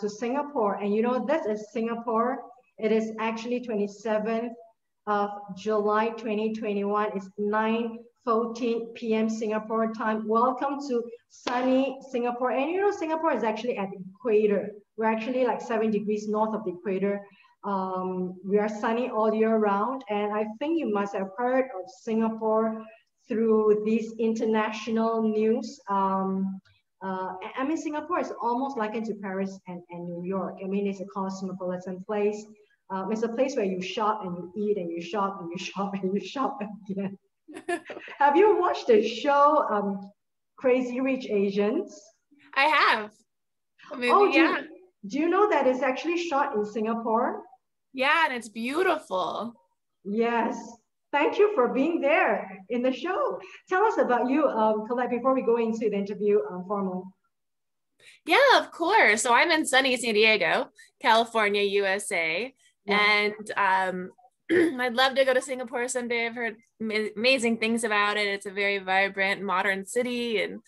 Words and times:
to 0.00 0.08
Singapore. 0.08 0.74
And 0.74 0.94
you 0.94 1.02
know, 1.02 1.24
this 1.24 1.46
is 1.46 1.72
Singapore. 1.72 2.42
It 2.78 2.92
is 2.92 3.12
actually 3.18 3.60
27th 3.60 4.50
of 5.06 5.30
July 5.56 6.08
2021. 6.10 7.10
It's 7.14 7.28
9 7.38 7.98
14 8.24 8.92
p.m. 8.94 9.30
Singapore 9.30 9.92
time. 9.92 10.28
Welcome 10.28 10.78
to 10.88 11.02
sunny 11.30 11.98
Singapore. 12.10 12.50
And 12.50 12.70
you 12.70 12.80
know, 12.80 12.90
Singapore 12.90 13.32
is 13.32 13.42
actually 13.42 13.78
at 13.78 13.88
the 13.90 13.98
equator. 14.14 14.70
We're 14.96 15.06
actually 15.06 15.44
like 15.44 15.60
seven 15.60 15.90
degrees 15.90 16.28
north 16.28 16.54
of 16.54 16.64
the 16.64 16.72
equator. 16.72 17.20
Um, 17.64 18.38
we 18.44 18.58
are 18.58 18.68
sunny 18.68 19.08
all 19.08 19.34
year 19.34 19.56
round. 19.56 20.04
And 20.10 20.32
I 20.32 20.46
think 20.58 20.78
you 20.78 20.92
must 20.92 21.14
have 21.14 21.28
heard 21.38 21.64
of 21.64 21.90
Singapore 22.02 22.84
through 23.26 23.82
these 23.86 24.12
international 24.18 25.22
news. 25.22 25.80
Um, 25.88 26.60
uh, 27.02 27.32
I 27.56 27.64
mean, 27.64 27.76
Singapore 27.76 28.20
is 28.20 28.32
almost 28.42 28.76
likened 28.76 29.06
to 29.06 29.14
Paris 29.14 29.58
and, 29.68 29.82
and 29.90 30.06
New 30.06 30.22
York. 30.24 30.56
I 30.62 30.68
mean, 30.68 30.86
it's 30.86 31.00
a 31.00 31.06
cosmopolitan 31.06 32.04
place. 32.04 32.44
Um, 32.90 33.10
it's 33.12 33.22
a 33.22 33.28
place 33.28 33.56
where 33.56 33.64
you 33.64 33.80
shop 33.80 34.22
and 34.24 34.36
you 34.36 34.52
eat 34.56 34.76
and 34.76 34.90
you 34.90 35.00
shop 35.00 35.38
and 35.40 35.50
you 35.50 35.58
shop 35.64 35.94
and 35.94 36.12
you 36.14 36.20
shop 36.26 36.58
again. 36.90 37.16
have 38.18 38.36
you 38.36 38.58
watched 38.58 38.88
the 38.88 39.06
show 39.06 39.66
um, 39.70 40.10
Crazy 40.56 41.00
Rich 41.00 41.26
Asians? 41.30 41.98
I 42.54 42.64
have. 42.64 43.10
Oh, 43.92 44.30
do, 44.30 44.38
yeah. 44.38 44.58
You, 44.58 44.66
do 45.08 45.18
you 45.18 45.28
know 45.28 45.48
that 45.48 45.66
it's 45.66 45.82
actually 45.82 46.18
shot 46.18 46.54
in 46.54 46.64
Singapore? 46.64 47.42
Yeah, 47.92 48.26
and 48.26 48.34
it's 48.34 48.48
beautiful. 48.48 49.54
Yes. 50.04 50.56
Thank 51.12 51.38
you 51.38 51.52
for 51.54 51.68
being 51.72 52.00
there 52.00 52.58
in 52.68 52.82
the 52.82 52.92
show. 52.92 53.40
Tell 53.68 53.84
us 53.84 53.98
about 53.98 54.30
you, 54.30 54.46
um, 54.46 54.86
Colette, 54.86 55.10
before 55.10 55.34
we 55.34 55.42
go 55.42 55.56
into 55.56 55.90
the 55.90 55.96
interview 55.96 56.38
um, 56.50 56.64
formal. 56.68 57.12
Yeah, 58.24 58.58
of 58.58 58.70
course. 58.70 59.22
So 59.22 59.34
I'm 59.34 59.50
in 59.50 59.66
sunny 59.66 59.96
San 59.96 60.14
Diego, 60.14 60.68
California, 61.02 61.62
USA. 61.62 62.54
Yeah. 62.86 63.00
And 63.00 63.50
um, 63.56 64.10
I'd 64.80 64.94
love 64.94 65.16
to 65.16 65.24
go 65.24 65.34
to 65.34 65.42
Singapore 65.42 65.88
someday. 65.88 66.26
I've 66.26 66.34
heard 66.34 66.56
amazing 66.80 67.58
things 67.58 67.84
about 67.84 68.16
it. 68.16 68.28
It's 68.28 68.46
a 68.46 68.50
very 68.50 68.78
vibrant, 68.78 69.42
modern 69.42 69.86
city 69.86 70.42
and 70.42 70.60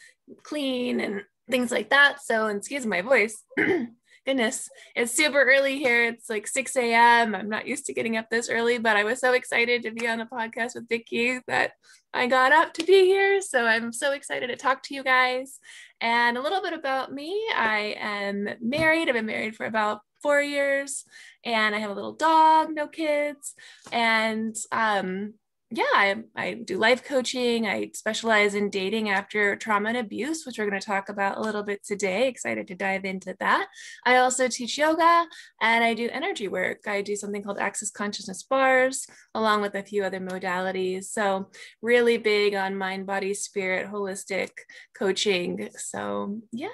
clean 0.42 1.00
and 1.00 1.22
things 1.50 1.70
like 1.70 1.90
that. 1.90 2.22
So, 2.22 2.46
excuse 2.46 2.86
my 2.86 3.02
voice. 3.02 3.42
goodness, 4.24 4.68
it's 4.94 5.12
super 5.12 5.42
early 5.42 5.78
here. 5.78 6.04
It's 6.04 6.30
like 6.30 6.46
6 6.46 6.76
a.m. 6.76 7.34
I'm 7.34 7.48
not 7.48 7.66
used 7.66 7.86
to 7.86 7.94
getting 7.94 8.16
up 8.16 8.30
this 8.30 8.48
early, 8.48 8.78
but 8.78 8.96
I 8.96 9.04
was 9.04 9.20
so 9.20 9.32
excited 9.32 9.82
to 9.82 9.90
be 9.90 10.06
on 10.06 10.18
the 10.18 10.26
podcast 10.26 10.74
with 10.74 10.88
Vicky 10.88 11.40
that 11.48 11.72
I 12.14 12.26
got 12.26 12.52
up 12.52 12.74
to 12.74 12.84
be 12.84 13.04
here. 13.04 13.40
So 13.40 13.66
I'm 13.66 13.92
so 13.92 14.12
excited 14.12 14.48
to 14.48 14.56
talk 14.56 14.82
to 14.84 14.94
you 14.94 15.02
guys. 15.02 15.58
And 16.00 16.36
a 16.36 16.42
little 16.42 16.62
bit 16.62 16.72
about 16.72 17.12
me 17.12 17.46
I 17.54 17.96
am 17.98 18.48
married. 18.60 19.08
I've 19.08 19.14
been 19.14 19.26
married 19.26 19.56
for 19.56 19.66
about 19.66 20.00
four 20.22 20.40
years 20.40 21.04
and 21.44 21.74
I 21.74 21.78
have 21.78 21.90
a 21.90 21.94
little 21.94 22.12
dog, 22.12 22.68
no 22.72 22.86
kids. 22.86 23.54
And 23.90 24.56
um, 24.70 25.34
yeah, 25.74 25.84
I, 25.94 26.16
I 26.36 26.54
do 26.54 26.76
life 26.76 27.02
coaching. 27.02 27.66
I 27.66 27.90
specialize 27.94 28.54
in 28.54 28.68
dating 28.68 29.08
after 29.08 29.56
trauma 29.56 29.88
and 29.88 29.98
abuse, 29.98 30.44
which 30.44 30.58
we're 30.58 30.68
going 30.68 30.80
to 30.80 30.86
talk 30.86 31.08
about 31.08 31.38
a 31.38 31.40
little 31.40 31.62
bit 31.62 31.82
today. 31.82 32.28
Excited 32.28 32.68
to 32.68 32.74
dive 32.74 33.04
into 33.04 33.34
that. 33.40 33.68
I 34.04 34.16
also 34.16 34.48
teach 34.48 34.76
yoga 34.76 35.26
and 35.60 35.82
I 35.82 35.94
do 35.94 36.10
energy 36.12 36.46
work. 36.48 36.86
I 36.86 37.00
do 37.00 37.16
something 37.16 37.42
called 37.42 37.58
Access 37.58 37.90
Consciousness 37.90 38.42
Bars, 38.42 39.06
along 39.34 39.62
with 39.62 39.74
a 39.74 39.82
few 39.82 40.04
other 40.04 40.20
modalities. 40.20 41.04
So, 41.04 41.50
really 41.80 42.18
big 42.18 42.54
on 42.54 42.76
mind, 42.76 43.06
body, 43.06 43.32
spirit, 43.32 43.90
holistic 43.90 44.50
coaching. 44.94 45.70
So, 45.76 46.40
yeah. 46.52 46.68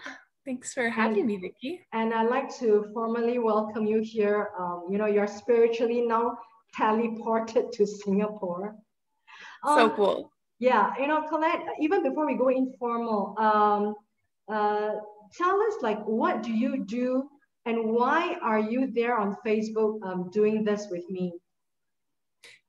Thanks 0.45 0.72
for 0.72 0.89
having 0.89 1.19
and, 1.19 1.27
me, 1.27 1.37
Vicky. 1.37 1.81
And 1.93 2.12
I'd 2.12 2.31
like 2.31 2.53
to 2.59 2.87
formally 2.95 3.39
welcome 3.39 3.87
you 3.87 4.01
here. 4.01 4.49
Um, 4.59 4.87
you 4.91 4.99
know, 4.99 5.06
you're 5.06 5.27
spiritually 5.27 6.06
now 6.06 6.39
teleported 6.77 7.71
to 7.72 7.87
Singapore. 7.87 8.77
So 9.65 9.85
um, 9.85 9.91
cool. 9.91 10.33
Yeah, 10.59 10.93
you 10.99 11.07
know, 11.07 11.23
Colette, 11.29 11.61
even 11.81 12.03
before 12.03 12.27
we 12.27 12.37
go 12.37 12.49
informal, 12.49 13.35
um, 13.39 13.95
uh, 14.53 14.97
tell 15.37 15.61
us 15.61 15.75
like, 15.83 16.03
what 16.05 16.43
do 16.43 16.53
you 16.53 16.85
do 16.85 17.29
and 17.65 17.91
why 17.93 18.37
are 18.43 18.59
you 18.59 18.91
there 18.93 19.19
on 19.19 19.37
Facebook 19.47 20.03
um, 20.03 20.31
doing 20.33 20.65
this 20.65 20.89
with 20.91 21.09
me? 21.11 21.35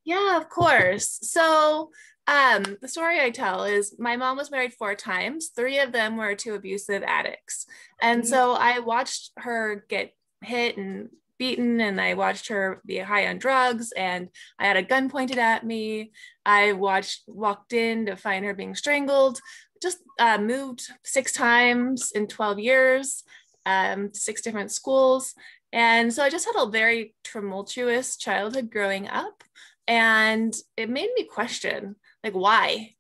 Yeah, 0.04 0.38
of 0.38 0.50
course. 0.50 1.20
So 1.22 1.92
um, 2.28 2.78
the 2.82 2.88
story 2.88 3.20
I 3.20 3.30
tell 3.30 3.64
is 3.64 3.96
my 3.98 4.18
mom 4.18 4.38
was 4.38 4.52
married 4.52 4.74
four 4.74 4.96
times. 4.96 5.50
Three 5.56 5.80
of 5.80 5.92
them 5.92 6.18
were 6.18 6.36
to 6.36 6.54
abusive 6.54 7.02
addicts. 7.04 7.66
And 8.02 8.24
mm-hmm. 8.24 8.30
so 8.30 8.54
I 8.54 8.80
watched 8.80 9.32
her 9.38 9.86
get 9.90 10.14
hit 10.44 10.78
and 10.78 11.10
beaten 11.40 11.82
and 11.82 12.00
I 12.00 12.14
watched 12.14 12.50
her 12.50 12.82
be 12.86 12.98
high 12.98 13.28
on 13.28 13.40
drugs 13.40 13.92
and 13.94 14.30
I 14.60 14.68
had 14.68 14.78
a 14.78 14.84
gun 14.84 15.10
pointed 15.10 15.40
at 15.40 15.66
me. 15.66 16.12
I 16.46 16.74
watched 16.74 17.24
walked 17.28 17.74
in 17.74 18.06
to 18.06 18.16
find 18.16 18.46
her 18.46 18.54
being 18.54 18.76
strangled. 18.76 19.40
Just 19.82 20.00
uh, 20.20 20.38
moved 20.38 20.84
six 21.04 21.32
times 21.32 22.12
in 22.12 22.28
12 22.28 22.60
years, 22.60 23.24
um, 23.66 24.14
six 24.14 24.42
different 24.42 24.72
schools. 24.72 25.34
And 25.72 26.14
so 26.14 26.24
I 26.24 26.30
just 26.30 26.46
had 26.46 26.62
a 26.62 26.70
very 26.70 27.16
tumultuous 27.24 28.18
childhood 28.18 28.70
growing 28.70 29.08
up. 29.08 29.44
And 29.88 30.54
it 30.78 30.90
made 30.90 31.10
me 31.16 31.24
question 31.24 31.96
like, 32.24 32.34
why? 32.34 32.96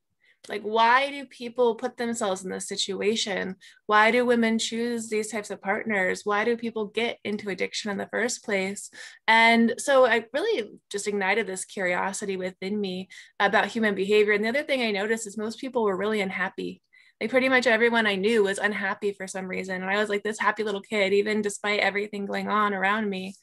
Like, 0.49 0.63
why 0.63 1.09
do 1.11 1.25
people 1.25 1.75
put 1.75 1.95
themselves 1.95 2.43
in 2.43 2.49
this 2.49 2.67
situation? 2.67 3.55
Why 3.85 4.11
do 4.11 4.25
women 4.25 4.57
choose 4.57 5.07
these 5.09 5.31
types 5.31 5.51
of 5.51 5.61
partners? 5.61 6.21
Why 6.23 6.43
do 6.43 6.57
people 6.57 6.87
get 6.87 7.17
into 7.23 7.49
addiction 7.49 7.91
in 7.91 7.97
the 7.97 8.09
first 8.11 8.43
place? 8.43 8.89
And 9.27 9.75
so 9.77 10.05
I 10.05 10.25
really 10.33 10.71
just 10.91 11.07
ignited 11.07 11.47
this 11.47 11.65
curiosity 11.65 12.35
within 12.35 12.81
me 12.81 13.09
about 13.39 13.67
human 13.67 13.95
behavior. 13.95 14.33
And 14.33 14.43
the 14.43 14.49
other 14.49 14.63
thing 14.63 14.81
I 14.81 14.91
noticed 14.91 15.27
is 15.27 15.37
most 15.37 15.59
people 15.59 15.83
were 15.83 15.97
really 15.97 16.21
unhappy 16.21 16.81
like 17.21 17.31
pretty 17.31 17.49
much 17.49 17.67
everyone 17.67 18.07
I 18.07 18.15
knew 18.15 18.43
was 18.43 18.59
unhappy 18.59 19.11
for 19.11 19.27
some 19.27 19.45
reason. 19.45 19.81
And 19.81 19.91
I 19.91 19.97
was 19.97 20.07
like 20.07 20.23
this 20.23 20.39
happy 20.39 20.63
little 20.63 20.81
kid, 20.81 21.11
even 21.11 21.41
despite 21.41 21.81
everything 21.81 22.25
going 22.25 22.47
on 22.47 22.73
around 22.73 23.09
me. 23.09 23.35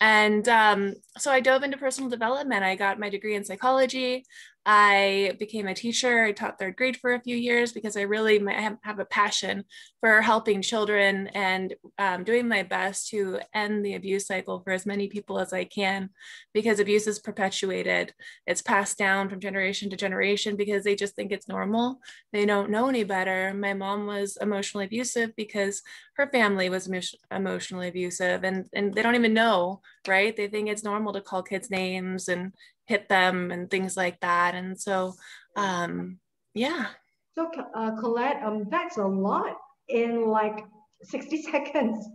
And 0.00 0.46
um, 0.48 0.94
so 1.18 1.30
I 1.30 1.40
dove 1.40 1.62
into 1.62 1.78
personal 1.78 2.10
development. 2.10 2.62
I 2.62 2.76
got 2.76 3.00
my 3.00 3.08
degree 3.08 3.34
in 3.34 3.44
psychology. 3.44 4.24
I 4.68 5.36
became 5.38 5.68
a 5.68 5.74
teacher. 5.74 6.24
I 6.24 6.32
taught 6.32 6.58
third 6.58 6.74
grade 6.74 6.96
for 6.96 7.14
a 7.14 7.20
few 7.20 7.36
years 7.36 7.72
because 7.72 7.96
I 7.96 8.00
really 8.00 8.44
have 8.82 8.98
a 8.98 9.04
passion 9.04 9.64
for 10.00 10.20
helping 10.20 10.60
children 10.60 11.28
and 11.28 11.72
um, 11.98 12.24
doing 12.24 12.48
my 12.48 12.64
best 12.64 13.08
to 13.10 13.38
end 13.54 13.86
the 13.86 13.94
abuse 13.94 14.26
cycle 14.26 14.58
for 14.58 14.72
as 14.72 14.84
many 14.84 15.06
people 15.06 15.38
as 15.38 15.52
I 15.52 15.64
can 15.64 16.10
because 16.52 16.80
abuse 16.80 17.06
is 17.06 17.20
perpetuated. 17.20 18.12
It's 18.44 18.60
passed 18.60 18.98
down 18.98 19.28
from 19.28 19.38
generation 19.38 19.88
to 19.90 19.96
generation 19.96 20.56
because 20.56 20.82
they 20.82 20.96
just 20.96 21.14
think 21.14 21.30
it's 21.30 21.46
normal. 21.48 22.00
They 22.32 22.44
don't 22.44 22.70
know 22.70 22.88
any 22.88 23.04
better. 23.04 23.54
My 23.54 23.72
mom 23.72 24.06
was 24.06 24.36
emotionally 24.40 24.86
abusive 24.86 25.30
because 25.36 25.80
her 26.16 26.28
family 26.30 26.70
was 26.70 26.90
emotionally 27.30 27.86
abusive 27.86 28.42
and, 28.42 28.66
and 28.72 28.92
they 28.92 29.02
don't 29.02 29.14
even 29.14 29.34
know, 29.34 29.80
right? 30.08 30.36
They 30.36 30.48
think 30.48 30.68
it's 30.68 30.82
normal 30.82 31.12
to 31.12 31.20
call 31.20 31.44
kids 31.44 31.70
names 31.70 32.26
and 32.26 32.52
hit 32.86 33.08
them 33.08 33.50
and 33.50 33.70
things 33.70 33.96
like 33.96 34.20
that. 34.20 34.54
And 34.54 34.80
so, 34.80 35.14
um, 35.56 36.18
yeah. 36.54 36.86
So, 37.34 37.50
uh, 37.74 37.92
Colette, 38.00 38.42
um, 38.42 38.66
that's 38.70 38.96
a 38.96 39.06
lot 39.06 39.56
in 39.88 40.26
like 40.28 40.64
60 41.02 41.42
seconds. 41.50 42.08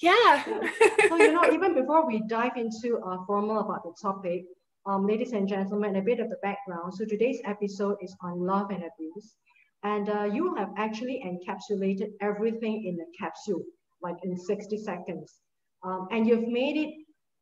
Yeah. 0.00 0.44
so, 1.08 1.16
you 1.16 1.32
know, 1.32 1.50
even 1.52 1.74
before 1.74 2.06
we 2.06 2.22
dive 2.28 2.56
into 2.56 2.98
uh, 2.98 3.18
formal 3.26 3.60
about 3.60 3.82
the 3.82 3.94
topic, 4.00 4.44
um, 4.86 5.06
ladies 5.06 5.32
and 5.32 5.48
gentlemen, 5.48 5.96
a 5.96 6.02
bit 6.02 6.20
of 6.20 6.28
the 6.28 6.38
background. 6.42 6.94
So 6.94 7.04
today's 7.04 7.40
episode 7.44 7.96
is 8.00 8.14
on 8.22 8.40
love 8.40 8.70
and 8.70 8.82
abuse. 8.82 9.34
And 9.82 10.08
uh, 10.08 10.24
you 10.24 10.54
have 10.56 10.70
actually 10.76 11.22
encapsulated 11.24 12.10
everything 12.20 12.84
in 12.86 12.98
a 13.00 13.18
capsule, 13.18 13.62
like 14.02 14.16
in 14.24 14.36
60 14.36 14.76
seconds. 14.78 15.36
Um, 15.82 16.08
and 16.10 16.26
you've 16.26 16.48
made 16.48 16.76
it 16.76 16.94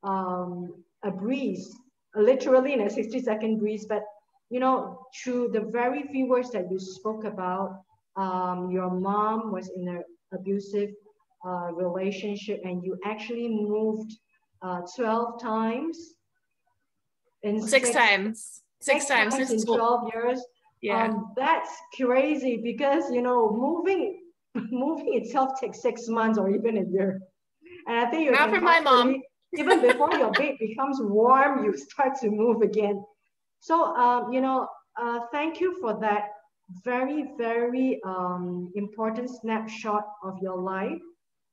um, 0.05 0.85
a 1.03 1.11
breeze 1.11 1.75
literally 2.19 2.73
in 2.73 2.83
a 2.83 2.91
60 2.91 3.21
second 3.23 3.59
breeze, 3.59 3.87
but 3.87 4.03
you 4.51 4.61
know, 4.61 5.07
through 5.23 5.51
the 5.53 5.61
very 5.61 6.05
few 6.05 6.27
words 6.27 6.51
that 6.53 6.71
you 6.71 6.79
spoke 6.79 7.25
about, 7.25 7.83
um, 8.17 8.71
your 8.71 8.91
mom 8.91 9.53
was 9.53 9.71
in 9.77 9.87
an 9.89 10.03
abusive 10.33 10.91
uh, 11.47 11.71
relationship 11.73 12.61
and 12.65 12.83
you 12.83 12.99
actually 13.05 13.49
moved 13.49 14.13
uh, 14.63 14.81
12 14.97 15.41
times 15.41 16.15
in 17.43 17.61
six, 17.61 17.71
six 17.71 17.91
times. 17.91 18.63
Six, 18.81 19.07
six 19.07 19.09
times, 19.09 19.35
times 19.35 19.51
in 19.51 19.65
12 19.65 20.11
years. 20.15 20.41
Yeah. 20.81 21.09
Um, 21.09 21.33
that's 21.37 21.71
crazy 22.01 22.61
because 22.63 23.11
you 23.11 23.23
know 23.23 23.51
moving 23.51 24.21
moving 24.71 25.15
itself 25.15 25.61
takes 25.61 25.83
six 25.83 26.09
months 26.09 26.39
or 26.39 26.51
even 26.51 26.77
a 26.79 26.85
year. 26.85 27.21
And 27.87 27.99
i 27.99 28.11
think 28.11 28.25
you 28.25 28.31
not 28.31 28.51
for 28.51 28.61
my 28.61 28.81
mom 28.81 29.21
even 29.57 29.81
before 29.81 30.13
your 30.13 30.31
bed 30.33 30.57
becomes 30.59 30.99
warm, 31.01 31.65
you 31.65 31.77
start 31.77 32.19
to 32.21 32.31
move 32.31 32.63
again. 32.63 33.03
So, 33.61 33.95
um, 33.97 34.33
you 34.33 34.41
know, 34.41 34.69
uh, 35.01 35.21
thank 35.33 35.61
you 35.61 35.79
for 35.81 35.99
that 36.01 36.29
very, 36.85 37.31
very 37.39 38.01
um, 38.05 38.71
important 38.75 39.31
snapshot 39.31 40.05
of 40.23 40.39
your 40.43 40.59
life. 40.59 41.01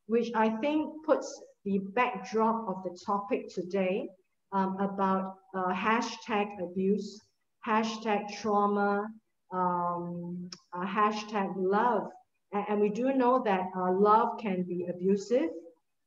which 0.08 0.30
I 0.36 0.50
think 0.62 1.04
puts 1.04 1.42
the 1.64 1.80
backdrop 1.96 2.68
of 2.68 2.84
the 2.84 2.96
topic 3.06 3.50
today 3.50 4.08
um, 4.52 4.78
about 4.80 5.38
uh, 5.56 5.74
hashtag 5.74 6.48
abuse, 6.62 7.20
hashtag 7.66 8.22
trauma, 8.40 9.08
um, 9.52 10.50
uh, 10.74 10.86
hashtag 10.86 11.54
love. 11.58 12.08
And, 12.52 12.66
and, 12.70 12.80
we 12.80 12.90
do 12.90 13.14
know 13.14 13.42
that 13.44 13.66
uh, 13.76 13.92
love 13.92 14.38
can 14.40 14.62
be 14.64 14.86
abusive, 14.88 15.50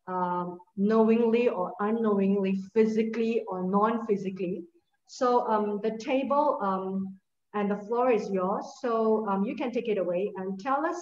um, 0.08 0.58
knowingly 0.76 1.48
or 1.48 1.72
unknowingly, 1.80 2.60
physically 2.74 3.44
or 3.46 3.62
non-physically. 3.62 4.64
So 5.06 5.46
um, 5.48 5.80
the 5.82 5.96
table 5.98 6.58
um, 6.62 7.18
and 7.54 7.70
the 7.70 7.76
floor 7.76 8.10
is 8.10 8.30
yours. 8.30 8.64
So 8.80 9.26
um, 9.28 9.44
you 9.44 9.54
can 9.54 9.70
take 9.70 9.88
it 9.88 9.98
away 9.98 10.32
and 10.36 10.58
tell 10.60 10.84
us 10.84 10.96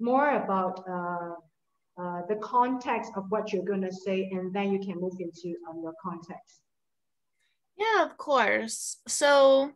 more 0.00 0.36
about 0.42 0.82
uh, 0.88 1.34
uh, 2.02 2.22
the 2.28 2.36
context 2.36 3.12
of 3.16 3.24
what 3.28 3.52
you're 3.52 3.64
going 3.64 3.82
to 3.82 3.92
say, 3.92 4.28
and 4.32 4.52
then 4.52 4.72
you 4.72 4.80
can 4.80 4.98
move 5.00 5.14
into 5.20 5.56
um, 5.68 5.80
your 5.82 5.94
context. 6.02 6.60
Yeah, 7.76 8.04
of 8.04 8.16
course. 8.16 8.96
So, 9.06 9.72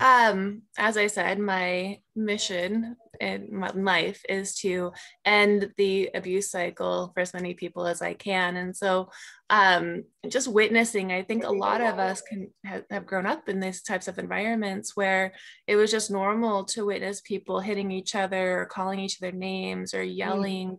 um, 0.00 0.62
as 0.76 0.96
I 0.96 1.06
said, 1.06 1.38
my 1.38 2.00
mission 2.14 2.96
in 3.20 3.48
my 3.50 3.70
life 3.70 4.22
is 4.28 4.54
to 4.56 4.92
end 5.24 5.70
the 5.76 6.10
abuse 6.14 6.50
cycle 6.50 7.10
for 7.14 7.20
as 7.20 7.34
many 7.34 7.54
people 7.54 7.86
as 7.86 8.02
I 8.02 8.14
can. 8.14 8.56
And 8.56 8.76
so, 8.76 9.10
um, 9.50 10.04
just 10.28 10.48
witnessing, 10.48 11.12
I 11.12 11.22
think 11.22 11.44
a 11.44 11.50
lot 11.50 11.80
of 11.80 11.98
us 11.98 12.20
can 12.20 12.50
have, 12.64 12.84
have 12.90 13.06
grown 13.06 13.26
up 13.26 13.48
in 13.48 13.60
these 13.60 13.82
types 13.82 14.08
of 14.08 14.18
environments 14.18 14.96
where 14.96 15.32
it 15.66 15.76
was 15.76 15.90
just 15.90 16.10
normal 16.10 16.64
to 16.66 16.86
witness 16.86 17.20
people 17.20 17.60
hitting 17.60 17.90
each 17.90 18.14
other 18.14 18.60
or 18.60 18.66
calling 18.66 19.00
each 19.00 19.22
other 19.22 19.32
names 19.32 19.94
or 19.94 20.04
mm. 20.04 20.16
yelling. 20.16 20.70
Mm. 20.70 20.78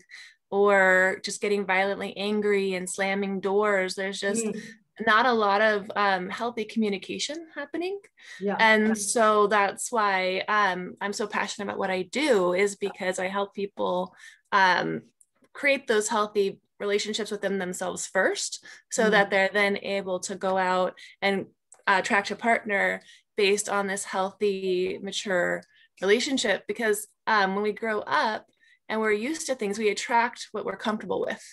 Or 0.50 1.19
just 1.25 1.42
getting 1.42 1.66
violently 1.66 2.16
angry 2.16 2.75
and 2.75 2.89
slamming 2.89 3.42
doors. 3.42 3.95
There's 3.95 4.18
just 4.18 4.45
mm 4.45 4.57
not 5.06 5.26
a 5.26 5.34
lot 5.34 5.62
of 5.62 5.92
um, 5.96 6.30
healthy 6.30 6.66
communication 6.66 7.48
happening 7.54 8.00
yeah. 8.40 8.56
and 8.60 8.98
so 8.98 9.48
that's 9.48 9.92
why 9.92 10.44
um, 10.48 10.96
i'm 11.02 11.14
so 11.14 11.28
passionate 11.28 11.66
about 11.66 11.80
what 11.80 11.92
i 11.92 12.02
do 12.04 12.54
is 12.54 12.76
because 12.76 13.20
i 13.20 13.28
help 13.28 13.54
people 13.54 14.16
um, 14.52 15.02
create 15.54 15.88
those 15.88 16.08
healthy 16.08 16.60
relationships 16.80 17.32
within 17.32 17.58
themselves 17.58 18.08
first 18.08 18.64
so 18.92 19.04
mm-hmm. 19.04 19.12
that 19.12 19.30
they're 19.30 19.50
then 19.54 19.78
able 19.78 20.20
to 20.20 20.36
go 20.36 20.58
out 20.58 20.98
and 21.22 21.46
uh, 21.88 21.98
attract 22.00 22.32
a 22.32 22.36
partner 22.36 23.02
based 23.36 23.70
on 23.70 23.88
this 23.88 24.04
healthy 24.04 25.00
mature 25.02 25.64
relationship 26.02 26.64
because 26.68 27.08
um, 27.28 27.56
when 27.56 27.64
we 27.64 27.72
grow 27.72 28.00
up 28.02 28.46
and 28.90 29.02
we're 29.02 29.12
used 29.12 29.48
to 29.48 29.56
things 29.56 29.78
we 29.78 29.90
attract 29.90 30.48
what 30.52 30.66
we're 30.66 30.78
comfortable 30.78 31.22
with 31.22 31.44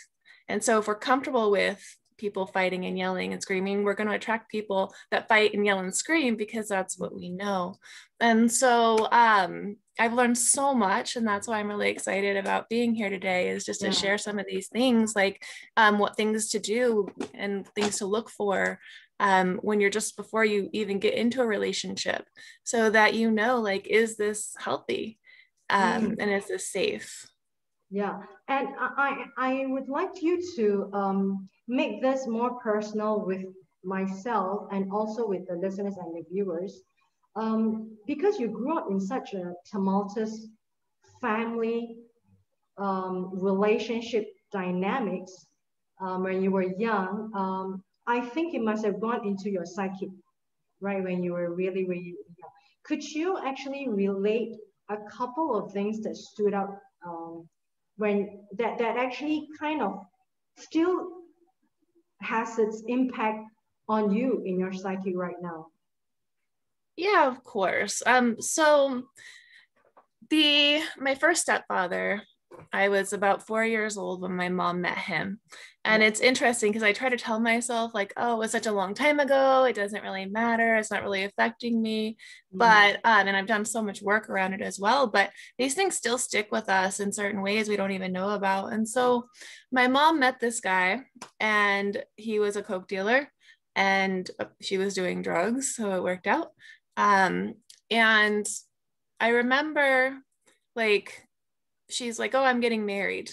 and 0.48 0.62
so 0.62 0.78
if 0.78 0.86
we're 0.86 0.94
comfortable 0.94 1.50
with 1.50 1.96
people 2.18 2.46
fighting 2.46 2.84
and 2.86 2.98
yelling 2.98 3.32
and 3.32 3.42
screaming. 3.42 3.84
We're 3.84 3.94
going 3.94 4.08
to 4.08 4.14
attract 4.14 4.50
people 4.50 4.94
that 5.10 5.28
fight 5.28 5.54
and 5.54 5.64
yell 5.64 5.80
and 5.80 5.94
scream 5.94 6.36
because 6.36 6.68
that's 6.68 6.98
what 6.98 7.14
we 7.14 7.28
know. 7.28 7.76
And 8.20 8.50
so 8.50 9.08
um, 9.10 9.76
I've 9.98 10.14
learned 10.14 10.38
so 10.38 10.74
much, 10.74 11.16
and 11.16 11.26
that's 11.26 11.46
why 11.46 11.58
I'm 11.58 11.68
really 11.68 11.90
excited 11.90 12.36
about 12.36 12.68
being 12.68 12.94
here 12.94 13.10
today. 13.10 13.50
Is 13.50 13.64
just 13.64 13.80
to 13.80 13.86
yeah. 13.86 13.92
share 13.92 14.18
some 14.18 14.38
of 14.38 14.46
these 14.48 14.68
things, 14.68 15.14
like 15.14 15.44
um, 15.76 15.98
what 15.98 16.16
things 16.16 16.50
to 16.50 16.58
do 16.58 17.08
and 17.34 17.66
things 17.68 17.98
to 17.98 18.06
look 18.06 18.30
for 18.30 18.80
um, 19.20 19.58
when 19.62 19.80
you're 19.80 19.90
just 19.90 20.16
before 20.16 20.44
you 20.44 20.68
even 20.72 20.98
get 20.98 21.14
into 21.14 21.42
a 21.42 21.46
relationship, 21.46 22.24
so 22.64 22.90
that 22.90 23.14
you 23.14 23.30
know, 23.30 23.60
like, 23.60 23.86
is 23.86 24.16
this 24.16 24.54
healthy, 24.58 25.18
um, 25.70 26.10
mm. 26.10 26.16
and 26.18 26.30
is 26.30 26.48
this 26.48 26.68
safe? 26.68 27.30
Yeah, 27.90 28.20
and 28.48 28.68
I 28.78 29.26
I 29.36 29.64
would 29.66 29.88
like 29.88 30.22
you 30.22 30.42
to 30.56 30.90
um, 30.92 31.48
make 31.68 32.02
this 32.02 32.26
more 32.26 32.58
personal 32.60 33.24
with 33.24 33.44
myself 33.82 34.68
and 34.72 34.90
also 34.92 35.26
with 35.26 35.46
the 35.46 35.54
listeners 35.54 35.96
and 35.98 36.14
the 36.14 36.24
viewers. 36.30 36.82
Um, 37.36 37.96
because 38.06 38.38
you 38.38 38.48
grew 38.48 38.78
up 38.78 38.86
in 38.90 39.00
such 39.00 39.34
a 39.34 39.52
tumultuous 39.70 40.48
family 41.20 41.96
um, 42.78 43.30
relationship 43.32 44.26
dynamics 44.52 45.46
um, 46.00 46.22
when 46.24 46.42
you 46.42 46.50
were 46.50 46.74
young, 46.78 47.30
um, 47.34 47.82
I 48.06 48.20
think 48.20 48.54
it 48.54 48.62
must 48.62 48.84
have 48.84 49.00
gone 49.00 49.26
into 49.26 49.50
your 49.50 49.64
psyche, 49.64 50.10
right? 50.80 51.02
When 51.02 51.22
you 51.22 51.32
were 51.32 51.54
really, 51.54 51.84
really 51.84 52.14
young. 52.38 52.50
Could 52.84 53.02
you 53.02 53.38
actually 53.38 53.88
relate 53.88 54.54
a 54.90 54.96
couple 55.10 55.56
of 55.56 55.72
things 55.72 56.00
that 56.02 56.16
stood 56.16 56.52
out 56.52 56.76
um, 57.06 57.48
when 57.96 58.40
that, 58.58 58.78
that 58.78 58.96
actually 58.96 59.48
kind 59.58 59.80
of 59.82 59.98
still 60.56 61.23
has 62.24 62.58
its 62.58 62.82
impact 62.88 63.44
on 63.88 64.12
you 64.12 64.42
in 64.44 64.58
your 64.58 64.72
psyche 64.72 65.14
right 65.14 65.36
now? 65.40 65.66
Yeah, 66.96 67.28
of 67.28 67.42
course. 67.42 68.02
Um, 68.06 68.40
so 68.40 69.04
the 70.30 70.80
my 70.98 71.14
first 71.14 71.42
stepfather, 71.42 72.22
I 72.72 72.88
was 72.88 73.12
about 73.12 73.46
four 73.46 73.64
years 73.64 73.96
old 73.96 74.22
when 74.22 74.36
my 74.36 74.48
mom 74.48 74.80
met 74.80 74.98
him. 74.98 75.40
And 75.86 76.02
it's 76.02 76.20
interesting 76.20 76.72
because 76.72 76.82
I 76.82 76.94
try 76.94 77.10
to 77.10 77.16
tell 77.16 77.38
myself, 77.38 77.92
like, 77.92 78.14
oh, 78.16 78.36
it 78.36 78.38
was 78.38 78.50
such 78.50 78.66
a 78.66 78.72
long 78.72 78.94
time 78.94 79.20
ago. 79.20 79.64
It 79.64 79.76
doesn't 79.76 80.02
really 80.02 80.24
matter. 80.24 80.76
It's 80.76 80.90
not 80.90 81.02
really 81.02 81.24
affecting 81.24 81.82
me. 81.82 82.12
Mm-hmm. 82.12 82.58
But, 82.58 82.94
um, 83.04 83.28
and 83.28 83.36
I've 83.36 83.46
done 83.46 83.66
so 83.66 83.82
much 83.82 84.00
work 84.00 84.30
around 84.30 84.54
it 84.54 84.62
as 84.62 84.80
well. 84.80 85.06
But 85.06 85.30
these 85.58 85.74
things 85.74 85.94
still 85.94 86.16
stick 86.16 86.48
with 86.50 86.70
us 86.70 87.00
in 87.00 87.12
certain 87.12 87.42
ways 87.42 87.68
we 87.68 87.76
don't 87.76 87.92
even 87.92 88.12
know 88.12 88.30
about. 88.30 88.72
And 88.72 88.88
so 88.88 89.26
my 89.70 89.86
mom 89.86 90.20
met 90.20 90.40
this 90.40 90.60
guy, 90.60 91.02
and 91.38 92.02
he 92.16 92.38
was 92.38 92.56
a 92.56 92.62
Coke 92.62 92.88
dealer, 92.88 93.30
and 93.76 94.30
she 94.62 94.78
was 94.78 94.94
doing 94.94 95.20
drugs. 95.20 95.74
So 95.76 95.94
it 95.94 96.02
worked 96.02 96.26
out. 96.26 96.48
Um, 96.96 97.56
and 97.90 98.46
I 99.20 99.28
remember, 99.28 100.16
like, 100.74 101.26
she's 101.90 102.18
like, 102.18 102.34
oh, 102.34 102.44
I'm 102.44 102.60
getting 102.60 102.86
married. 102.86 103.30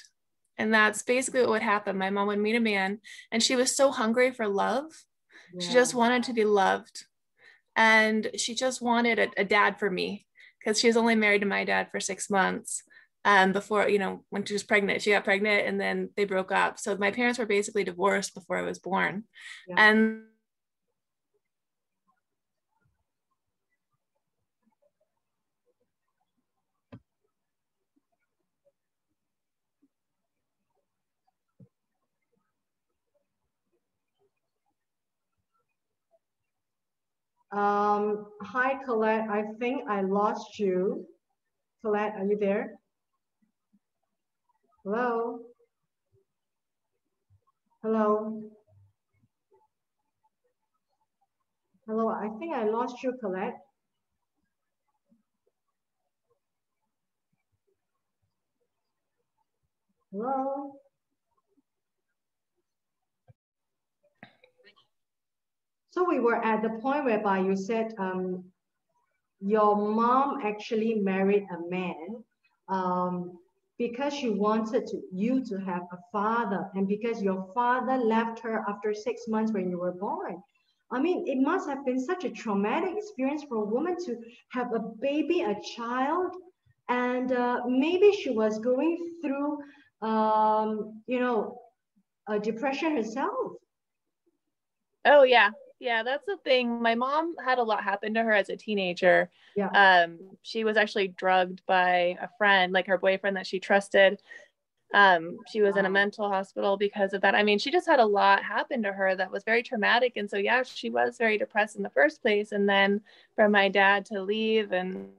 And 0.58 0.74
that's 0.74 1.02
basically 1.04 1.42
what 1.42 1.50
would 1.50 1.62
happen. 1.62 1.98
My 1.98 2.10
mom 2.10 2.28
would 2.28 2.40
meet 2.40 2.56
a 2.56 2.60
man, 2.60 3.00
and 3.32 3.42
she 3.42 3.56
was 3.56 3.76
so 3.76 3.92
hungry 3.92 4.32
for 4.32 4.48
love. 4.48 4.86
Yeah. 5.54 5.68
She 5.68 5.74
just 5.74 5.94
wanted 5.94 6.24
to 6.24 6.34
be 6.34 6.46
loved. 6.46 7.06
And 7.76 8.30
she 8.38 8.54
just 8.54 8.82
wanted 8.82 9.18
a, 9.18 9.30
a 9.38 9.46
dad 9.46 9.80
for 9.80 9.90
me 9.90 10.26
because 10.60 10.80
she 10.80 10.88
was 10.88 10.98
only 10.98 11.16
married 11.16 11.42
to 11.42 11.48
my 11.48 11.64
dad 11.64 11.88
for 11.90 12.00
six 12.00 12.30
months 12.30 12.84
um, 13.24 13.54
before, 13.54 13.88
you 13.88 13.98
know, 13.98 14.24
when 14.30 14.44
she 14.44 14.54
was 14.54 14.64
pregnant. 14.64 15.02
She 15.02 15.12
got 15.12 15.24
pregnant 15.24 15.68
and 15.68 15.80
then 15.80 16.10
they 16.18 16.26
broke 16.26 16.52
up. 16.52 16.80
So 16.80 16.98
my 16.98 17.12
parents 17.12 17.40
were 17.40 17.46
basically 17.46 17.84
divorced 17.84 18.34
before 18.34 18.58
I 18.58 18.64
was 18.64 18.80
born. 18.80 19.24
Yeah. 19.68 19.76
And 19.78 20.24
Um, 37.52 38.28
hi, 38.42 38.82
Colette. 38.86 39.30
I 39.30 39.44
think 39.60 39.84
I 39.90 40.02
lost 40.02 40.58
you. 40.58 41.06
Colette, 41.82 42.14
are 42.18 42.24
you 42.24 42.38
there? 42.38 42.76
Hello? 44.86 45.40
Hello? 47.84 48.42
Hello, 51.88 52.08
I 52.08 52.30
think 52.40 52.56
I 52.56 52.64
lost 52.64 53.04
you, 53.04 53.18
Colette. 53.20 53.58
Hello? 60.14 60.74
So 65.90 66.01
we 66.12 66.20
were 66.20 66.44
at 66.44 66.62
the 66.62 66.70
point 66.82 67.06
whereby 67.06 67.40
you 67.40 67.56
said 67.56 67.94
um, 67.98 68.44
your 69.40 69.76
mom 69.76 70.42
actually 70.44 70.96
married 70.96 71.46
a 71.50 71.70
man 71.70 72.24
um, 72.70 73.40
because 73.80 74.14
she 74.14 74.30
wanted 74.30 74.86
to, 74.88 75.02
you 75.12 75.44
to 75.46 75.58
have 75.58 75.84
a 75.92 75.98
father 76.12 76.70
and 76.76 76.88
because 76.88 77.22
your 77.22 77.50
father 77.56 77.98
left 77.98 78.40
her 78.40 78.64
after 78.68 78.94
six 78.94 79.22
months 79.28 79.54
when 79.54 79.70
you 79.70 79.80
were 79.80 79.94
born. 79.94 80.44
I 80.92 81.00
mean, 81.02 81.26
it 81.28 81.40
must 81.42 81.70
have 81.70 81.86
been 81.86 82.00
such 82.00 82.26
a 82.26 82.30
traumatic 82.30 82.94
experience 82.98 83.44
for 83.48 83.56
a 83.56 83.66
woman 83.66 83.96
to 84.06 84.18
have 84.50 84.74
a 84.74 84.80
baby, 84.80 85.42
a 85.42 85.56
child, 85.78 86.34
and 86.90 87.32
uh, 87.32 87.62
maybe 87.66 88.12
she 88.12 88.30
was 88.30 88.60
going 88.60 88.98
through, 89.22 89.60
um, 90.02 91.02
you 91.08 91.20
know, 91.22 91.58
a 92.28 92.38
depression 92.38 92.98
herself. 92.98 93.54
Oh 95.06 95.24
yeah, 95.24 95.50
yeah, 95.82 96.04
that's 96.04 96.26
the 96.28 96.38
thing. 96.44 96.80
My 96.80 96.94
mom 96.94 97.36
had 97.44 97.58
a 97.58 97.64
lot 97.64 97.84
happen 97.84 98.14
to 98.14 98.22
her 98.22 98.34
as 98.34 98.50
a 98.50 98.56
teenager. 98.56 99.32
Yeah. 99.56 99.70
Um, 99.70 100.20
she 100.44 100.64
was 100.64 100.78
actually 100.78 101.08
drugged 101.08 101.64
by 101.66 102.18
a 102.22 102.30
friend, 102.38 102.72
like 102.72 102.86
her 102.86 103.00
boyfriend 103.00 103.36
that 103.36 103.48
she 103.48 103.60
trusted. 103.60 104.22
Um, 104.94 105.38
she 105.52 105.62
was 105.62 105.78
in 105.78 105.86
a 105.86 105.90
mental 105.90 106.30
hospital 106.30 106.78
because 106.78 107.14
of 107.14 107.22
that. 107.22 107.34
I 107.34 107.42
mean, 107.42 107.58
she 107.58 107.72
just 107.72 107.88
had 107.88 108.00
a 108.00 108.06
lot 108.06 108.44
happen 108.44 108.84
to 108.84 108.94
her 108.94 109.16
that 109.16 109.32
was 109.32 109.44
very 109.44 109.64
traumatic. 109.64 110.18
And 110.18 110.30
so, 110.30 110.38
yeah, 110.38 110.62
she 110.62 110.92
was 110.92 111.18
very 111.18 111.40
depressed 111.40 111.78
in 111.78 111.84
the 111.84 111.90
first 111.90 112.22
place. 112.22 112.52
And 112.52 112.70
then 112.70 113.02
for 113.36 113.50
my 113.50 113.68
dad 113.68 114.06
to 114.08 114.22
leave 114.22 114.74
and 114.74 115.10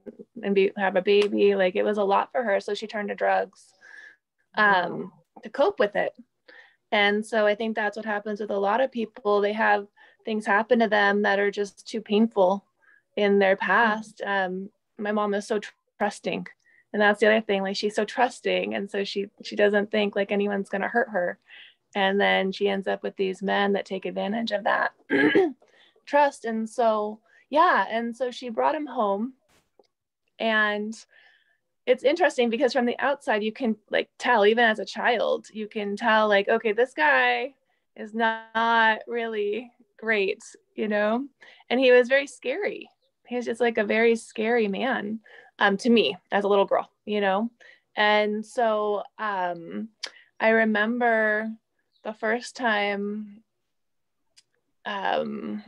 and 0.45 0.55
be 0.55 0.71
have 0.77 0.95
a 0.95 1.03
baby, 1.03 1.57
like 1.57 1.75
it 1.75 1.83
was 1.83 1.99
a 1.99 2.05
lot 2.05 2.31
for 2.31 2.45
her. 2.45 2.61
So 2.61 2.73
she 2.73 2.87
turned 2.87 3.09
to 3.09 3.17
drugs 3.17 3.75
um, 4.57 5.11
to 5.43 5.51
cope 5.51 5.81
with 5.81 5.97
it. 5.97 6.13
And 6.93 7.27
so 7.27 7.47
I 7.47 7.57
think 7.57 7.75
that's 7.75 7.97
what 7.97 8.07
happens 8.07 8.39
with 8.39 8.51
a 8.51 8.59
lot 8.59 8.81
of 8.81 8.93
people. 8.93 9.41
They 9.41 9.55
have 9.55 9.89
things 10.25 10.47
happen 10.47 10.79
to 10.81 10.89
them 10.89 11.23
that 11.23 11.39
are 11.39 11.51
just 11.51 11.87
too 11.87 12.01
painful 12.01 12.65
in 13.17 13.39
their 13.39 13.57
past. 13.57 14.23
Um, 14.25 14.71
my 14.99 15.13
mom 15.13 15.35
is 15.35 15.47
so 15.47 15.61
trusting 15.99 16.47
and 16.93 17.01
that's 17.01 17.21
the 17.21 17.27
other 17.27 17.41
thing 17.41 17.63
like 17.63 17.77
she's 17.77 17.95
so 17.95 18.05
trusting 18.05 18.75
and 18.75 18.91
so 18.91 19.05
she 19.05 19.29
she 19.43 19.57
doesn't 19.57 19.91
think 19.91 20.15
like 20.15 20.31
anyone's 20.31 20.69
going 20.69 20.83
to 20.83 20.89
hurt 20.89 21.09
her. 21.11 21.39
And 21.95 22.21
then 22.21 22.53
she 22.53 22.69
ends 22.69 22.89
up 22.89 23.03
with 23.03 23.17
these 23.17 23.43
men 23.43 23.75
that 23.75 23.85
take 23.85 24.07
advantage 24.07 24.51
of 24.51 24.65
that 24.65 24.93
trust 26.07 26.45
and 26.45 26.69
so 26.69 27.21
yeah 27.51 27.87
and 27.91 28.17
so 28.17 28.31
she 28.31 28.49
brought 28.51 28.75
him 28.75 28.87
home. 28.87 29.35
And 30.39 30.95
it's 31.87 32.05
interesting 32.05 32.51
because 32.51 32.73
from 32.73 32.87
the 32.87 32.99
outside 32.99 33.43
you 33.43 33.53
can 33.53 33.77
like 33.91 34.09
tell 34.19 34.45
even 34.47 34.65
as 34.65 34.79
a 34.79 34.85
child 34.85 35.47
you 35.53 35.67
can 35.67 35.97
tell 35.97 36.29
like 36.29 36.49
okay 36.49 36.73
this 36.73 36.95
guy 36.95 37.55
is 37.97 38.15
not 38.15 39.01
really 39.09 39.71
great 40.03 40.43
you 40.75 40.89
know 40.89 41.25
and 41.71 41.79
he 41.79 41.93
was 41.93 42.09
very 42.09 42.27
scary 42.27 42.89
he 43.27 43.37
was 43.37 43.47
just 43.47 43.61
like 43.61 43.79
a 43.79 43.85
very 43.85 44.17
scary 44.17 44.69
man 44.69 45.21
um, 45.59 45.77
to 45.79 45.91
me 45.91 46.17
as 46.31 46.45
a 46.45 46.49
little 46.49 46.65
girl, 46.65 46.91
you 47.05 47.21
know? 47.21 47.51
And 47.97 48.45
so 48.45 49.03
um, 49.19 49.89
I 50.41 50.51
remember 50.51 51.51
the 52.03 52.13
first 52.13 52.57
time 52.57 53.43
um, 54.85 55.63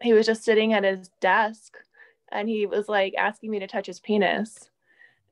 he 0.00 0.12
was 0.12 0.26
just 0.26 0.44
sitting 0.44 0.72
at 0.72 0.84
his 0.84 1.08
desk 1.20 1.76
and 2.30 2.48
he 2.48 2.66
was 2.66 2.88
like 2.88 3.14
asking 3.16 3.50
me 3.50 3.60
to 3.60 3.66
touch 3.66 3.86
his 3.86 4.00
penis. 4.00 4.70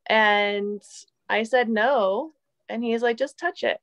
And 0.07 0.83
I 1.29 1.43
said 1.43 1.69
no. 1.69 2.33
And 2.69 2.85
he's 2.85 3.03
like, 3.03 3.17
just 3.17 3.39
touch 3.39 3.65
it. 3.65 3.81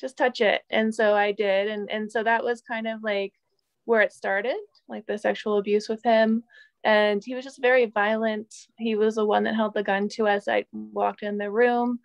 Just 0.00 0.16
touch 0.16 0.40
it. 0.40 0.62
And 0.70 0.94
so 0.94 1.14
I 1.14 1.32
did. 1.32 1.68
And, 1.68 1.90
and 1.90 2.10
so 2.10 2.22
that 2.22 2.42
was 2.42 2.62
kind 2.62 2.86
of 2.86 3.02
like 3.02 3.34
where 3.88 4.02
it 4.02 4.12
started, 4.12 4.58
like 4.88 5.06
the 5.06 5.16
sexual 5.16 5.58
abuse 5.58 5.88
with 5.88 6.02
him 6.02 6.44
and 6.84 7.22
he 7.24 7.34
was 7.34 7.44
just 7.44 7.60
very 7.60 7.86
violent. 7.86 8.54
He 8.76 8.94
was 8.94 9.16
the 9.16 9.26
one 9.26 9.44
that 9.44 9.56
held 9.56 9.74
the 9.74 9.82
gun 9.82 10.08
to 10.10 10.28
us. 10.28 10.46
I 10.46 10.64
walked 10.72 11.22
in 11.22 11.38
the 11.38 11.50
room 11.50 11.98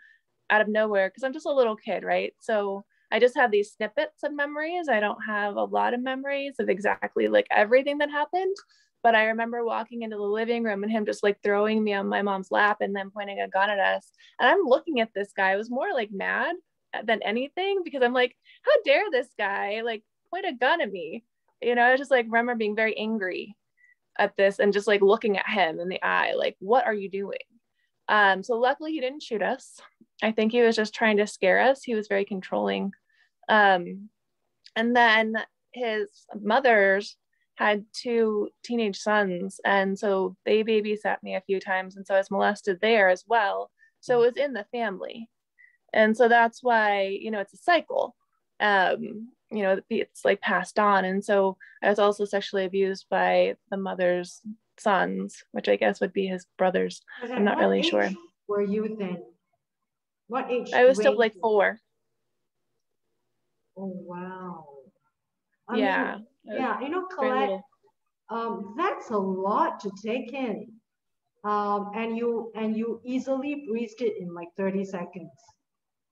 out 0.49 0.61
of 0.61 0.67
nowhere 0.67 1.09
because 1.09 1.23
I'm 1.23 1.33
just 1.33 1.45
a 1.45 1.53
little 1.53 1.75
kid, 1.75 2.03
right? 2.03 2.33
So 2.39 2.83
I 3.11 3.19
just 3.19 3.35
have 3.35 3.51
these 3.51 3.73
snippets 3.73 4.23
of 4.23 4.33
memories. 4.33 4.87
I 4.89 4.99
don't 4.99 5.19
have 5.25 5.55
a 5.55 5.63
lot 5.63 5.93
of 5.93 6.01
memories 6.01 6.55
of 6.59 6.69
exactly 6.69 7.27
like 7.27 7.47
everything 7.51 7.99
that 7.99 8.09
happened. 8.09 8.55
But 9.03 9.15
I 9.15 9.25
remember 9.25 9.65
walking 9.65 10.03
into 10.03 10.15
the 10.15 10.23
living 10.23 10.63
room 10.63 10.83
and 10.83 10.91
him 10.91 11.05
just 11.05 11.23
like 11.23 11.37
throwing 11.43 11.83
me 11.83 11.93
on 11.93 12.07
my 12.07 12.21
mom's 12.21 12.49
lap 12.49 12.77
and 12.79 12.95
then 12.95 13.11
pointing 13.11 13.41
a 13.41 13.49
gun 13.49 13.69
at 13.69 13.79
us. 13.79 14.09
And 14.39 14.49
I'm 14.49 14.63
looking 14.63 15.01
at 15.01 15.13
this 15.13 15.33
guy. 15.35 15.51
I 15.51 15.57
was 15.57 15.69
more 15.69 15.93
like 15.93 16.11
mad 16.11 16.55
than 17.03 17.21
anything 17.21 17.81
because 17.83 18.01
I'm 18.01 18.13
like, 18.13 18.35
how 18.63 18.71
dare 18.85 19.03
this 19.11 19.27
guy 19.37 19.81
like 19.83 20.03
point 20.29 20.45
a 20.47 20.53
gun 20.53 20.79
at 20.81 20.91
me? 20.91 21.25
You 21.61 21.75
know, 21.75 21.83
I 21.83 21.97
just 21.97 22.11
like 22.11 22.25
remember 22.25 22.55
being 22.55 22.75
very 22.75 22.97
angry 22.97 23.55
at 24.17 24.35
this 24.37 24.59
and 24.59 24.73
just 24.73 24.87
like 24.87 25.01
looking 25.01 25.37
at 25.37 25.47
him 25.47 25.79
in 25.79 25.89
the 25.89 26.01
eye, 26.03 26.33
like, 26.33 26.55
what 26.59 26.85
are 26.85 26.93
you 26.93 27.09
doing? 27.09 27.39
Um, 28.07 28.43
so 28.43 28.55
luckily 28.55 28.91
he 28.91 28.99
didn't 28.99 29.23
shoot 29.23 29.41
us. 29.41 29.79
I 30.21 30.31
think 30.31 30.51
he 30.51 30.61
was 30.61 30.75
just 30.75 30.93
trying 30.93 31.17
to 31.17 31.27
scare 31.27 31.61
us. 31.61 31.83
He 31.83 31.95
was 31.95 32.07
very 32.07 32.25
controlling. 32.25 32.91
Um, 33.49 34.09
and 34.75 34.95
then 34.95 35.35
his 35.71 36.09
mother's 36.39 37.15
had 37.55 37.85
two 37.93 38.49
teenage 38.63 38.97
sons. 38.97 39.59
And 39.63 39.97
so 39.97 40.35
they 40.45 40.63
babysat 40.63 41.17
me 41.23 41.35
a 41.35 41.41
few 41.41 41.59
times. 41.59 41.95
And 41.95 42.05
so 42.05 42.15
I 42.15 42.17
was 42.17 42.31
molested 42.31 42.79
there 42.81 43.09
as 43.09 43.23
well. 43.27 43.71
So 43.99 44.21
it 44.21 44.25
was 44.25 44.37
in 44.37 44.53
the 44.53 44.65
family. 44.71 45.29
And 45.93 46.17
so 46.17 46.27
that's 46.27 46.63
why, 46.63 47.17
you 47.21 47.31
know, 47.31 47.39
it's 47.39 47.53
a 47.53 47.57
cycle. 47.57 48.15
Um, 48.59 49.29
you 49.55 49.63
know 49.63 49.79
it's 49.89 50.25
like 50.25 50.41
passed 50.41 50.79
on. 50.79 51.05
And 51.05 51.23
so 51.23 51.57
i 51.83 51.89
was 51.89 51.99
also 51.99 52.25
sexually 52.25 52.65
abused 52.65 53.05
by 53.09 53.55
the 53.69 53.77
mother's 53.77 54.41
sons 54.79 55.43
which 55.51 55.69
i 55.69 55.75
guess 55.75 56.01
would 56.01 56.13
be 56.13 56.27
his 56.27 56.45
brothers. 56.57 57.01
I'm 57.21 57.43
not 57.43 57.57
really 57.57 57.83
sure. 57.83 58.09
were 58.47 58.63
you 58.63 58.95
then? 58.99 59.23
What 60.27 60.49
age 60.49 60.73
i 60.73 60.85
was 60.85 60.97
still 60.97 61.17
like 61.17 61.35
four. 61.35 61.79
Oh 63.77 63.93
wow. 64.05 64.65
I 65.67 65.77
yeah 65.77 66.15
mean, 66.15 66.57
yeah. 66.57 66.79
you 66.81 66.89
know 66.89 67.05
Colette, 67.05 67.61
um, 68.29 68.75
that's 68.77 69.09
a 69.09 69.17
lot 69.17 69.79
to 69.81 69.91
take 70.03 70.33
in. 70.33 70.67
Um, 71.43 71.91
and 71.93 72.17
you 72.17 72.51
and 72.55 72.75
you 72.75 73.01
easily 73.03 73.65
breezed 73.67 74.01
it 74.01 74.13
in 74.19 74.33
like 74.33 74.47
30 74.57 74.85
seconds. 74.85 75.31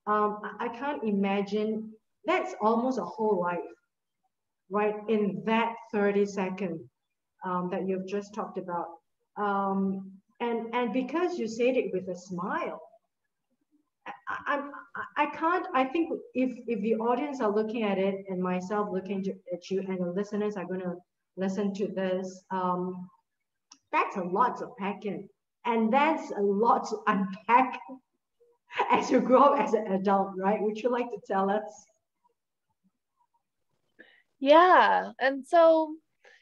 Um, 0.06 0.40
I, 0.44 0.66
I 0.66 0.68
can't 0.68 1.02
imagine 1.04 1.92
that's 2.24 2.54
almost 2.60 2.98
a 2.98 3.04
whole 3.04 3.40
life, 3.40 3.58
right? 4.70 4.94
In 5.08 5.42
that 5.46 5.74
30 5.92 6.26
second 6.26 6.80
um, 7.44 7.68
that 7.70 7.86
you've 7.86 8.06
just 8.06 8.34
talked 8.34 8.58
about. 8.58 8.86
Um, 9.36 10.12
and, 10.40 10.74
and 10.74 10.92
because 10.92 11.38
you 11.38 11.48
said 11.48 11.76
it 11.76 11.92
with 11.92 12.08
a 12.08 12.16
smile, 12.16 12.80
I, 14.28 14.62
I, 15.16 15.24
I 15.24 15.26
can't, 15.26 15.66
I 15.74 15.84
think 15.84 16.10
if, 16.34 16.56
if 16.66 16.80
the 16.80 16.96
audience 16.96 17.40
are 17.40 17.50
looking 17.54 17.84
at 17.84 17.98
it 17.98 18.24
and 18.28 18.42
myself 18.42 18.88
looking 18.90 19.22
to, 19.24 19.30
at 19.52 19.70
you 19.70 19.80
and 19.80 19.98
the 19.98 20.10
listeners 20.10 20.56
are 20.56 20.64
going 20.64 20.80
to 20.80 20.96
listen 21.36 21.72
to 21.74 21.86
this, 21.88 22.42
um, 22.50 23.08
that's 23.92 24.16
a 24.16 24.22
lot 24.22 24.60
of 24.62 24.76
packing. 24.78 25.28
And 25.64 25.92
that's 25.92 26.32
a 26.32 26.40
lot 26.40 26.88
to 26.88 26.96
unpack 27.06 27.78
as 28.90 29.10
you 29.10 29.20
grow 29.20 29.42
up 29.42 29.60
as 29.60 29.74
an 29.74 29.92
adult, 29.92 30.30
right? 30.36 30.60
Would 30.60 30.78
you 30.78 30.90
like 30.90 31.10
to 31.10 31.20
tell 31.26 31.50
us? 31.50 31.86
Yeah. 34.42 35.12
And 35.20 35.46
so 35.46 35.94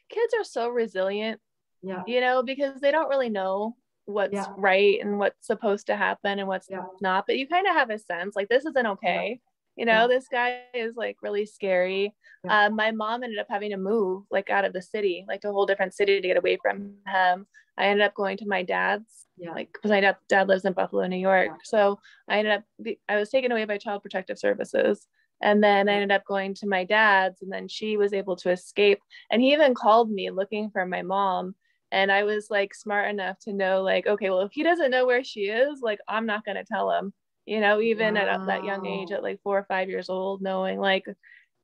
kids 0.08 0.32
are 0.36 0.44
so 0.44 0.70
resilient. 0.70 1.38
Yeah. 1.82 2.02
You 2.06 2.22
know, 2.22 2.42
because 2.42 2.80
they 2.80 2.90
don't 2.90 3.10
really 3.10 3.28
know 3.28 3.76
what's 4.06 4.32
yeah. 4.32 4.46
right 4.56 4.98
and 5.00 5.18
what's 5.18 5.46
supposed 5.46 5.86
to 5.86 5.96
happen 5.96 6.38
and 6.38 6.48
what's 6.48 6.68
yeah. 6.68 6.84
not, 7.02 7.26
but 7.26 7.36
you 7.36 7.46
kind 7.46 7.66
of 7.66 7.74
have 7.74 7.90
a 7.90 7.98
sense 7.98 8.34
like 8.34 8.48
this 8.48 8.64
isn't 8.64 8.86
okay. 8.86 9.28
Yeah. 9.28 9.46
You 9.76 9.86
know, 9.86 10.08
this 10.08 10.26
guy 10.28 10.62
is 10.74 10.96
like 10.96 11.18
really 11.22 11.46
scary. 11.46 12.14
Uh, 12.48 12.70
my 12.70 12.90
mom 12.90 13.22
ended 13.22 13.38
up 13.38 13.46
having 13.48 13.70
to 13.70 13.76
move 13.76 14.24
like 14.30 14.50
out 14.50 14.64
of 14.64 14.72
the 14.72 14.82
city, 14.82 15.24
like 15.28 15.42
to 15.42 15.50
a 15.50 15.52
whole 15.52 15.66
different 15.66 15.94
city 15.94 16.20
to 16.20 16.26
get 16.26 16.36
away 16.36 16.58
from 16.60 16.94
him. 17.06 17.46
I 17.78 17.86
ended 17.86 18.04
up 18.04 18.14
going 18.14 18.36
to 18.38 18.46
my 18.46 18.62
dad's, 18.62 19.26
like 19.38 19.72
because 19.72 19.90
my 19.90 20.00
dad, 20.00 20.16
dad 20.28 20.48
lives 20.48 20.64
in 20.64 20.72
Buffalo, 20.72 21.06
New 21.06 21.16
York. 21.16 21.50
So 21.64 21.98
I 22.28 22.38
ended 22.38 22.54
up, 22.54 22.64
I 23.08 23.16
was 23.16 23.30
taken 23.30 23.52
away 23.52 23.64
by 23.64 23.78
Child 23.78 24.02
Protective 24.02 24.38
Services 24.38 25.06
and 25.40 25.62
then 25.62 25.88
I 25.88 25.94
ended 25.94 26.12
up 26.12 26.24
going 26.24 26.54
to 26.54 26.66
my 26.66 26.84
dad's, 26.84 27.42
and 27.42 27.50
then 27.52 27.68
she 27.68 27.96
was 27.96 28.12
able 28.12 28.36
to 28.36 28.50
escape. 28.50 29.00
And 29.30 29.40
he 29.40 29.52
even 29.52 29.74
called 29.74 30.10
me 30.10 30.30
looking 30.30 30.70
for 30.70 30.84
my 30.84 31.02
mom. 31.02 31.54
And 31.92 32.12
I 32.12 32.24
was 32.24 32.48
like 32.50 32.74
smart 32.74 33.10
enough 33.10 33.38
to 33.40 33.52
know, 33.52 33.82
like, 33.82 34.06
okay, 34.06 34.30
well, 34.30 34.42
if 34.42 34.52
he 34.52 34.62
doesn't 34.62 34.90
know 34.90 35.06
where 35.06 35.24
she 35.24 35.46
is, 35.46 35.80
like, 35.80 35.98
I'm 36.06 36.26
not 36.26 36.44
going 36.44 36.56
to 36.56 36.64
tell 36.64 36.90
him, 36.92 37.12
you 37.46 37.60
know, 37.60 37.80
even 37.80 38.14
wow. 38.14 38.20
at 38.20 38.46
that 38.46 38.64
young 38.64 38.86
age, 38.86 39.10
at 39.10 39.22
like 39.22 39.40
four 39.42 39.58
or 39.58 39.64
five 39.64 39.88
years 39.88 40.08
old, 40.08 40.42
knowing, 40.42 40.78
like, 40.78 41.04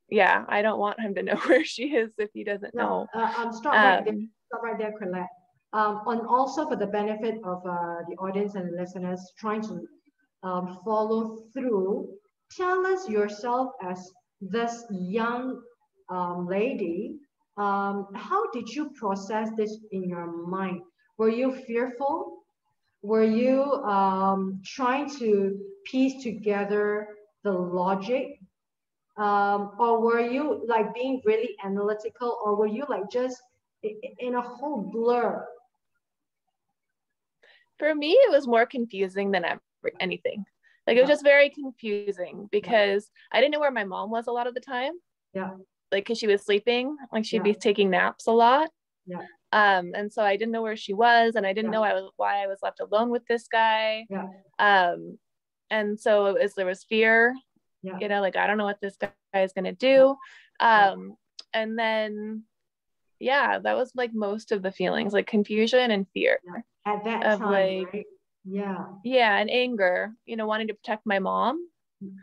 yeah, 0.09 0.43
I 0.47 0.61
don't 0.61 0.79
want 0.79 0.99
him 0.99 1.15
to 1.15 1.23
know 1.23 1.35
where 1.45 1.63
she 1.63 1.83
is 1.95 2.11
if 2.17 2.29
he 2.33 2.43
doesn't 2.43 2.75
no, 2.75 3.07
know. 3.13 3.21
Uh, 3.21 3.33
um, 3.37 3.53
stop 3.53 3.73
right 3.73 4.05
there. 4.05 4.13
Um, 4.13 4.29
stop 4.47 4.63
right 4.63 4.77
there, 4.77 4.93
Colette. 4.97 5.27
Um, 5.73 6.01
and 6.07 6.21
also 6.27 6.67
for 6.67 6.75
the 6.75 6.87
benefit 6.87 7.35
of 7.43 7.61
uh, 7.65 7.97
the 8.09 8.15
audience 8.19 8.55
and 8.55 8.71
the 8.71 8.77
listeners 8.81 9.21
trying 9.37 9.61
to 9.63 9.85
um, 10.43 10.79
follow 10.85 11.43
through 11.53 12.09
tell 12.51 12.85
us 12.85 13.09
yourself 13.09 13.71
as 13.83 14.11
this 14.41 14.85
young 14.91 15.61
um, 16.09 16.47
lady, 16.47 17.15
um, 17.57 18.07
how 18.15 18.49
did 18.51 18.69
you 18.69 18.91
process 18.91 19.49
this 19.57 19.77
in 19.91 20.07
your 20.07 20.47
mind? 20.47 20.81
Were 21.17 21.29
you 21.29 21.51
fearful? 21.51 22.43
Were 23.01 23.23
you 23.23 23.63
um, 23.83 24.61
trying 24.63 25.09
to 25.17 25.59
piece 25.85 26.23
together 26.23 27.07
the 27.43 27.51
logic? 27.51 28.39
Um, 29.17 29.71
or 29.79 29.99
were 29.99 30.19
you 30.19 30.63
like 30.67 30.93
being 30.93 31.21
really 31.25 31.55
analytical 31.63 32.37
or 32.43 32.55
were 32.55 32.67
you 32.67 32.85
like 32.87 33.09
just 33.09 33.41
in 34.19 34.35
a 34.35 34.41
whole 34.41 34.81
blur? 34.91 35.47
For 37.79 37.93
me, 37.95 38.11
it 38.11 38.31
was 38.31 38.47
more 38.47 38.65
confusing 38.65 39.31
than 39.31 39.45
ever, 39.45 39.61
anything. 39.99 40.45
Like 40.87 40.97
it 40.97 41.01
was 41.01 41.09
just 41.09 41.23
very 41.23 41.49
confusing 41.49 42.47
because 42.51 43.11
I 43.31 43.39
didn't 43.41 43.51
know 43.51 43.59
where 43.59 43.71
my 43.71 43.83
mom 43.83 44.09
was 44.09 44.27
a 44.27 44.31
lot 44.31 44.47
of 44.47 44.53
the 44.53 44.61
time. 44.61 44.93
Yeah. 45.33 45.51
Like 45.91 46.05
because 46.05 46.17
she 46.17 46.27
was 46.27 46.43
sleeping, 46.45 46.95
like 47.11 47.25
she'd 47.25 47.43
be 47.43 47.53
taking 47.53 47.89
naps 47.89 48.27
a 48.27 48.31
lot. 48.31 48.69
Yeah. 49.05 49.19
Um, 49.51 49.91
and 49.95 50.11
so 50.11 50.23
I 50.23 50.35
didn't 50.37 50.51
know 50.53 50.61
where 50.61 50.75
she 50.77 50.93
was, 50.93 51.35
and 51.35 51.45
I 51.45 51.53
didn't 51.53 51.71
know 51.71 51.83
I 51.83 51.93
was 51.93 52.11
why 52.17 52.43
I 52.43 52.47
was 52.47 52.59
left 52.63 52.79
alone 52.79 53.09
with 53.09 53.25
this 53.27 53.47
guy. 53.47 54.05
Yeah. 54.09 54.27
Um, 54.59 55.17
and 55.69 55.99
so 55.99 56.27
it 56.27 56.41
was 56.41 56.53
there 56.55 56.65
was 56.65 56.83
fear 56.85 57.35
Yeah. 57.83 57.97
you 57.99 58.07
know 58.07 58.21
like 58.21 58.37
i 58.37 58.47
don't 58.47 58.57
know 58.57 58.63
what 58.63 58.79
this 58.81 58.95
guy 58.95 59.11
is 59.35 59.51
going 59.51 59.65
to 59.65 59.73
do 59.73 60.15
um 60.61 61.15
and 61.53 61.77
then 61.77 62.43
yeah 63.19 63.59
that 63.59 63.75
was 63.75 63.91
like 63.93 64.13
most 64.13 64.53
of 64.53 64.61
the 64.63 64.71
feelings 64.71 65.11
like 65.11 65.27
confusion 65.27 65.91
and 65.91 66.07
fear 66.13 66.39
At 66.85 67.03
that 67.03 67.21
time, 67.21 67.41
like- 67.51 67.93
right? 67.93 68.05
Yeah. 68.49 68.85
yeah 69.03 69.37
and 69.39 69.49
anger 69.49 70.13
you 70.25 70.35
know 70.37 70.47
wanting 70.47 70.67
to 70.69 70.73
protect 70.73 71.05
my 71.05 71.19
mom 71.19 71.67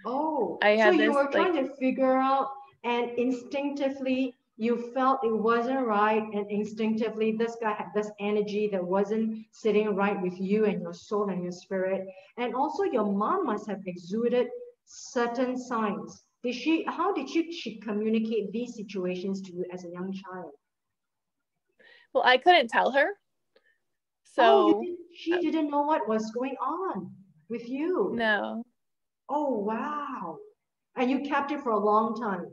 Oh, 0.07 0.59
I 0.63 0.77
so 0.77 0.83
had 0.83 0.95
you 0.95 1.01
this, 1.01 1.15
were 1.15 1.25
like- 1.25 1.33
trying 1.33 1.57
to 1.57 1.67
figure 1.77 2.17
out, 2.17 2.47
and 2.85 3.11
instinctively 3.19 4.33
you 4.57 4.93
felt 4.95 5.25
it 5.25 5.37
wasn't 5.37 5.85
right, 5.85 6.23
and 6.33 6.49
instinctively 6.49 7.33
this 7.33 7.57
guy 7.61 7.73
had 7.73 7.89
this 7.93 8.09
energy 8.21 8.69
that 8.69 8.85
wasn't 8.97 9.45
sitting 9.51 9.89
right 9.97 10.21
with 10.23 10.41
you 10.41 10.67
and 10.67 10.81
your 10.81 10.93
soul 10.95 11.29
and 11.31 11.43
your 11.43 11.51
spirit, 11.51 12.07
and 12.39 12.55
also 12.55 12.85
your 12.85 13.05
mom 13.23 13.45
must 13.47 13.67
have 13.67 13.83
exuded 13.87 14.47
certain 14.85 15.59
signs. 15.59 16.23
Did 16.45 16.55
she? 16.55 16.85
How 16.87 17.13
did 17.13 17.29
you 17.35 17.51
she 17.53 17.81
communicate 17.81 18.53
these 18.53 18.77
situations 18.77 19.43
to 19.43 19.53
you 19.53 19.65
as 19.73 19.85
a 19.85 19.91
young 19.91 20.13
child? 20.13 20.53
well 22.13 22.23
i 22.25 22.37
couldn't 22.39 22.69
tell 22.69 22.93
her 22.93 23.09
so 24.35 24.43
oh, 24.45 24.67
you 24.69 24.75
didn't, 24.83 24.99
she 25.15 25.33
uh, 25.35 25.41
didn't 25.41 25.71
know 25.71 25.83
what 25.83 26.09
was 26.09 26.31
going 26.33 26.57
on 26.61 27.11
with 27.49 27.69
you. 27.69 28.11
no 28.15 28.65
Oh 29.29 29.55
wow! 29.59 30.37
And 30.97 31.11
you 31.11 31.21
kept 31.21 31.51
it 31.51 31.61
for 31.63 31.71
a 31.71 31.79
long 31.79 32.15
time. 32.21 32.45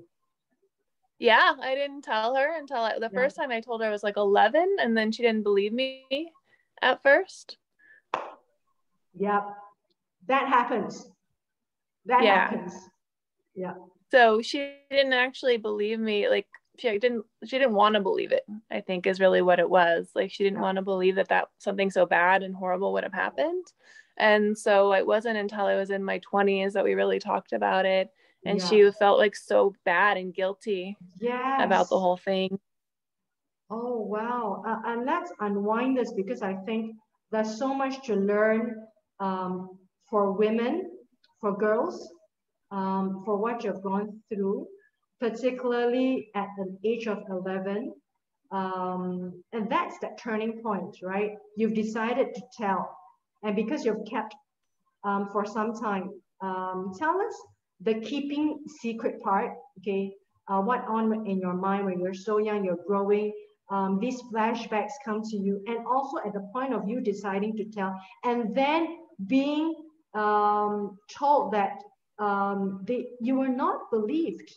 yeah 1.20 1.54
i 1.62 1.76
didn't 1.76 2.02
tell 2.04 2.34
her 2.36 2.58
until 2.58 2.78
I, 2.78 2.94
the 2.98 3.10
Yeah. 3.12 3.20
first 3.20 3.36
time 3.36 3.52
i 3.52 3.60
told 3.62 3.82
her 3.82 3.88
i 3.88 3.92
was 3.98 4.04
like 4.04 4.18
11 4.18 4.78
and 4.82 4.96
then 4.98 5.12
she 5.12 5.22
didn't 5.24 5.44
believe 5.44 5.74
me 5.74 6.32
at 6.82 7.02
first 7.04 7.58
Yep. 9.20 9.44
That 10.28 10.48
happens. 10.48 11.12
That 12.06 12.24
Yeah. 12.24 12.48
happens. 12.50 12.74
Yeah. 13.54 13.74
so 14.10 14.42
she 14.42 14.60
didn't 14.90 15.14
actually 15.14 15.58
believe 15.58 16.00
me 16.00 16.30
like 16.30 16.48
she 16.82 16.98
didn't 16.98 17.26
she 17.46 17.58
didn't 17.60 17.76
want 17.76 17.96
to 17.96 18.02
believe 18.02 18.32
it 18.32 18.44
i 18.72 18.82
think 18.82 19.06
is 19.06 19.20
really 19.20 19.42
what 19.42 19.60
it 19.60 19.70
was 19.70 20.10
like 20.16 20.32
she 20.32 20.44
didn't 20.44 20.58
Yeah. 20.58 20.64
want 20.64 20.76
to 20.78 20.82
believe 20.82 21.16
that 21.16 21.30
that 21.30 21.50
something 21.60 21.92
so 21.92 22.06
bad 22.06 22.44
and 22.44 22.56
horrible 22.56 22.92
would 22.94 23.04
have 23.04 23.14
happened 23.14 23.66
and 24.18 24.58
so 24.58 24.94
it 24.94 25.06
wasn't 25.06 25.38
until 25.38 25.66
i 25.66 25.76
was 25.76 25.92
in 25.92 26.04
my 26.04 26.20
20s 26.20 26.74
that 26.74 26.84
we 26.84 26.94
really 26.96 27.20
talked 27.20 27.54
about 27.54 27.86
it 27.86 28.10
and 28.46 28.60
yeah. 28.60 28.68
she 28.68 28.92
felt 28.92 29.20
like 29.20 29.36
so 29.36 29.74
bad 29.86 30.18
and 30.18 30.34
guilty 30.34 30.98
yes. 31.20 31.62
about 31.64 31.90
the 31.90 32.00
whole 32.00 32.18
thing 32.18 32.60
Oh 33.74 34.02
wow. 34.02 34.64
Uh, 34.68 34.82
and 34.86 35.06
let's 35.06 35.32
unwind 35.40 35.98
this 35.98 36.12
because 36.12 36.42
I 36.42 36.56
think 36.66 36.94
there's 37.32 37.58
so 37.58 37.74
much 37.74 38.06
to 38.06 38.16
learn 38.18 38.76
um, 39.22 39.78
for 40.10 40.34
women, 40.34 40.92
for 41.40 41.58
girls, 41.58 42.12
um, 42.72 43.22
for 43.24 43.38
what 43.38 43.64
you've 43.64 43.82
gone 43.82 44.22
through, 44.28 44.68
particularly 45.22 46.30
at 46.36 46.48
the 46.58 46.78
age 46.84 47.08
of 47.08 47.20
11. 47.30 47.94
Um, 48.52 49.42
and 49.54 49.70
that's 49.70 49.98
that 50.00 50.18
turning 50.20 50.62
point, 50.62 50.98
right? 51.02 51.32
You've 51.56 51.76
decided 51.76 52.34
to 52.36 52.42
tell. 52.58 52.98
And 53.44 53.56
because 53.56 53.86
you've 53.86 54.06
kept 54.10 54.36
um, 55.04 55.30
for 55.32 55.46
some 55.46 55.74
time, 55.74 56.10
um, 56.42 56.92
tell 56.98 57.22
us 57.22 57.36
the 57.80 57.94
keeping 58.02 58.60
secret 58.82 59.22
part, 59.22 59.54
okay? 59.80 60.12
Uh, 60.48 60.60
what 60.60 60.84
on 60.88 61.26
in 61.28 61.40
your 61.40 61.54
mind 61.54 61.86
when 61.86 62.00
you're 62.00 62.14
so 62.14 62.40
young, 62.40 62.66
you're 62.66 62.84
growing, 62.88 63.32
um, 63.70 64.00
these 64.00 64.22
flashbacks 64.24 64.92
come 65.06 65.22
to 65.22 65.38
you, 65.38 65.64
and 65.68 65.86
also 65.88 66.18
at 66.26 66.34
the 66.34 66.46
point 66.52 66.74
of 66.74 66.90
you 66.90 67.00
deciding 67.00 67.56
to 67.56 67.64
tell, 67.66 67.96
and 68.26 68.54
then 68.54 68.98
being 69.28 69.74
um, 70.14 70.98
told 71.18 71.54
that 71.54 71.82
um, 72.20 72.84
they, 72.86 73.08
you 73.22 73.36
were 73.36 73.48
not 73.48 73.90
believed. 73.92 74.52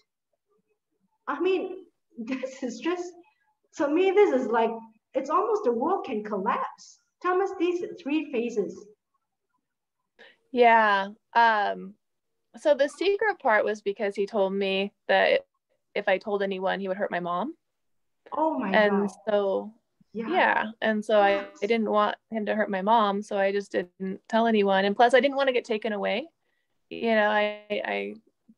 I 1.26 1.40
mean, 1.40 1.84
this 2.18 2.62
is 2.62 2.78
just, 2.80 3.12
to 3.76 3.88
me, 3.88 4.10
this 4.10 4.32
is 4.32 4.48
like, 4.48 4.70
it's 5.14 5.30
almost 5.30 5.64
the 5.64 5.72
world 5.72 6.04
can 6.04 6.22
collapse. 6.24 6.98
Thomas, 7.22 7.50
these 7.58 7.82
three 8.02 8.30
phases. 8.32 8.86
yeah 10.52 11.08
um 11.34 11.94
so 12.56 12.74
the 12.74 12.88
secret 12.88 13.38
part 13.40 13.64
was 13.64 13.82
because 13.82 14.14
he 14.14 14.24
told 14.26 14.52
me 14.52 14.92
that 15.08 15.40
if 15.94 16.06
i 16.06 16.16
told 16.18 16.42
anyone 16.42 16.78
he 16.78 16.86
would 16.86 16.96
hurt 16.96 17.10
my 17.10 17.18
mom 17.20 17.54
Oh 18.36 18.58
my 18.58 18.70
and 18.72 19.08
God. 19.08 19.10
so 19.28 19.72
Yeah. 20.12 20.28
yeah 20.28 20.64
and 20.80 21.04
so 21.04 21.18
I, 21.20 21.44
I 21.62 21.66
didn't 21.66 21.90
want 21.90 22.16
him 22.30 22.46
to 22.46 22.54
hurt 22.54 22.70
my 22.70 22.82
mom 22.82 23.22
so 23.22 23.36
i 23.36 23.50
just 23.52 23.72
didn't 23.72 24.20
tell 24.28 24.46
anyone 24.46 24.84
and 24.84 24.94
plus 24.94 25.14
i 25.14 25.20
didn't 25.20 25.36
want 25.36 25.48
to 25.48 25.52
get 25.52 25.64
taken 25.64 25.92
away 25.92 26.26
you 26.90 27.14
know 27.14 27.30
i 27.30 27.60
i 27.70 28.14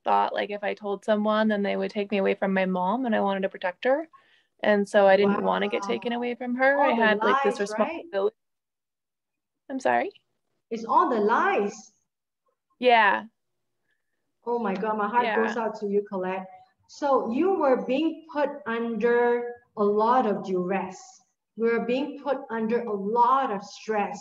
thought 0.06 0.32
like 0.32 0.50
if 0.50 0.62
i 0.62 0.72
told 0.72 1.04
someone 1.04 1.48
then 1.48 1.62
they 1.62 1.76
would 1.76 1.90
take 1.90 2.10
me 2.10 2.18
away 2.18 2.34
from 2.34 2.54
my 2.54 2.64
mom 2.64 3.06
and 3.06 3.14
i 3.14 3.20
wanted 3.20 3.42
to 3.42 3.48
protect 3.48 3.84
her 3.84 4.08
and 4.62 4.88
so 4.88 5.06
i 5.06 5.16
didn't 5.16 5.42
want 5.42 5.62
to 5.64 5.68
get 5.68 5.82
taken 5.82 6.12
away 6.12 6.34
from 6.34 6.54
her 6.54 6.76
All 6.78 6.90
i 6.90 6.92
had 6.92 7.18
like 7.22 7.42
this 7.44 7.58
lies, 7.58 7.70
right? 7.70 7.78
responsibility 7.78 8.36
i'm 9.70 9.80
sorry 9.80 10.10
It's 10.70 10.84
all 10.84 11.10
the 11.10 11.20
lies. 11.20 11.74
yeah 12.78 13.24
Oh 14.48 14.60
my 14.60 14.74
God, 14.74 14.96
my 14.96 15.08
heart 15.08 15.24
Yeah. 15.24 15.44
goes 15.44 15.56
out 15.56 15.74
to 15.80 15.86
you, 15.88 16.02
Colette. 16.08 16.46
So 16.88 17.32
you 17.32 17.58
were 17.58 17.84
being 17.84 18.26
put 18.32 18.50
under 18.66 19.54
a 19.76 19.84
lot 19.84 20.24
of 20.24 20.44
duress. 20.44 20.98
You 21.56 21.64
were 21.64 21.84
being 21.84 22.20
put 22.22 22.38
under 22.48 22.82
a 22.82 22.92
lot 22.92 23.50
of 23.50 23.64
stress 23.64 24.20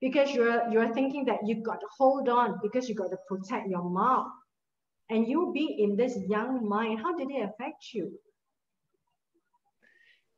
because 0.00 0.32
you're 0.34 0.68
you're 0.72 0.92
thinking 0.92 1.24
that 1.26 1.46
you 1.46 1.62
got 1.62 1.78
to 1.80 1.86
hold 1.96 2.28
on 2.28 2.58
because 2.60 2.88
you 2.88 2.96
got 2.96 3.10
to 3.10 3.18
protect 3.28 3.68
your 3.68 3.84
mom. 3.84 4.32
And 5.10 5.28
you 5.28 5.52
being 5.52 5.78
in 5.78 5.96
this 5.96 6.16
young 6.28 6.68
mind, 6.68 7.00
how 7.00 7.14
did 7.16 7.30
it 7.30 7.42
affect 7.42 7.92
you? 7.92 8.18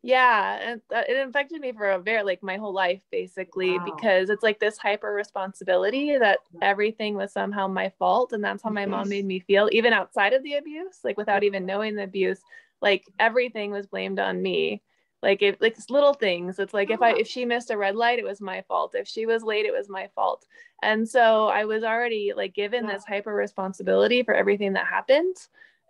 yeah 0.02 0.58
and 0.60 0.82
that- 0.90 1.08
it 1.08 1.26
affected 1.26 1.60
me 1.60 1.72
for 1.72 1.90
a 1.90 1.98
very 1.98 2.22
like 2.22 2.42
my 2.42 2.56
whole 2.56 2.74
life 2.74 3.02
basically 3.10 3.78
Wow. 3.78 3.84
because 3.84 4.28
it's 4.28 4.42
like 4.42 4.58
this 4.60 4.76
hyper 4.76 5.12
responsibility 5.12 6.18
that 6.18 6.40
everything 6.60 7.14
was 7.14 7.32
somehow 7.32 7.66
my 7.66 7.88
fault 7.98 8.32
and 8.32 8.44
that's 8.44 8.62
how 8.62 8.70
my 8.70 8.84
mom 8.84 9.08
made 9.08 9.24
me 9.24 9.40
feel 9.40 9.68
even 9.72 9.92
outside 9.94 10.34
of 10.34 10.42
the 10.42 10.54
abuse 10.54 10.98
like 11.04 11.16
without 11.16 11.42
even 11.42 11.64
knowing 11.64 11.94
the 11.94 12.04
abuse 12.04 12.40
like 12.82 13.04
everything 13.18 13.70
was 13.70 13.86
blamed 13.86 14.18
on 14.18 14.42
me 14.42 14.82
like 15.24 15.42
if 15.42 15.56
like 15.60 15.72
it's 15.76 15.90
little 15.90 16.14
things. 16.14 16.58
It's 16.60 16.74
like 16.74 16.90
if 16.90 17.02
i 17.02 17.10
if 17.22 17.26
she 17.26 17.44
missed 17.44 17.70
a 17.70 17.76
red 17.76 17.96
light 17.96 18.20
it 18.20 18.24
was 18.24 18.40
my 18.40 18.62
fault. 18.68 18.94
If 18.94 19.08
she 19.08 19.26
was 19.26 19.42
late 19.42 19.66
it 19.66 19.72
was 19.72 19.88
my 19.88 20.06
fault. 20.14 20.46
And 20.82 21.08
so 21.08 21.46
i 21.48 21.64
was 21.64 21.82
already 21.82 22.32
like 22.36 22.54
given 22.54 22.84
Yeah. 22.84 22.92
this 22.92 23.04
hyper 23.04 23.34
responsibility 23.34 24.22
for 24.22 24.34
everything 24.34 24.74
that 24.74 24.86
happened. 24.86 25.36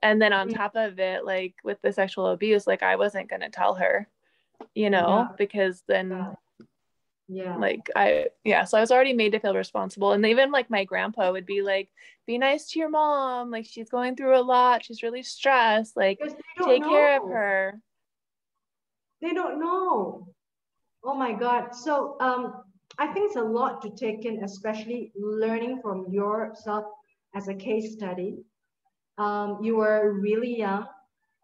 And 0.02 0.22
then 0.22 0.32
on 0.32 0.48
Mhm. 0.48 0.56
top 0.56 0.76
of 0.76 0.98
it 0.98 1.24
like 1.26 1.54
with 1.64 1.80
the 1.82 1.92
sexual 1.92 2.28
abuse 2.28 2.66
like 2.66 2.82
i 2.82 2.94
wasn't 2.96 3.28
going 3.28 3.40
to 3.42 3.50
tell 3.60 3.74
her 3.74 4.08
you 4.74 4.88
know 4.88 5.26
Yeah. 5.28 5.36
because 5.36 5.82
then 5.92 6.08
Yeah. 6.10 6.34
Yeah. 7.26 7.56
like 7.56 7.84
i 7.96 8.26
yeah 8.44 8.64
so 8.64 8.76
i 8.78 8.80
was 8.82 8.92
already 8.92 9.14
made 9.14 9.32
to 9.32 9.40
feel 9.40 9.56
responsible. 9.56 10.12
And 10.12 10.24
even 10.26 10.52
like 10.52 10.68
my 10.70 10.84
grandpa 10.84 11.32
would 11.32 11.46
be 11.46 11.60
like 11.62 11.88
be 12.26 12.36
nice 12.38 12.68
to 12.70 12.78
your 12.78 12.90
mom. 12.90 13.50
Like 13.50 13.66
she's 13.66 13.90
going 13.90 14.14
through 14.16 14.36
a 14.38 14.44
lot. 14.54 14.84
She's 14.84 15.02
really 15.02 15.22
stressed. 15.22 15.96
Like 15.96 16.18
Because 16.18 16.34
they 16.34 16.40
don't 16.58 16.68
take 16.68 16.84
care 16.84 17.16
of 17.16 17.22
her 17.28 17.80
They 19.24 19.32
don't 19.32 19.58
know. 19.58 20.28
Oh 21.02 21.14
my 21.14 21.32
God. 21.32 21.74
So 21.74 22.16
um, 22.20 22.62
I 22.98 23.06
think 23.06 23.28
it's 23.28 23.36
a 23.36 23.42
lot 23.42 23.80
to 23.80 23.90
take 23.96 24.26
in, 24.26 24.44
especially 24.44 25.12
learning 25.16 25.80
from 25.80 26.04
yourself 26.10 26.84
as 27.34 27.48
a 27.48 27.54
case 27.54 27.94
study. 27.94 28.36
Um, 29.16 29.60
you 29.62 29.76
were 29.76 30.12
really 30.20 30.58
young. 30.58 30.84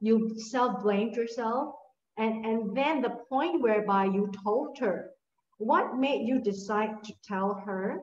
You 0.00 0.38
self-blamed 0.38 1.16
yourself. 1.16 1.74
And, 2.18 2.44
and 2.44 2.76
then 2.76 3.00
the 3.00 3.16
point 3.30 3.62
whereby 3.62 4.04
you 4.04 4.30
told 4.44 4.76
her, 4.80 5.08
what 5.56 5.96
made 5.96 6.28
you 6.28 6.38
decide 6.38 7.02
to 7.04 7.14
tell 7.26 7.62
her? 7.64 8.00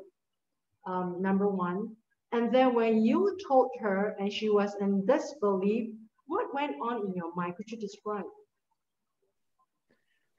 Um, 0.87 1.17
number 1.21 1.47
one. 1.47 1.95
And 2.31 2.51
then 2.51 2.73
when 2.73 3.03
you 3.03 3.37
told 3.47 3.69
her 3.79 4.15
and 4.19 4.33
she 4.33 4.49
was 4.49 4.75
in 4.81 5.05
disbelief, 5.05 5.91
what 6.25 6.51
went 6.51 6.75
on 6.81 7.05
in 7.05 7.13
your 7.13 7.35
mind? 7.35 7.57
Could 7.57 7.69
you 7.69 7.77
describe? 7.77 8.25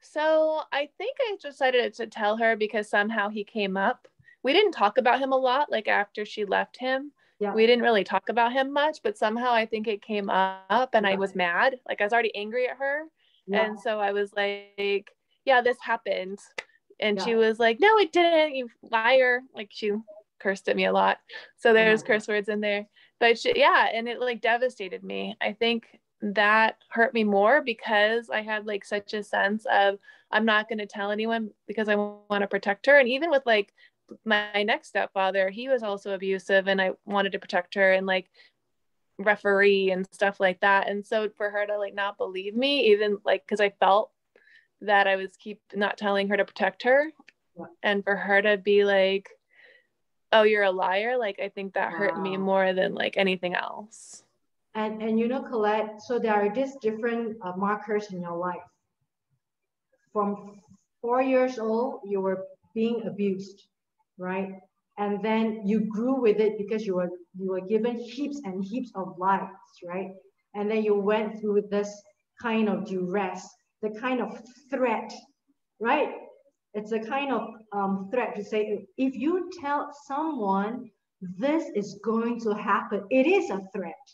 So 0.00 0.62
I 0.72 0.88
think 0.98 1.16
I 1.20 1.36
decided 1.42 1.94
to 1.94 2.06
tell 2.06 2.36
her 2.36 2.56
because 2.56 2.88
somehow 2.88 3.28
he 3.28 3.44
came 3.44 3.76
up. 3.76 4.08
We 4.42 4.52
didn't 4.52 4.72
talk 4.72 4.98
about 4.98 5.18
him 5.20 5.32
a 5.32 5.36
lot. 5.36 5.70
Like 5.70 5.88
after 5.88 6.24
she 6.24 6.44
left 6.44 6.76
him, 6.78 7.12
Yeah. 7.40 7.52
we 7.52 7.66
didn't 7.66 7.82
really 7.82 8.04
talk 8.04 8.28
about 8.28 8.52
him 8.52 8.72
much. 8.72 8.98
But 9.02 9.18
somehow 9.18 9.52
I 9.52 9.66
think 9.66 9.88
it 9.88 10.02
came 10.02 10.30
up, 10.30 10.90
and 10.94 11.06
I 11.06 11.16
was 11.16 11.34
mad. 11.34 11.78
Like 11.88 12.00
I 12.00 12.04
was 12.04 12.12
already 12.12 12.34
angry 12.34 12.68
at 12.68 12.76
her, 12.76 13.04
Yeah. 13.46 13.64
and 13.66 13.80
so 13.80 13.98
I 14.00 14.12
was 14.12 14.32
like, 14.34 15.10
"Yeah, 15.44 15.60
this 15.60 15.78
happened," 15.80 16.38
and 17.00 17.20
she 17.20 17.34
was 17.34 17.58
like, 17.58 17.80
"No, 17.80 17.98
it 17.98 18.12
didn't. 18.12 18.54
You 18.54 18.68
liar!" 18.90 19.42
Like 19.54 19.70
she 19.72 19.92
cursed 20.38 20.68
at 20.68 20.76
me 20.76 20.84
a 20.86 20.92
lot. 20.92 21.18
So 21.56 21.72
there's 21.72 22.02
curse 22.04 22.28
words 22.28 22.48
in 22.48 22.60
there. 22.60 22.86
But 23.18 23.36
she, 23.38 23.52
yeah, 23.58 23.88
and 23.92 24.08
it 24.08 24.20
like 24.20 24.40
devastated 24.40 25.02
me. 25.02 25.36
I 25.40 25.52
think 25.52 25.98
that 26.20 26.76
hurt 26.88 27.14
me 27.14 27.24
more 27.24 27.62
because 27.62 28.28
I 28.30 28.42
had 28.42 28.66
like 28.66 28.84
such 28.84 29.14
a 29.14 29.22
sense 29.22 29.66
of 29.70 29.98
I'm 30.30 30.44
not 30.44 30.68
going 30.68 30.78
to 30.78 30.86
tell 30.86 31.10
anyone 31.10 31.50
because 31.66 31.88
I 31.88 31.94
want 31.94 32.40
to 32.40 32.46
protect 32.46 32.86
her. 32.86 32.98
And 32.98 33.08
even 33.08 33.30
with 33.30 33.44
like 33.46 33.72
my 34.24 34.62
next 34.62 34.88
stepfather, 34.88 35.50
he 35.50 35.68
was 35.68 35.82
also 35.82 36.14
abusive 36.14 36.66
and 36.68 36.80
I 36.80 36.92
wanted 37.06 37.32
to 37.32 37.38
protect 37.38 37.74
her 37.74 37.92
and 37.92 38.06
like 38.06 38.30
referee 39.18 39.90
and 39.90 40.06
stuff 40.12 40.40
like 40.40 40.60
that. 40.60 40.88
And 40.88 41.06
so 41.06 41.28
for 41.36 41.50
her 41.50 41.66
to 41.66 41.78
like 41.78 41.94
not 41.94 42.18
believe 42.18 42.54
me, 42.54 42.92
even 42.92 43.18
like 43.24 43.44
because 43.46 43.60
I 43.60 43.70
felt 43.70 44.10
that 44.80 45.06
I 45.06 45.16
was 45.16 45.30
keep 45.38 45.60
not 45.74 45.98
telling 45.98 46.28
her 46.28 46.36
to 46.36 46.44
protect 46.44 46.82
her. 46.84 47.10
And 47.82 48.04
for 48.04 48.14
her 48.14 48.40
to 48.40 48.56
be 48.56 48.84
like, 48.84 49.30
oh, 50.32 50.42
you're 50.42 50.62
a 50.62 50.70
liar, 50.70 51.16
like 51.16 51.40
I 51.40 51.48
think 51.48 51.74
that 51.74 51.92
wow. 51.92 51.98
hurt 51.98 52.20
me 52.20 52.36
more 52.36 52.72
than 52.72 52.94
like 52.94 53.16
anything 53.16 53.54
else. 53.54 54.22
And 54.78 55.02
and 55.02 55.18
you 55.18 55.26
know, 55.26 55.42
Colette, 55.42 56.00
so 56.06 56.20
there 56.20 56.34
are 56.34 56.54
these 56.54 56.76
different 56.80 57.36
uh, 57.42 57.52
markers 57.56 58.12
in 58.12 58.20
your 58.22 58.36
life. 58.36 58.68
From 60.12 60.60
four 61.02 61.20
years 61.20 61.58
old, 61.58 62.02
you 62.04 62.20
were 62.20 62.44
being 62.74 63.04
abused, 63.04 63.66
right? 64.18 64.50
And 64.96 65.20
then 65.20 65.66
you 65.66 65.80
grew 65.80 66.20
with 66.20 66.38
it 66.38 66.58
because 66.58 66.86
you 66.86 66.94
were 66.94 67.10
you 67.36 67.50
were 67.50 67.66
given 67.74 67.96
heaps 67.98 68.40
and 68.44 68.64
heaps 68.64 68.92
of 68.94 69.18
lies, 69.18 69.72
right? 69.84 70.12
And 70.54 70.70
then 70.70 70.84
you 70.84 70.94
went 70.94 71.40
through 71.40 71.62
this 71.70 71.90
kind 72.40 72.68
of 72.68 72.86
duress, 72.86 73.42
the 73.82 73.90
kind 73.90 74.20
of 74.20 74.30
threat, 74.70 75.12
right? 75.80 76.10
It's 76.74 76.92
a 76.92 77.00
kind 77.00 77.32
of 77.32 77.42
um, 77.72 78.10
threat 78.12 78.36
to 78.36 78.44
say 78.44 78.86
if 78.96 79.16
you 79.16 79.50
tell 79.60 79.90
someone 80.06 80.88
this 81.20 81.64
is 81.74 81.98
going 82.04 82.38
to 82.42 82.54
happen, 82.54 83.02
it 83.10 83.26
is 83.26 83.50
a 83.50 83.60
threat 83.74 84.06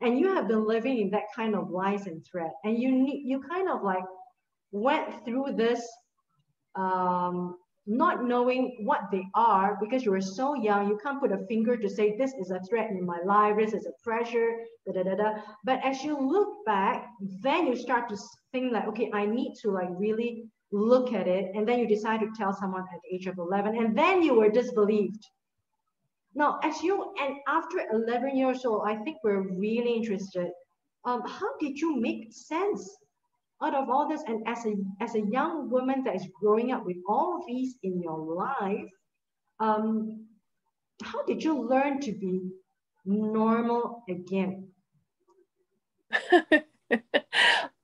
and 0.00 0.18
you 0.18 0.34
have 0.34 0.48
been 0.48 0.66
living 0.66 0.98
in 0.98 1.10
that 1.10 1.24
kind 1.34 1.54
of 1.54 1.70
lies 1.70 2.06
and 2.06 2.24
threat. 2.24 2.52
And 2.64 2.78
you 2.78 2.90
need 2.90 3.22
you 3.26 3.40
kind 3.40 3.68
of 3.68 3.82
like 3.82 4.04
went 4.72 5.24
through 5.24 5.54
this 5.56 5.86
um, 6.74 7.56
not 7.86 8.24
knowing 8.24 8.76
what 8.80 9.00
they 9.10 9.24
are 9.34 9.76
because 9.80 10.04
you 10.04 10.10
were 10.10 10.20
so 10.20 10.54
young. 10.54 10.88
You 10.88 10.98
can't 11.02 11.20
put 11.20 11.32
a 11.32 11.44
finger 11.48 11.76
to 11.76 11.88
say 11.88 12.16
this 12.16 12.32
is 12.34 12.50
a 12.50 12.60
threat 12.68 12.90
in 12.90 13.04
my 13.04 13.18
life. 13.24 13.56
This 13.58 13.74
is 13.74 13.86
a 13.86 14.02
pressure. 14.04 14.58
Da, 14.86 14.92
da, 14.92 15.02
da, 15.02 15.14
da. 15.16 15.32
but 15.64 15.84
as 15.84 16.02
you 16.02 16.18
look 16.18 16.64
back 16.64 17.06
then 17.42 17.66
you 17.66 17.76
start 17.76 18.08
to 18.08 18.16
think 18.50 18.72
like 18.72 18.86
okay 18.88 19.10
i 19.12 19.26
need 19.26 19.54
to 19.62 19.70
like 19.70 19.88
really 19.90 20.44
look 20.72 21.12
at 21.12 21.26
it. 21.26 21.50
And 21.54 21.66
then 21.66 21.78
you 21.78 21.86
decide 21.86 22.20
to 22.20 22.30
tell 22.36 22.52
someone 22.52 22.82
at 22.92 23.00
the 23.02 23.16
age 23.16 23.26
of 23.26 23.38
11 23.38 23.76
and 23.76 23.96
then 23.96 24.22
you 24.22 24.34
were 24.34 24.50
disbelieved 24.50 25.24
now, 26.34 26.60
as 26.62 26.82
you 26.82 27.12
and 27.20 27.36
after 27.48 27.80
11 27.92 28.36
years 28.36 28.64
old, 28.64 28.82
I 28.86 28.96
think 28.96 29.18
we're 29.24 29.48
really 29.48 29.94
interested. 29.94 30.50
Um, 31.04 31.22
how 31.26 31.56
did 31.58 31.78
you 31.78 32.00
make 32.00 32.32
sense 32.32 32.88
out 33.62 33.74
of 33.74 33.88
all 33.88 34.08
this? 34.08 34.22
And 34.26 34.46
as 34.46 34.64
a 34.66 34.74
as 35.00 35.14
a 35.14 35.20
young 35.20 35.70
woman 35.70 36.04
that 36.04 36.14
is 36.14 36.26
growing 36.40 36.72
up 36.72 36.84
with 36.84 36.98
all 37.08 37.38
of 37.38 37.46
these 37.46 37.74
in 37.82 38.00
your 38.00 38.18
life, 38.18 38.88
um, 39.58 40.26
how 41.02 41.24
did 41.24 41.42
you 41.42 41.60
learn 41.60 42.00
to 42.00 42.12
be 42.12 42.42
normal 43.04 44.04
again? 44.08 44.68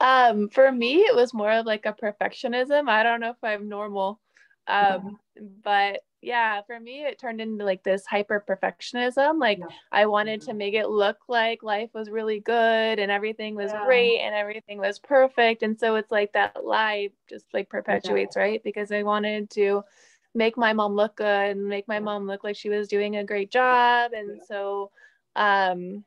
um, 0.00 0.48
for 0.50 0.70
me, 0.70 1.00
it 1.00 1.16
was 1.16 1.34
more 1.34 1.50
of 1.50 1.66
like 1.66 1.86
a 1.86 1.92
perfectionism. 1.92 2.88
I 2.88 3.02
don't 3.02 3.20
know 3.20 3.30
if 3.30 3.42
I'm 3.42 3.68
normal, 3.68 4.20
um, 4.68 5.18
yeah. 5.34 5.42
but 5.64 6.00
yeah 6.26 6.60
for 6.62 6.80
me 6.80 7.04
it 7.04 7.20
turned 7.20 7.40
into 7.40 7.64
like 7.64 7.84
this 7.84 8.04
hyper 8.04 8.44
perfectionism 8.46 9.38
like 9.38 9.58
yeah. 9.58 9.66
i 9.92 10.04
wanted 10.06 10.40
to 10.40 10.52
make 10.52 10.74
it 10.74 10.88
look 10.88 11.18
like 11.28 11.62
life 11.62 11.88
was 11.94 12.10
really 12.10 12.40
good 12.40 12.98
and 12.98 13.12
everything 13.12 13.54
was 13.54 13.70
yeah. 13.70 13.84
great 13.86 14.18
and 14.18 14.34
everything 14.34 14.78
was 14.78 14.98
perfect 14.98 15.62
and 15.62 15.78
so 15.78 15.94
it's 15.94 16.10
like 16.10 16.32
that 16.32 16.64
lie 16.64 17.08
just 17.30 17.46
like 17.54 17.70
perpetuates 17.70 18.34
yeah. 18.34 18.42
right 18.42 18.64
because 18.64 18.90
i 18.90 19.04
wanted 19.04 19.48
to 19.48 19.84
make 20.34 20.56
my 20.56 20.72
mom 20.72 20.94
look 20.94 21.14
good 21.14 21.50
and 21.52 21.68
make 21.68 21.86
my 21.86 22.00
mom 22.00 22.26
look 22.26 22.42
like 22.42 22.56
she 22.56 22.68
was 22.68 22.88
doing 22.88 23.16
a 23.16 23.24
great 23.24 23.50
job 23.50 24.10
and 24.12 24.40
so 24.48 24.90
um 25.36 26.04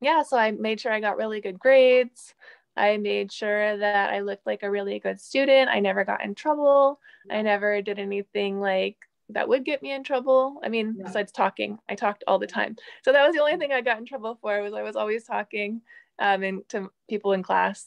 yeah 0.00 0.22
so 0.22 0.38
i 0.38 0.52
made 0.52 0.80
sure 0.80 0.90
i 0.90 1.00
got 1.00 1.18
really 1.18 1.42
good 1.42 1.58
grades 1.58 2.34
I 2.76 2.96
made 2.96 3.30
sure 3.30 3.76
that 3.76 4.12
I 4.12 4.18
looked 4.18 4.48
like 4.48 4.64
a 4.64 4.70
really 4.70 4.98
good 4.98 5.20
student. 5.20 5.70
I 5.70 5.78
never 5.78 6.04
got 6.04 6.24
in 6.24 6.34
trouble. 6.34 6.98
I 7.30 7.40
never 7.42 7.80
did 7.82 8.00
anything 8.00 8.60
like 8.60 8.96
that 9.30 9.48
would 9.48 9.64
get 9.64 9.82
me 9.82 9.92
in 9.92 10.04
trouble. 10.04 10.60
I 10.62 10.68
mean, 10.68 10.94
yeah. 10.96 11.04
besides 11.06 11.32
talking, 11.32 11.78
I 11.88 11.94
talked 11.94 12.24
all 12.26 12.38
the 12.38 12.46
time. 12.46 12.76
So 13.02 13.12
that 13.12 13.26
was 13.26 13.34
the 13.34 13.40
only 13.40 13.56
thing 13.56 13.72
I 13.72 13.80
got 13.80 13.98
in 13.98 14.06
trouble 14.06 14.38
for 14.40 14.62
was 14.62 14.74
I 14.74 14.82
was 14.82 14.96
always 14.96 15.24
talking 15.24 15.80
um 16.18 16.42
and 16.42 16.68
to 16.68 16.90
people 17.08 17.32
in 17.32 17.42
class. 17.42 17.86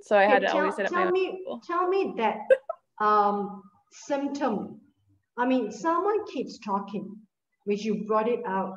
So 0.00 0.16
I 0.16 0.24
had 0.24 0.40
to 0.40 0.46
tell, 0.46 0.58
always 0.58 0.76
sit 0.76 0.86
at 0.86 0.92
my 0.92 1.10
me, 1.10 1.44
Tell 1.66 1.88
me 1.88 2.14
that 2.16 2.38
um 3.04 3.62
symptom. 3.92 4.80
I 5.36 5.46
mean, 5.46 5.70
someone 5.70 6.26
keeps 6.26 6.58
talking, 6.58 7.16
which 7.64 7.84
you 7.84 8.04
brought 8.06 8.28
it 8.28 8.40
out. 8.46 8.76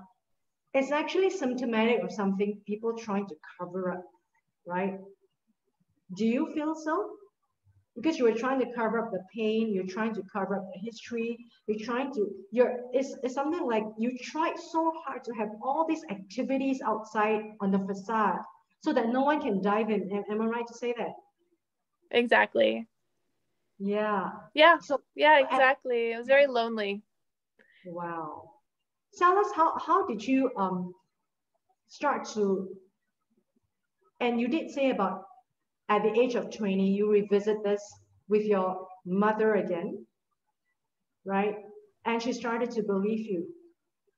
It's 0.73 0.91
actually 0.91 1.29
symptomatic 1.29 2.03
of 2.03 2.11
something 2.11 2.61
people 2.65 2.95
trying 2.97 3.27
to 3.27 3.35
cover 3.57 3.91
up, 3.91 4.05
right? 4.65 4.99
Do 6.15 6.25
you 6.25 6.51
feel 6.53 6.75
so? 6.75 7.11
Because 7.95 8.17
you 8.17 8.23
were 8.23 8.33
trying 8.33 8.59
to 8.59 8.73
cover 8.73 8.99
up 8.99 9.11
the 9.11 9.23
pain, 9.35 9.73
you're 9.73 9.85
trying 9.85 10.13
to 10.15 10.23
cover 10.31 10.55
up 10.55 10.65
the 10.73 10.79
history, 10.79 11.37
you're 11.67 11.85
trying 11.85 12.13
to, 12.13 12.29
you're, 12.51 12.77
it's, 12.93 13.15
it's 13.23 13.33
something 13.33 13.65
like 13.65 13.83
you 13.97 14.17
tried 14.17 14.57
so 14.57 14.93
hard 15.05 15.23
to 15.25 15.33
have 15.33 15.49
all 15.61 15.85
these 15.87 16.03
activities 16.09 16.81
outside 16.85 17.41
on 17.59 17.71
the 17.71 17.79
facade 17.79 18.39
so 18.81 18.93
that 18.93 19.09
no 19.09 19.21
one 19.21 19.41
can 19.41 19.61
dive 19.61 19.89
in. 19.89 20.09
Am, 20.11 20.23
am 20.29 20.41
I 20.41 20.45
right 20.45 20.67
to 20.67 20.73
say 20.73 20.93
that? 20.97 21.13
Exactly. 22.11 22.87
Yeah. 23.79 24.29
Yeah. 24.53 24.77
So 24.79 25.01
yeah, 25.15 25.39
exactly. 25.39 26.11
It 26.11 26.17
was 26.17 26.27
very 26.27 26.47
lonely. 26.47 27.01
Wow. 27.85 28.51
Tell 29.17 29.37
us 29.37 29.47
how, 29.55 29.77
how 29.79 30.05
did 30.07 30.25
you 30.25 30.51
um 30.57 30.93
start 31.87 32.25
to 32.35 32.69
and 34.21 34.39
you 34.39 34.47
did 34.47 34.69
say 34.71 34.91
about 34.91 35.23
at 35.91 36.03
the 36.03 36.17
age 36.17 36.35
of 36.35 36.49
20, 36.49 36.89
you 36.89 37.11
revisit 37.11 37.61
this 37.65 37.83
with 38.29 38.45
your 38.45 38.87
mother 39.05 39.55
again, 39.55 40.05
right? 41.25 41.55
And 42.05 42.23
she 42.23 42.31
started 42.31 42.71
to 42.71 42.83
believe 42.83 43.29
you. 43.29 43.45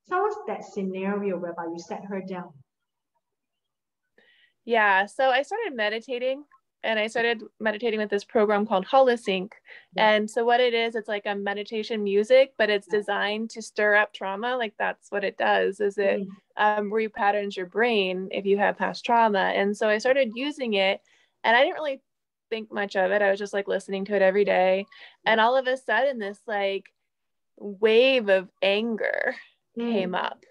Tell 0.08 0.24
us 0.24 0.36
that 0.46 0.64
scenario 0.64 1.36
whereby 1.38 1.64
you 1.64 1.80
set 1.80 2.06
her 2.06 2.22
down. 2.22 2.52
Yeah, 4.66 5.08
so 5.08 5.32
I 5.32 5.42
started 5.42 5.76
meditating 5.76 6.44
and 6.84 7.00
I 7.00 7.08
started 7.08 7.42
meditating 7.60 8.00
with 8.00 8.12
this 8.12 8.24
program 8.24 8.68
called 8.68 8.86
Holosync. 8.86 9.50
Yeah. 9.96 10.12
And 10.12 10.30
so 10.30 10.46
what 10.46 10.60
it 10.60 10.76
is, 10.76 10.94
it's 10.94 11.08
like 11.08 11.26
a 11.26 11.34
meditation 11.34 12.04
music, 12.04 12.54
but 12.60 12.70
it's 12.70 12.88
designed 12.88 13.50
to 13.52 13.64
stir 13.64 13.96
up 13.96 14.14
trauma. 14.14 14.58
Like 14.58 14.76
that's 14.78 15.10
what 15.10 15.24
it 15.24 15.40
does, 15.40 15.80
is 15.80 15.98
it 15.98 16.22
mm-hmm. 16.22 16.64
um, 16.64 16.92
repatterns 16.92 17.56
your 17.56 17.66
brain 17.66 18.28
if 18.30 18.46
you 18.46 18.60
have 18.60 18.78
past 18.78 19.04
trauma. 19.04 19.54
And 19.56 19.76
so 19.76 19.90
I 19.90 19.98
started 19.98 20.34
using 20.36 20.76
it 20.76 21.02
and 21.44 21.56
I 21.56 21.64
didn't 21.64 21.76
really 21.76 22.02
think 22.50 22.72
much 22.72 22.96
of 22.96 23.12
it. 23.12 23.22
I 23.22 23.30
was 23.30 23.40
just 23.40 23.54
like 23.54 23.68
listening 23.68 24.06
to 24.06 24.16
it 24.16 24.22
every 24.22 24.46
day. 24.46 24.86
And 25.26 25.42
all 25.42 25.58
of 25.58 25.68
a 25.68 25.78
sudden, 25.78 26.20
this 26.20 26.40
like 26.48 26.86
wave 27.58 28.30
of 28.30 28.50
anger 28.62 29.36
mm. 29.78 29.92
came 29.92 30.16
up, 30.16 30.44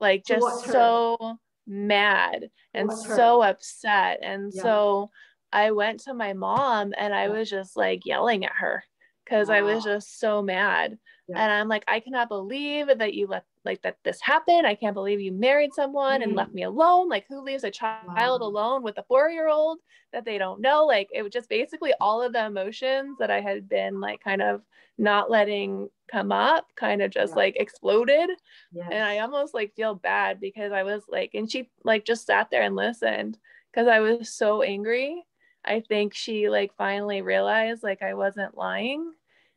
like 0.00 0.24
just 0.24 0.64
so 0.66 1.38
mad 1.66 2.50
and 2.72 2.92
so 2.92 3.42
upset. 3.42 4.20
And 4.22 4.52
yeah. 4.54 4.62
so 4.62 5.10
I 5.52 5.70
went 5.70 6.00
to 6.00 6.14
my 6.14 6.32
mom 6.32 6.92
and 6.98 7.14
I 7.14 7.28
was 7.28 7.48
just 7.48 7.76
like 7.76 8.06
yelling 8.06 8.44
at 8.44 8.52
her 8.56 8.84
because 9.24 9.48
wow. 9.48 9.54
I 9.54 9.62
was 9.62 9.84
just 9.84 10.18
so 10.18 10.42
mad. 10.42 10.98
Yeah. 11.28 11.42
And 11.42 11.52
I'm 11.52 11.68
like, 11.68 11.84
I 11.88 12.00
cannot 12.00 12.28
believe 12.28 12.86
that 12.86 13.14
you 13.14 13.26
let 13.26 13.44
like 13.64 13.82
that 13.82 13.96
this 14.04 14.20
happened. 14.20 14.66
I 14.66 14.74
can't 14.74 14.94
believe 14.94 15.20
you 15.20 15.32
married 15.32 15.74
someone 15.74 16.20
mm. 16.20 16.24
and 16.24 16.34
left 16.34 16.50
mm. 16.50 16.54
me 16.54 16.62
alone. 16.64 17.08
Like 17.08 17.26
who 17.28 17.42
leaves 17.42 17.64
a 17.64 17.70
child 17.70 18.06
wow. 18.06 18.36
alone 18.36 18.82
with 18.82 18.98
a 18.98 19.04
four-year-old 19.04 19.78
that 20.12 20.24
they 20.24 20.38
don't 20.38 20.60
know? 20.60 20.84
Like 20.84 21.08
it 21.12 21.22
was 21.22 21.32
just 21.32 21.48
basically 21.48 21.92
all 22.00 22.22
of 22.22 22.32
the 22.32 22.44
emotions 22.44 23.16
that 23.18 23.30
I 23.30 23.40
had 23.40 23.68
been 23.68 24.00
like 24.00 24.22
kind 24.22 24.42
of 24.42 24.62
not 24.98 25.30
letting 25.30 25.88
come 26.10 26.30
up 26.30 26.66
kind 26.76 27.02
of 27.02 27.10
just 27.10 27.32
yeah. 27.32 27.36
like 27.36 27.56
exploded. 27.56 28.30
Yes. 28.72 28.88
And 28.92 29.02
I 29.02 29.18
almost 29.18 29.54
like 29.54 29.74
feel 29.74 29.94
bad 29.94 30.40
because 30.40 30.72
I 30.72 30.82
was 30.82 31.02
like, 31.08 31.30
and 31.34 31.50
she 31.50 31.70
like 31.84 32.04
just 32.04 32.26
sat 32.26 32.50
there 32.50 32.62
and 32.62 32.76
listened 32.76 33.38
because 33.72 33.88
I 33.88 34.00
was 34.00 34.32
so 34.32 34.62
angry. 34.62 35.24
I 35.64 35.80
think 35.80 36.14
she 36.14 36.48
like 36.50 36.76
finally 36.76 37.22
realized 37.22 37.82
like 37.82 38.02
I 38.02 38.14
wasn't 38.14 38.56
lying 38.56 39.12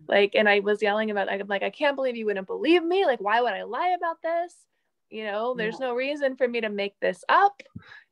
like 0.08 0.36
and 0.36 0.48
i 0.48 0.60
was 0.60 0.82
yelling 0.82 1.12
about 1.12 1.30
i'm 1.30 1.48
like 1.48 1.64
i 1.64 1.70
can't 1.70 1.96
believe 1.96 2.16
you 2.16 2.26
wouldn't 2.26 2.48
believe 2.48 2.84
me. 2.84 3.06
Like 3.06 3.20
why 3.20 3.42
would 3.42 3.54
i 3.54 3.64
lie 3.64 3.96
about 3.98 4.22
this? 4.22 4.54
You 5.10 5.26
know 5.26 5.56
there's 5.56 5.80
yeah. 5.80 5.88
no 5.88 5.96
reason 5.96 6.36
for 6.36 6.48
me 6.48 6.62
to 6.62 6.70
make 6.70 7.00
this 7.00 7.24
up. 7.30 7.62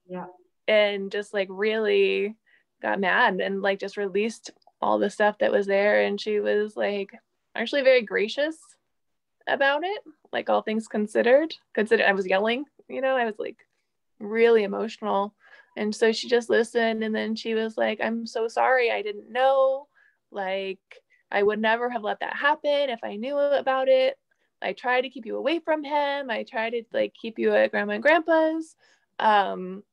Yeah. 0.08 0.26
And 0.67 1.12
just 1.12 1.34
like 1.34 1.48
really 1.50 2.36
got 2.82 3.00
mad 3.00 3.39
and 3.39 3.62
like 3.62 3.80
just 3.80 3.98
released 3.98 4.52
all 4.82 5.00
the 5.00 5.10
stuff 5.10 5.38
that 5.39 5.52
was 5.52 5.67
there. 5.67 6.02
And 6.02 6.19
she 6.19 6.39
was 6.39 6.76
like 6.76 7.12
actually 7.56 7.82
very 7.82 8.02
gracious 8.02 8.58
about 9.48 9.84
it 9.84 10.02
like 10.34 10.50
all 10.50 10.63
things 10.63 10.88
considered 10.88 11.54
considered 11.76 12.04
i 12.04 12.13
was 12.13 12.26
yelling 12.26 12.65
you 12.89 13.00
know 13.00 13.15
i 13.15 13.26
was 13.26 13.36
like 13.38 13.58
really 14.19 14.63
emotional. 14.63 15.34
And 15.78 15.93
so 15.93 16.12
she 16.12 16.30
just 16.30 16.50
listened 16.50 17.04
and 17.04 17.13
then 17.13 17.36
she 17.36 17.54
was 17.54 17.78
like 17.78 18.00
i'm 18.02 18.26
so 18.26 18.48
sorry. 18.48 18.91
I 18.91 19.02
didn't 19.02 19.32
know. 19.32 19.88
Like 20.32 20.80
I 21.36 21.43
would 21.43 21.60
never 21.60 21.89
have 21.89 22.02
let 22.02 22.21
that 22.21 22.34
happen 22.34 22.89
if 22.89 23.04
I 23.04 23.17
knew 23.17 23.38
about 23.38 23.89
it. 23.89 24.17
I 24.62 24.71
try 24.71 25.02
to 25.02 25.10
keep 25.10 25.26
you 25.26 25.36
away 25.36 25.60
from 25.60 25.84
him. 25.84 26.30
I 26.30 26.43
try 26.43 26.69
to 26.69 26.82
like 26.93 27.13
keep 27.13 27.38
you 27.38 27.54
at 27.54 27.71
grandma 27.71 27.95
and 27.95 28.02
grandpa's. 28.02 28.78
Um, 29.19 29.84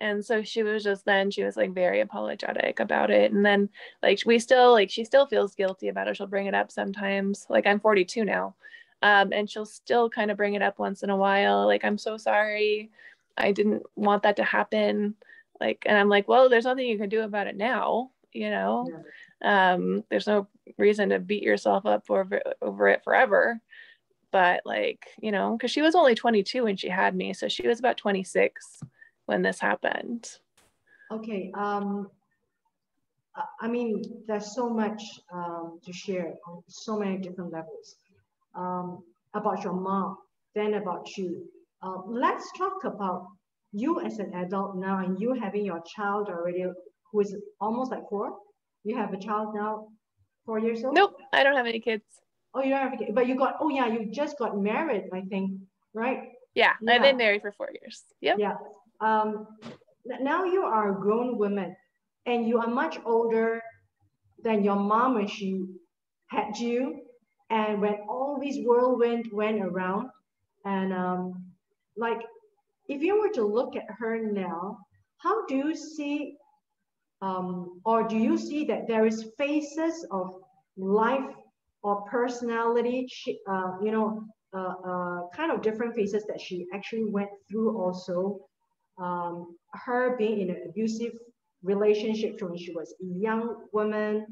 and 0.00 0.22
so 0.22 0.42
she 0.42 0.62
was 0.62 0.84
just 0.84 1.06
then 1.06 1.30
she 1.30 1.44
was 1.44 1.56
like 1.56 1.72
very 1.72 2.00
apologetic 2.00 2.80
about 2.80 3.10
it 3.10 3.30
and 3.32 3.46
then 3.46 3.70
like 4.02 4.20
we 4.26 4.38
still 4.38 4.72
like 4.72 4.90
she 4.90 5.04
still 5.04 5.26
feels 5.26 5.54
guilty 5.54 5.88
about 5.88 6.08
it 6.08 6.16
she'll 6.16 6.26
bring 6.26 6.48
it 6.48 6.54
up 6.54 6.72
sometimes 6.72 7.46
like 7.48 7.66
i'm 7.66 7.78
42 7.78 8.24
now 8.24 8.54
um, 9.02 9.32
and 9.32 9.48
she'll 9.48 9.66
still 9.66 10.10
kind 10.10 10.30
of 10.30 10.36
bring 10.36 10.54
it 10.54 10.62
up 10.62 10.78
once 10.78 11.04
in 11.04 11.10
a 11.10 11.16
while 11.16 11.66
like 11.66 11.84
i'm 11.84 11.98
so 11.98 12.16
sorry 12.16 12.90
i 13.38 13.52
didn't 13.52 13.84
want 13.94 14.24
that 14.24 14.36
to 14.36 14.44
happen 14.44 15.14
like 15.60 15.84
and 15.86 15.96
i'm 15.96 16.08
like 16.08 16.26
well 16.26 16.48
there's 16.48 16.64
nothing 16.64 16.88
you 16.88 16.98
can 16.98 17.08
do 17.08 17.22
about 17.22 17.46
it 17.46 17.56
now 17.56 18.10
you 18.32 18.50
know 18.50 18.88
yeah. 19.40 19.74
um, 19.74 20.02
there's 20.10 20.26
no 20.26 20.48
reason 20.78 21.10
to 21.10 21.18
beat 21.18 21.42
yourself 21.42 21.86
up 21.86 22.04
over 22.10 22.40
over 22.60 22.88
it 22.88 23.02
forever 23.04 23.60
but 24.30 24.62
like 24.64 25.06
you 25.20 25.30
know 25.30 25.56
because 25.56 25.70
she 25.70 25.82
was 25.82 25.94
only 25.94 26.14
22 26.14 26.64
when 26.64 26.76
she 26.76 26.88
had 26.88 27.14
me 27.14 27.32
so 27.32 27.48
she 27.48 27.66
was 27.68 27.78
about 27.78 27.96
26 27.96 28.82
when 29.26 29.42
this 29.42 29.60
happened? 29.60 30.38
Okay. 31.10 31.50
Um, 31.54 32.08
I 33.60 33.68
mean, 33.68 34.02
there's 34.26 34.54
so 34.54 34.68
much 34.68 35.02
um, 35.32 35.80
to 35.84 35.92
share 35.92 36.34
on 36.46 36.62
so 36.68 36.98
many 36.98 37.18
different 37.18 37.52
levels 37.52 37.96
um, 38.54 39.02
about 39.34 39.64
your 39.64 39.72
mom, 39.72 40.18
then 40.54 40.74
about 40.74 41.16
you. 41.16 41.44
Uh, 41.82 41.98
let's 42.06 42.50
talk 42.58 42.84
about 42.84 43.26
you 43.72 44.00
as 44.02 44.18
an 44.18 44.34
adult 44.34 44.76
now 44.76 44.98
and 44.98 45.18
you 45.18 45.32
having 45.32 45.64
your 45.64 45.82
child 45.96 46.28
already, 46.28 46.66
who 47.10 47.20
is 47.20 47.34
almost 47.60 47.90
like 47.90 48.06
four. 48.10 48.36
You 48.84 48.96
have 48.96 49.14
a 49.14 49.18
child 49.18 49.54
now, 49.54 49.88
four 50.46 50.58
years 50.58 50.84
old? 50.84 50.94
Nope, 50.94 51.16
I 51.32 51.42
don't 51.42 51.56
have 51.56 51.66
any 51.66 51.80
kids. 51.80 52.04
Oh, 52.54 52.62
you 52.62 52.70
don't 52.70 52.82
have 52.82 52.92
a 52.92 52.96
kid, 52.96 53.14
but 53.14 53.26
you 53.26 53.36
got, 53.36 53.56
oh 53.60 53.70
yeah, 53.70 53.86
you 53.86 54.10
just 54.10 54.38
got 54.38 54.58
married, 54.58 55.04
I 55.12 55.22
think, 55.22 55.60
right? 55.94 56.28
Yeah, 56.54 56.72
yeah. 56.82 56.92
I've 56.92 57.02
been 57.02 57.16
married 57.16 57.40
for 57.40 57.52
four 57.52 57.70
years. 57.72 58.02
Yep. 58.20 58.38
Yeah 58.38 58.54
um, 59.02 59.48
now 60.20 60.44
you 60.44 60.62
are 60.62 60.92
a 60.92 61.00
grown 61.00 61.36
woman 61.36 61.76
and 62.26 62.48
you 62.48 62.58
are 62.60 62.68
much 62.68 62.98
older 63.04 63.60
than 64.42 64.64
your 64.64 64.76
mom 64.76 65.14
when 65.14 65.26
she 65.26 65.66
had 66.28 66.56
you. 66.56 67.02
And 67.50 67.80
when 67.80 67.96
all 68.08 68.38
these 68.40 68.64
whirlwind 68.64 69.28
went 69.30 69.60
around, 69.60 70.08
and 70.64 70.92
um, 70.94 71.44
like 71.98 72.20
if 72.88 73.02
you 73.02 73.20
were 73.20 73.28
to 73.30 73.44
look 73.44 73.76
at 73.76 73.84
her 73.98 74.18
now, 74.18 74.78
how 75.18 75.44
do 75.46 75.56
you 75.56 75.74
see, 75.74 76.36
um, 77.22 77.80
or 77.84 78.06
do 78.06 78.16
you 78.16 78.36
see 78.36 78.64
that 78.64 78.88
there 78.88 79.06
is 79.06 79.30
phases 79.38 80.04
of 80.10 80.34
life 80.76 81.30
or 81.82 82.02
personality, 82.02 83.06
uh, 83.48 83.72
you 83.82 83.92
know, 83.92 84.24
uh, 84.54 84.74
uh, 84.86 85.20
kind 85.34 85.50
of 85.50 85.62
different 85.62 85.94
phases 85.94 86.24
that 86.26 86.40
she 86.40 86.66
actually 86.74 87.04
went 87.04 87.30
through 87.50 87.80
also 87.80 88.40
um, 89.00 89.56
her 89.72 90.16
being 90.18 90.40
in 90.40 90.50
an 90.50 90.62
abusive 90.68 91.12
relationship 91.62 92.40
when 92.42 92.56
she 92.58 92.72
was 92.74 92.94
a 93.00 93.06
young 93.18 93.56
woman. 93.72 94.26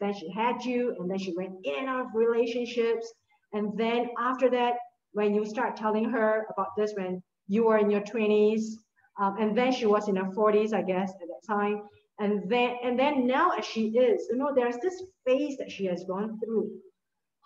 Then 0.00 0.12
she 0.12 0.30
had 0.30 0.62
you, 0.64 0.94
and 0.98 1.10
then 1.10 1.18
she 1.18 1.34
went 1.36 1.52
in 1.64 1.74
and 1.80 1.88
out 1.88 2.00
of 2.02 2.06
relationships. 2.14 3.12
And 3.52 3.76
then 3.76 4.10
after 4.20 4.50
that, 4.50 4.74
when 5.12 5.34
you 5.34 5.46
start 5.46 5.76
telling 5.76 6.10
her 6.10 6.46
about 6.52 6.68
this 6.76 6.92
when 6.96 7.22
you 7.48 7.64
were 7.66 7.78
in 7.78 7.90
your 7.90 8.02
20s, 8.02 8.62
um, 9.20 9.36
and 9.38 9.56
then 9.56 9.72
she 9.72 9.86
was 9.86 10.08
in 10.08 10.16
her 10.16 10.30
40s, 10.36 10.74
I 10.74 10.82
guess, 10.82 11.10
at 11.10 11.28
that 11.28 11.42
time. 11.46 11.82
And 12.18 12.48
then 12.48 12.76
and 12.84 12.98
then 12.98 13.26
now 13.26 13.50
as 13.50 13.64
she 13.64 13.88
is, 13.88 14.28
you 14.30 14.36
know, 14.36 14.52
there's 14.54 14.76
this 14.78 15.02
phase 15.26 15.56
that 15.58 15.70
she 15.70 15.86
has 15.86 16.04
gone 16.04 16.38
through. 16.38 16.70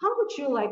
How 0.01 0.17
would 0.17 0.37
you 0.37 0.53
like 0.53 0.71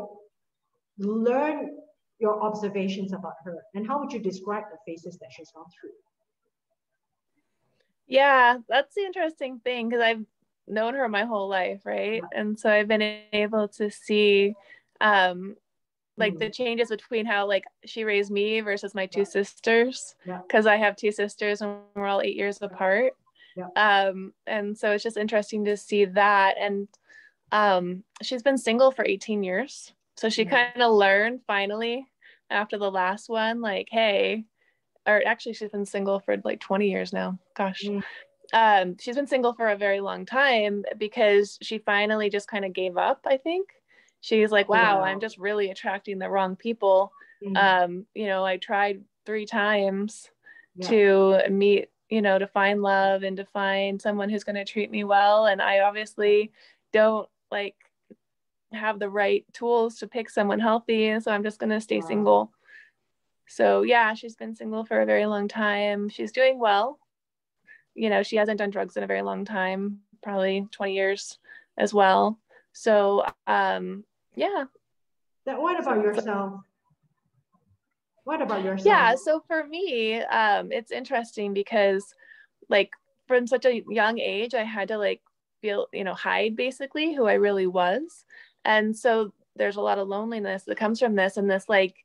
learn 0.99 1.71
your 2.19 2.41
observations 2.41 3.13
about 3.13 3.33
her 3.43 3.63
and 3.75 3.87
how 3.87 3.99
would 3.99 4.11
you 4.11 4.19
describe 4.19 4.63
the 4.71 4.77
phases 4.85 5.17
that 5.19 5.29
she's 5.31 5.51
gone 5.51 5.65
through 5.79 5.91
yeah 8.07 8.57
that's 8.67 8.95
the 8.95 9.01
interesting 9.01 9.59
thing 9.59 9.87
because 9.87 10.03
i've 10.03 10.23
known 10.67 10.93
her 10.93 11.07
my 11.07 11.25
whole 11.25 11.47
life 11.47 11.81
right 11.85 12.21
and 12.33 12.57
so 12.57 12.69
i've 12.69 12.87
been 12.87 13.19
able 13.33 13.67
to 13.67 13.89
see 13.89 14.53
um 15.01 15.55
like 16.17 16.33
mm-hmm. 16.33 16.39
the 16.39 16.49
changes 16.49 16.89
between 16.89 17.25
how 17.25 17.47
like 17.47 17.63
she 17.85 18.03
raised 18.03 18.31
me 18.31 18.59
versus 18.61 18.95
my 18.95 19.05
two 19.05 19.19
yeah. 19.19 19.25
sisters 19.25 20.15
because 20.25 20.65
yeah. 20.65 20.71
i 20.71 20.75
have 20.75 20.95
two 20.95 21.11
sisters 21.11 21.61
and 21.61 21.77
we're 21.93 22.07
all 22.07 22.21
eight 22.21 22.35
years 22.35 22.57
apart 22.61 23.13
yeah. 23.57 24.09
um 24.09 24.33
and 24.45 24.77
so 24.77 24.91
it's 24.91 25.03
just 25.03 25.17
interesting 25.17 25.65
to 25.65 25.75
see 25.75 26.05
that 26.05 26.55
and 26.59 26.87
um 27.51 28.03
she's 28.21 28.43
been 28.43 28.57
single 28.57 28.91
for 28.91 29.05
18 29.05 29.43
years 29.43 29.93
so 30.17 30.29
she 30.29 30.45
kind 30.45 30.81
of 30.81 30.93
learned 30.93 31.41
finally 31.45 32.07
after 32.49 32.77
the 32.77 32.91
last 32.91 33.29
one, 33.29 33.61
like, 33.61 33.87
hey, 33.91 34.45
or 35.05 35.21
actually 35.25 35.53
she's 35.53 35.69
been 35.69 35.85
single 35.85 36.19
for 36.19 36.37
like 36.43 36.59
20 36.59 36.89
years 36.89 37.13
now. 37.13 37.37
Gosh. 37.55 37.83
Mm. 37.83 38.03
Um, 38.53 38.95
she's 38.99 39.15
been 39.15 39.27
single 39.27 39.53
for 39.53 39.69
a 39.69 39.77
very 39.77 39.99
long 39.99 40.25
time 40.25 40.83
because 40.97 41.57
she 41.61 41.77
finally 41.79 42.29
just 42.29 42.47
kind 42.47 42.65
of 42.65 42.73
gave 42.73 42.97
up, 42.97 43.21
I 43.25 43.37
think. 43.37 43.69
She's 44.21 44.51
like, 44.51 44.67
wow, 44.67 44.99
wow. 44.99 45.03
I'm 45.03 45.19
just 45.19 45.37
really 45.37 45.69
attracting 45.69 46.17
the 46.17 46.29
wrong 46.29 46.55
people. 46.55 47.11
Mm. 47.45 47.57
Um, 47.57 48.05
you 48.15 48.25
know, 48.25 48.43
I 48.43 48.57
tried 48.57 49.03
three 49.25 49.45
times 49.45 50.29
yeah. 50.75 50.87
to 50.87 51.49
meet, 51.49 51.89
you 52.09 52.21
know, 52.21 52.39
to 52.39 52.47
find 52.47 52.81
love 52.81 53.23
and 53.23 53.37
to 53.37 53.45
find 53.45 54.01
someone 54.01 54.29
who's 54.29 54.43
going 54.43 54.55
to 54.55 54.65
treat 54.65 54.89
me 54.89 55.03
well. 55.03 55.45
And 55.45 55.61
I 55.61 55.79
obviously 55.79 56.51
don't 56.93 57.27
like 57.51 57.75
have 58.71 58.99
the 58.99 59.09
right 59.09 59.45
tools 59.53 59.97
to 59.97 60.07
pick 60.07 60.29
someone 60.29 60.59
healthy. 60.59 61.19
So 61.19 61.31
I'm 61.31 61.43
just 61.43 61.59
going 61.59 61.69
to 61.69 61.81
stay 61.81 61.99
wow. 61.99 62.07
single. 62.07 62.51
So 63.47 63.81
yeah, 63.81 64.13
she's 64.13 64.35
been 64.35 64.55
single 64.55 64.85
for 64.85 65.01
a 65.01 65.05
very 65.05 65.25
long 65.25 65.47
time. 65.47 66.09
She's 66.09 66.31
doing 66.31 66.59
well. 66.59 66.99
You 67.95 68.09
know, 68.09 68.23
she 68.23 68.35
hasn't 68.35 68.59
done 68.59 68.69
drugs 68.69 68.97
in 68.97 69.03
a 69.03 69.07
very 69.07 69.21
long 69.21 69.45
time, 69.45 69.99
probably 70.21 70.67
20 70.71 70.93
years 70.93 71.39
as 71.77 71.93
well. 71.93 72.39
So 72.73 73.25
um 73.47 74.03
yeah. 74.35 74.65
That 75.45 75.61
what 75.61 75.79
about 75.79 76.03
yourself? 76.03 76.61
What 78.27 78.41
about 78.41 78.65
yourself? 78.65 78.85
Yeah, 78.85 79.15
so 79.15 79.41
for 79.47 79.65
me, 79.65 80.15
um, 80.19 80.69
it's 80.69 80.91
interesting 80.91 81.53
because 81.53 82.13
like 82.67 82.91
from 83.25 83.47
such 83.47 83.65
a 83.65 83.81
young 83.87 84.19
age, 84.19 84.53
I 84.53 84.63
had 84.63 84.89
to 84.89 84.97
like 84.97 85.21
feel, 85.61 85.87
you 85.93 86.03
know, 86.03 86.13
hide 86.13 86.57
basically 86.57 87.13
who 87.13 87.25
I 87.25 87.35
really 87.35 87.67
was. 87.67 88.25
And 88.65 88.93
so 88.93 89.31
there's 89.55 89.77
a 89.77 89.81
lot 89.81 89.97
of 89.97 90.09
loneliness 90.09 90.65
that 90.65 90.77
comes 90.77 90.99
from 90.99 91.15
this 91.15 91.37
and 91.37 91.49
this 91.49 91.69
like 91.69 91.95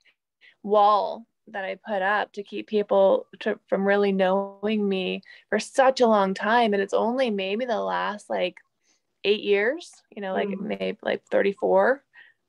wall 0.63 1.27
that 1.49 1.65
I 1.65 1.77
put 1.85 2.03
up 2.03 2.33
to 2.35 2.45
keep 2.45 2.69
people 2.69 3.27
to, 3.41 3.59
from 3.67 3.85
really 3.85 4.13
knowing 4.13 4.89
me 4.89 5.23
for 5.49 5.59
such 5.59 6.01
a 6.01 6.07
long 6.07 6.35
time. 6.35 6.73
And 6.73 6.81
it's 6.81 6.95
only 6.95 7.31
maybe 7.31 7.65
the 7.65 7.81
last 7.81 8.31
like 8.31 8.59
eight 9.25 9.43
years, 9.43 9.91
you 10.15 10.23
know, 10.23 10.35
like 10.35 10.51
mm. 10.51 10.61
maybe 10.61 10.99
like 11.03 11.25
34. 11.33 12.01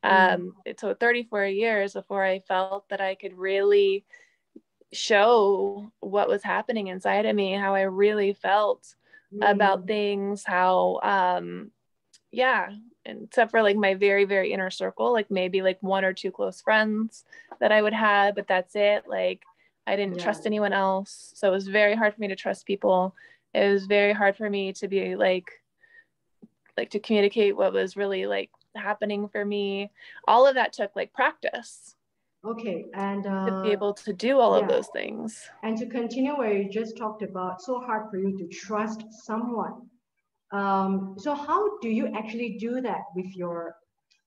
Mm. 0.04 0.34
Um, 0.34 0.54
so 0.78 0.94
34 0.94 1.46
years 1.46 1.94
before 1.94 2.24
I 2.24 2.39
felt 2.39 2.89
that 2.89 3.02
I 3.02 3.16
could 3.16 3.38
really 3.38 4.06
show 4.92 5.92
what 6.00 6.28
was 6.28 6.44
happening 6.44 6.88
inside 6.88 7.26
of 7.26 7.36
me, 7.36 7.54
how 7.54 7.74
I 7.74 7.84
really 7.84 8.34
felt 8.34 8.96
mm. 9.34 9.50
about 9.50 9.88
things, 9.88 10.44
how, 10.44 11.00
um, 11.04 11.72
yeah, 12.32 12.70
except 13.06 13.52
for 13.52 13.62
like 13.62 13.76
my 13.76 13.94
very 13.94 14.26
very 14.26 14.54
inner 14.54 14.70
circle 14.70 15.12
like 15.12 15.30
maybe 15.30 15.62
like 15.62 15.78
one 15.82 16.06
or 16.06 16.13
two 16.13 16.32
close 16.32 16.62
friends 16.62 17.26
that 17.60 17.72
i 17.72 17.82
would 17.82 17.94
have 17.94 18.36
but 18.36 18.48
that's 18.48 18.76
it 18.76 19.04
like 19.08 19.44
i 19.88 19.96
didn't 19.96 20.18
yeah. 20.18 20.24
trust 20.24 20.46
anyone 20.46 20.74
else 20.74 21.32
so 21.36 21.48
it 21.48 21.52
was 21.52 21.68
very 21.68 21.96
hard 21.96 22.13
for 22.13 22.22
me 22.22 22.28
to 22.28 22.36
trust 22.36 22.66
people 22.66 23.16
it 23.54 23.72
was 23.72 23.86
very 23.86 24.13
hard 24.13 24.36
for 24.36 24.50
me 24.50 24.74
to 24.74 24.88
be 24.88 25.16
like 25.16 25.52
like 26.78 26.89
to 26.89 27.00
communicate 27.00 27.56
what 27.56 27.74
was 27.74 27.98
really 27.98 28.26
like 28.26 28.50
happening 28.76 29.28
for 29.28 29.46
me 29.46 29.92
all 30.28 30.48
of 30.48 30.56
that 30.56 30.74
took 30.74 30.96
like 30.96 31.14
practice 31.14 31.96
okay 32.46 32.86
and 32.94 33.26
uh, 33.26 33.46
to 33.46 33.62
be 33.64 33.72
able 33.72 33.94
to 33.94 34.12
do 34.14 34.40
all 34.40 34.58
yeah. 34.58 34.64
of 34.64 34.70
those 34.70 34.88
things 34.94 35.50
and 35.64 35.78
to 35.78 35.86
continue 35.86 36.38
where 36.38 36.54
you 36.54 36.70
just 36.70 36.98
talked 36.98 37.22
about 37.22 37.62
so 37.62 37.80
hard 37.80 38.10
for 38.10 38.18
you 38.18 38.38
to 38.38 38.48
trust 38.48 39.04
someone 39.12 39.74
um, 40.54 41.16
so 41.18 41.34
how 41.34 41.80
do 41.80 41.90
you 41.90 42.08
actually 42.16 42.58
do 42.60 42.80
that 42.82 43.06
with 43.16 43.36
your 43.36 43.76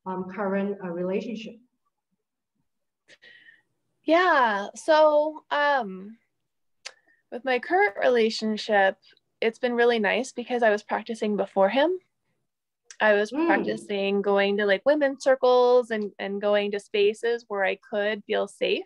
um, 0.07 0.25
current 0.35 0.77
uh, 0.83 0.89
relationship? 0.89 1.55
Yeah, 4.03 4.69
so 4.75 5.45
um, 5.53 6.17
with 7.31 7.45
my 7.45 7.61
current 7.61 7.95
relationship, 8.01 8.99
it's 9.41 9.59
been 9.59 9.75
really 9.75 10.01
nice 10.01 10.33
because 10.33 10.63
I 10.63 10.71
was 10.71 10.83
practicing 10.83 11.37
before 11.37 11.69
him. 11.69 11.99
I 13.01 13.15
was 13.15 13.31
mm. 13.31 13.47
practicing 13.47 14.23
going 14.23 14.57
to 14.59 14.67
like 14.67 14.83
women's 14.87 15.23
circles 15.23 15.91
and, 15.91 16.13
and 16.19 16.41
going 16.41 16.71
to 16.73 16.81
spaces 16.81 17.45
where 17.49 17.65
I 17.65 17.79
could 17.91 18.25
feel 18.25 18.49
safe 18.49 18.85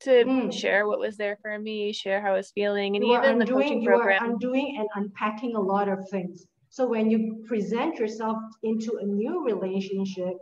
to 0.00 0.10
mm. 0.24 0.52
share 0.52 0.86
what 0.86 0.98
was 0.98 1.16
there 1.16 1.38
for 1.42 1.58
me, 1.58 1.92
share 1.92 2.20
how 2.20 2.32
I 2.32 2.36
was 2.36 2.52
feeling, 2.54 2.96
and 2.96 3.04
you 3.04 3.16
even 3.16 3.38
the 3.38 3.46
coaching 3.46 3.84
program. 3.84 4.22
You 4.22 4.28
are 4.28 4.32
undoing 4.32 4.76
and 4.78 4.88
unpacking 4.94 5.56
a 5.56 5.60
lot 5.60 5.88
of 5.88 6.08
things. 6.10 6.46
So 6.68 6.86
when 6.86 7.10
you 7.10 7.44
present 7.46 7.98
yourself 7.98 8.36
into 8.62 8.98
a 9.00 9.04
new 9.04 9.44
relationship, 9.44 10.34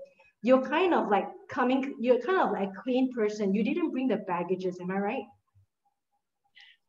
you're 0.42 0.62
kind 0.62 0.94
of 0.94 1.09
like 1.09 1.28
coming, 1.48 1.94
you're 2.00 2.20
kind 2.20 2.40
of 2.40 2.50
like 2.52 2.70
a 2.70 2.83
clean 2.83 3.12
person. 3.12 3.55
You 3.55 3.62
didn't 3.62 3.90
bring 3.90 4.09
the 4.09 4.16
baggages, 4.16 4.78
am 4.81 4.90
I 4.90 4.98
right? 4.98 5.24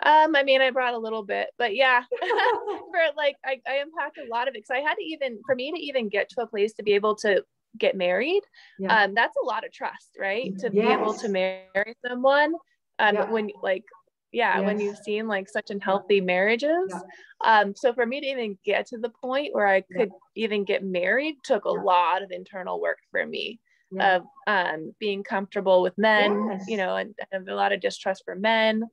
Um, 0.05 0.35
I 0.35 0.43
mean, 0.43 0.61
I 0.61 0.69
brought 0.71 0.93
a 0.93 0.97
little 0.97 1.23
bit, 1.23 1.47
but 1.57 1.75
yeah, 1.75 2.03
for 2.19 2.99
like, 3.15 3.35
I, 3.45 3.59
I 3.67 3.75
unpacked 3.75 4.17
a 4.17 4.29
lot 4.29 4.47
of 4.47 4.55
it. 4.55 4.65
Cause 4.67 4.75
I 4.75 4.81
had 4.81 4.95
to 4.95 5.03
even, 5.03 5.39
for 5.45 5.55
me 5.55 5.71
to 5.71 5.79
even 5.79 6.09
get 6.09 6.29
to 6.29 6.41
a 6.41 6.47
place 6.47 6.73
to 6.73 6.83
be 6.83 6.93
able 6.93 7.15
to 7.17 7.43
get 7.77 7.95
married, 7.95 8.43
yeah. 8.79 9.03
um, 9.03 9.13
that's 9.13 9.35
a 9.41 9.45
lot 9.45 9.65
of 9.65 9.71
trust, 9.71 10.09
right? 10.19 10.57
To 10.59 10.69
yes. 10.71 10.73
be 10.73 10.81
able 10.81 11.13
to 11.13 11.29
marry 11.29 11.95
someone, 12.05 12.53
um, 12.99 13.15
yeah. 13.15 13.31
when 13.31 13.49
like, 13.61 13.83
yeah, 14.31 14.59
yes. 14.59 14.65
when 14.65 14.79
you've 14.79 14.97
seen 14.97 15.27
like 15.27 15.47
such 15.47 15.69
unhealthy 15.69 16.19
marriages. 16.19 16.89
Yeah. 16.89 16.99
Um, 17.45 17.75
so 17.75 17.93
for 17.93 18.05
me 18.05 18.19
to 18.19 18.27
even 18.27 18.57
get 18.65 18.87
to 18.87 18.97
the 18.97 19.11
point 19.21 19.53
where 19.53 19.67
I 19.67 19.81
could 19.81 20.09
even 20.35 20.63
get 20.63 20.83
married 20.83 21.35
took 21.43 21.65
a 21.65 21.69
lot 21.69 22.23
of 22.23 22.31
internal 22.31 22.81
work 22.81 22.97
for 23.11 23.25
me. 23.25 23.59
Of 23.99 24.23
um, 24.47 24.93
being 24.99 25.23
comfortable 25.23 25.81
with 25.81 25.97
men, 25.97 26.49
yes. 26.51 26.65
you 26.67 26.77
know, 26.77 26.95
and, 26.95 27.13
and 27.31 27.47
a 27.47 27.55
lot 27.55 27.71
of 27.71 27.81
distrust 27.81 28.23
for 28.25 28.35
men, 28.35 28.83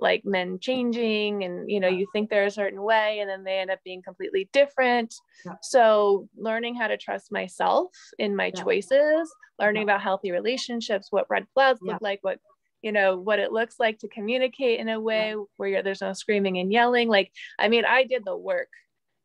like 0.00 0.24
men 0.24 0.58
changing 0.58 1.44
and 1.44 1.70
you 1.70 1.80
know 1.80 1.88
you 1.88 2.06
think 2.12 2.28
they're 2.28 2.46
a 2.46 2.50
certain 2.50 2.82
way 2.82 3.20
and 3.20 3.30
then 3.30 3.44
they 3.44 3.58
end 3.58 3.70
up 3.70 3.78
being 3.84 4.02
completely 4.02 4.48
different 4.52 5.14
yeah. 5.44 5.52
so 5.62 6.28
learning 6.36 6.74
how 6.74 6.86
to 6.86 6.96
trust 6.96 7.32
myself 7.32 7.90
in 8.18 8.36
my 8.36 8.46
yeah. 8.54 8.62
choices 8.62 9.32
learning 9.58 9.82
yeah. 9.82 9.94
about 9.94 10.02
healthy 10.02 10.30
relationships 10.30 11.08
what 11.10 11.28
red 11.30 11.46
flags 11.54 11.80
look 11.82 12.00
like 12.02 12.18
what 12.22 12.38
you 12.82 12.92
know 12.92 13.16
what 13.16 13.38
it 13.38 13.52
looks 13.52 13.76
like 13.80 13.98
to 13.98 14.08
communicate 14.08 14.80
in 14.80 14.88
a 14.88 15.00
way 15.00 15.34
where 15.56 15.82
there's 15.82 16.02
no 16.02 16.12
screaming 16.12 16.58
and 16.58 16.72
yelling 16.72 17.08
like 17.08 17.32
i 17.58 17.68
mean 17.68 17.84
i 17.84 18.04
did 18.04 18.22
the 18.24 18.36
work 18.36 18.68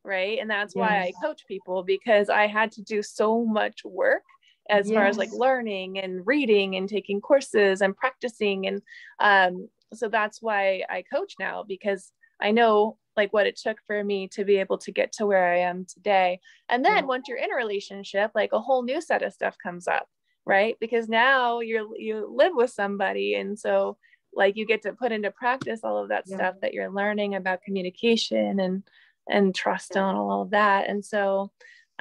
right 0.04 0.40
and 0.40 0.50
that's 0.50 0.74
yes. 0.76 0.80
why 0.80 1.02
i 1.02 1.12
coach 1.22 1.46
people 1.48 1.84
because 1.84 2.30
i 2.30 2.48
had 2.48 2.72
to 2.72 2.82
do 2.82 3.04
so 3.04 3.46
much 3.46 3.82
work 3.84 4.24
as 4.70 4.90
yes. 4.90 4.96
far 4.96 5.06
as 5.06 5.18
like 5.18 5.32
learning 5.32 6.00
and 6.00 6.26
reading 6.26 6.76
and 6.76 6.88
taking 6.88 7.22
courses 7.22 7.82
and 7.82 7.96
practicing 7.96 8.68
and 8.68 8.82
um, 9.20 9.68
so 9.94 10.08
that's 10.08 10.42
why 10.42 10.84
I 10.90 11.04
coach 11.12 11.36
now 11.40 11.64
because 11.68 12.12
I 12.42 12.52
know 12.52 12.98
like 13.18 13.34
what 13.34 13.48
it 13.48 13.58
took 13.58 13.78
for 13.86 14.04
me 14.04 14.28
to 14.30 14.46
be 14.46 14.58
able 14.58 14.78
to 14.80 14.92
get 14.92 15.12
to 15.14 15.26
where 15.26 15.54
I 15.54 15.60
am 15.60 15.86
today. 15.86 16.40
And 16.70 16.84
then 16.84 16.98
yeah. 16.98 17.06
once 17.06 17.28
you're 17.28 17.38
in 17.38 17.52
a 17.52 17.56
relationship, 17.56 18.32
like 18.34 18.54
a 18.54 18.60
whole 18.60 18.84
new 18.84 19.02
set 19.02 19.22
of 19.22 19.34
stuff 19.34 19.58
comes 19.62 19.88
up, 19.88 20.08
right? 20.46 20.78
Because 20.80 21.10
now 21.10 21.60
you're 21.60 21.88
you 21.98 22.34
live 22.34 22.54
with 22.56 22.72
somebody 22.72 23.36
and 23.36 23.60
so 23.60 23.98
like 24.34 24.56
you 24.56 24.66
get 24.66 24.84
to 24.84 24.94
put 24.94 25.12
into 25.12 25.30
practice 25.32 25.82
all 25.84 25.98
of 25.98 26.10
that 26.10 26.24
yeah. 26.26 26.38
stuff 26.38 26.56
that 26.62 26.74
you're 26.74 26.92
learning 26.92 27.36
about 27.36 27.64
communication 27.64 28.60
and 28.60 28.84
and 29.30 29.54
trust 29.54 29.92
yeah. 29.96 30.10
and 30.10 30.18
all 30.18 30.42
of 30.42 30.52
that. 30.52 30.90
And 30.90 31.04
so 31.04 31.52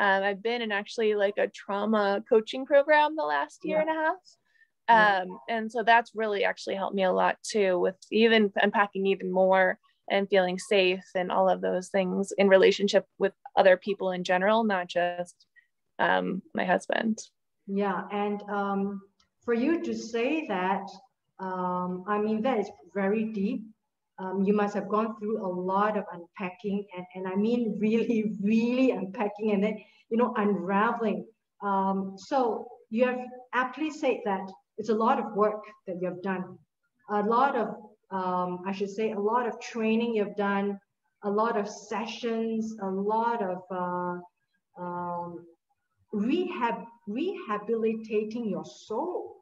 um, 0.01 0.23
I've 0.23 0.43
been 0.43 0.63
in 0.63 0.73
actually 0.73 1.15
like 1.15 1.35
a 1.37 1.47
trauma 1.47 2.25
coaching 2.27 2.65
program 2.65 3.17
the 3.17 3.23
last 3.23 3.61
year 3.65 3.81
and 3.81 3.91
a 3.91 3.93
half. 3.93 4.17
Um, 4.89 5.39
and 5.49 5.71
so 5.71 5.83
that's 5.85 6.13
really 6.15 6.43
actually 6.43 6.75
helped 6.75 6.97
me 6.97 7.05
a 7.05 7.13
lot 7.13 7.37
too 7.43 7.79
with 7.79 7.95
even 8.11 8.51
unpacking 8.57 9.07
even 9.07 9.31
more 9.31 9.79
and 10.11 10.29
feeling 10.29 10.59
safe 10.59 11.05
and 11.15 11.31
all 11.31 11.49
of 11.49 11.61
those 11.61 11.91
things 11.91 12.33
in 12.37 12.49
relationship 12.49 13.05
with 13.19 13.33
other 13.57 13.77
people 13.77 14.11
in 14.11 14.25
general 14.25 14.65
not 14.65 14.89
just 14.89 15.47
um, 16.01 16.43
my 16.55 16.65
husband. 16.65 17.19
Yeah 17.69 18.05
and 18.11 18.43
um, 18.49 19.03
for 19.45 19.55
you 19.55 19.81
to 19.85 19.95
say 19.95 20.47
that 20.49 20.89
um, 21.39 22.05
i 22.09 22.19
mean 22.19 22.43
that 22.43 22.59
is 22.59 22.69
very 22.93 23.27
deep 23.27 23.63
um, 24.21 24.43
you 24.43 24.53
must 24.53 24.75
have 24.75 24.89
gone 24.89 25.17
through 25.19 25.45
a 25.45 25.51
lot 25.73 25.97
of 25.97 26.05
unpacking 26.13 26.85
and, 26.97 27.07
and 27.15 27.27
i 27.27 27.35
mean 27.35 27.77
really 27.81 28.35
really 28.43 28.91
unpacking 28.91 29.53
and 29.53 29.65
then 29.65 29.77
you 30.11 30.17
know 30.17 30.33
unraveling 30.37 31.25
um, 31.63 32.15
so 32.17 32.67
you 32.91 33.07
have 33.07 33.19
aptly 33.55 33.91
said 33.91 34.19
that 34.25 34.51
it's 34.79 34.89
a 34.89 34.95
lot 34.95 35.19
of 35.19 35.35
work 35.35 35.63
that 35.87 36.01
you 36.01 36.09
have 36.09 36.23
done. 36.23 36.59
A 37.11 37.23
lot 37.23 37.55
of, 37.55 37.69
um, 38.11 38.61
I 38.67 38.73
should 38.73 38.91
say, 38.91 39.13
a 39.13 39.19
lot 39.19 39.47
of 39.47 39.61
training 39.61 40.15
you've 40.15 40.37
done, 40.37 40.79
a 41.23 41.31
lot 41.31 41.59
of 41.59 41.69
sessions, 41.69 42.75
a 42.83 42.91
lot 42.91 43.43
of 43.43 43.59
uh, 43.71 44.83
um, 44.83 45.45
rehab, 46.13 46.85
rehabilitating 47.07 48.49
your 48.49 48.65
soul. 48.65 49.40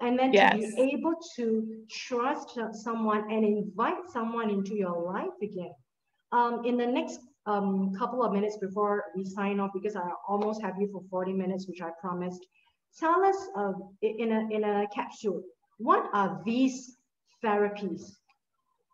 And 0.00 0.18
then 0.18 0.32
yes. 0.32 0.52
to 0.52 0.58
be 0.58 0.92
able 0.96 1.14
to 1.36 1.84
trust 1.90 2.58
someone 2.72 3.30
and 3.30 3.44
invite 3.44 4.08
someone 4.10 4.48
into 4.50 4.74
your 4.74 5.02
life 5.02 5.36
again. 5.42 5.74
Um, 6.32 6.64
in 6.64 6.76
the 6.78 6.86
next 6.86 7.20
um, 7.46 7.92
couple 7.98 8.22
of 8.22 8.32
minutes 8.32 8.56
before 8.58 9.04
we 9.16 9.24
sign 9.24 9.60
off, 9.60 9.70
because 9.74 9.96
I 9.96 10.08
almost 10.26 10.62
have 10.62 10.74
you 10.78 10.88
for 10.92 11.02
40 11.10 11.32
minutes, 11.32 11.66
which 11.68 11.82
I 11.82 11.90
promised, 12.00 12.46
tell 12.98 13.22
us 13.24 13.36
uh, 13.56 13.72
in, 14.02 14.32
a, 14.32 14.48
in 14.54 14.64
a 14.64 14.86
capsule, 14.94 15.42
what 15.78 16.08
are 16.12 16.40
these 16.44 16.96
therapies? 17.44 18.02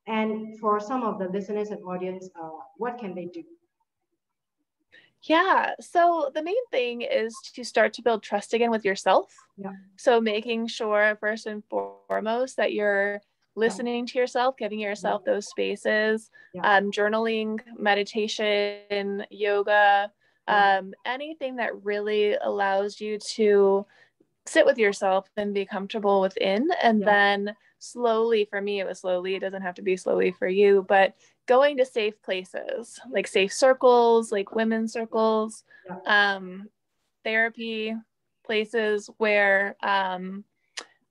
And 0.06 0.58
for 0.60 0.80
some 0.80 1.02
of 1.02 1.18
the 1.18 1.28
listeners 1.28 1.70
and 1.70 1.82
audience, 1.84 2.28
uh, 2.40 2.50
what 2.78 2.98
can 2.98 3.14
they 3.14 3.26
do? 3.26 3.42
Yeah. 5.26 5.72
So 5.80 6.30
the 6.34 6.42
main 6.42 6.54
thing 6.70 7.02
is 7.02 7.34
to 7.54 7.64
start 7.64 7.92
to 7.94 8.02
build 8.02 8.22
trust 8.22 8.54
again 8.54 8.70
with 8.70 8.84
yourself. 8.84 9.32
Yeah. 9.56 9.72
So 9.96 10.20
making 10.20 10.68
sure 10.68 11.16
first 11.20 11.46
and 11.46 11.62
foremost 11.68 12.56
that 12.56 12.72
you're 12.72 13.20
listening 13.56 14.06
yeah. 14.06 14.12
to 14.12 14.18
yourself, 14.18 14.56
giving 14.56 14.78
yourself 14.78 15.22
yeah. 15.26 15.32
those 15.32 15.48
spaces, 15.48 16.30
yeah. 16.54 16.76
um, 16.76 16.90
journaling, 16.92 17.60
meditation, 17.76 19.24
yoga, 19.30 20.12
um, 20.48 20.94
anything 21.04 21.56
that 21.56 21.84
really 21.84 22.36
allows 22.36 23.00
you 23.00 23.18
to 23.18 23.86
sit 24.46 24.64
with 24.64 24.78
yourself 24.78 25.28
and 25.36 25.54
be 25.54 25.66
comfortable 25.66 26.20
within 26.20 26.68
and 26.82 27.00
yeah. 27.00 27.06
then 27.06 27.56
slowly 27.78 28.46
for 28.48 28.60
me 28.60 28.80
it 28.80 28.86
was 28.86 29.00
slowly 29.00 29.34
it 29.34 29.40
doesn't 29.40 29.62
have 29.62 29.74
to 29.74 29.82
be 29.82 29.96
slowly 29.96 30.30
for 30.30 30.46
you 30.46 30.84
but 30.88 31.14
going 31.46 31.76
to 31.76 31.84
safe 31.84 32.20
places 32.22 32.98
like 33.10 33.26
safe 33.26 33.52
circles 33.52 34.32
like 34.32 34.54
women's 34.54 34.92
circles 34.92 35.64
um, 36.06 36.68
therapy 37.24 37.94
places 38.44 39.10
where 39.18 39.76
um, 39.82 40.44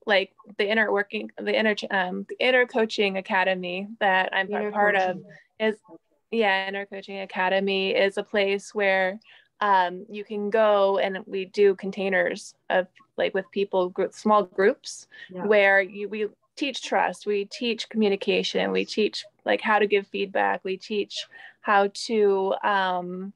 like 0.06 0.32
the 0.58 0.68
inner 0.68 0.92
working 0.92 1.30
the 1.38 1.56
inner 1.56 1.74
um, 1.90 2.26
the 2.28 2.36
inner 2.38 2.66
coaching 2.66 3.16
academy 3.16 3.88
that 4.00 4.30
i'm 4.32 4.50
inner 4.50 4.70
part 4.70 4.94
coaching. 4.94 5.10
of 5.10 5.24
is 5.58 5.76
yeah 6.30 6.68
inner 6.68 6.86
coaching 6.86 7.20
academy 7.20 7.90
is 7.90 8.18
a 8.18 8.22
place 8.22 8.74
where 8.74 9.18
um, 9.60 10.04
you 10.10 10.22
can 10.22 10.50
go 10.50 10.98
and 10.98 11.18
we 11.26 11.46
do 11.46 11.74
containers 11.74 12.54
of 12.68 12.86
like 13.16 13.32
with 13.34 13.50
people 13.50 13.88
group, 13.88 14.12
small 14.12 14.44
groups 14.44 15.06
yeah. 15.30 15.44
where 15.46 15.80
you 15.80 16.08
we 16.08 16.28
teach 16.56 16.82
trust 16.82 17.26
we 17.26 17.44
teach 17.44 17.88
communication 17.88 18.72
we 18.72 18.84
teach 18.84 19.24
like 19.44 19.60
how 19.60 19.78
to 19.78 19.86
give 19.86 20.06
feedback 20.06 20.64
we 20.64 20.76
teach 20.76 21.26
how 21.60 21.88
to 21.94 22.54
um, 22.62 23.32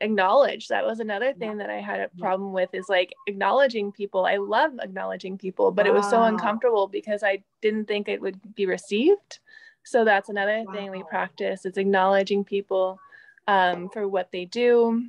acknowledge 0.00 0.68
that 0.68 0.84
was 0.84 1.00
another 1.00 1.34
thing 1.34 1.58
that 1.58 1.68
i 1.68 1.80
had 1.80 2.00
a 2.00 2.10
problem 2.18 2.52
with 2.52 2.72
is 2.72 2.88
like 2.88 3.12
acknowledging 3.26 3.92
people 3.92 4.24
i 4.24 4.36
love 4.36 4.72
acknowledging 4.80 5.36
people 5.36 5.70
but 5.70 5.86
wow. 5.86 5.92
it 5.92 5.94
was 5.94 6.08
so 6.08 6.22
uncomfortable 6.22 6.86
because 6.86 7.22
i 7.22 7.42
didn't 7.60 7.86
think 7.86 8.08
it 8.08 8.20
would 8.20 8.38
be 8.54 8.64
received 8.64 9.40
so 9.82 10.04
that's 10.04 10.28
another 10.28 10.64
wow. 10.66 10.72
thing 10.72 10.90
we 10.90 11.02
practice 11.02 11.64
is 11.66 11.76
acknowledging 11.76 12.44
people 12.44 12.98
um, 13.46 13.88
for 13.88 14.06
what 14.06 14.30
they 14.32 14.44
do. 14.44 15.04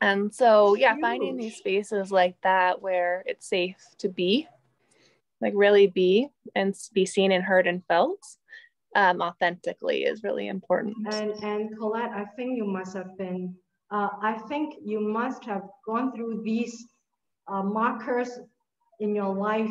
And 0.00 0.34
so, 0.34 0.74
yeah, 0.74 0.96
finding 1.00 1.36
these 1.36 1.56
spaces 1.56 2.10
like 2.10 2.40
that 2.42 2.80
where 2.80 3.22
it's 3.26 3.46
safe 3.46 3.76
to 3.98 4.08
be, 4.08 4.48
like 5.40 5.52
really 5.56 5.86
be 5.86 6.28
and 6.54 6.74
be 6.92 7.06
seen 7.06 7.32
and 7.32 7.44
heard 7.44 7.66
and 7.66 7.82
felt 7.86 8.20
um, 8.96 9.20
authentically 9.20 10.04
is 10.04 10.22
really 10.22 10.48
important. 10.48 10.96
And, 11.12 11.32
and 11.42 11.78
Colette, 11.78 12.10
I 12.10 12.24
think 12.36 12.56
you 12.56 12.64
must 12.64 12.96
have 12.96 13.16
been, 13.16 13.54
uh, 13.90 14.08
I 14.20 14.38
think 14.48 14.74
you 14.84 15.00
must 15.00 15.44
have 15.44 15.62
gone 15.86 16.12
through 16.12 16.42
these 16.44 16.86
uh, 17.48 17.62
markers 17.62 18.30
in 18.98 19.14
your 19.14 19.34
life, 19.34 19.70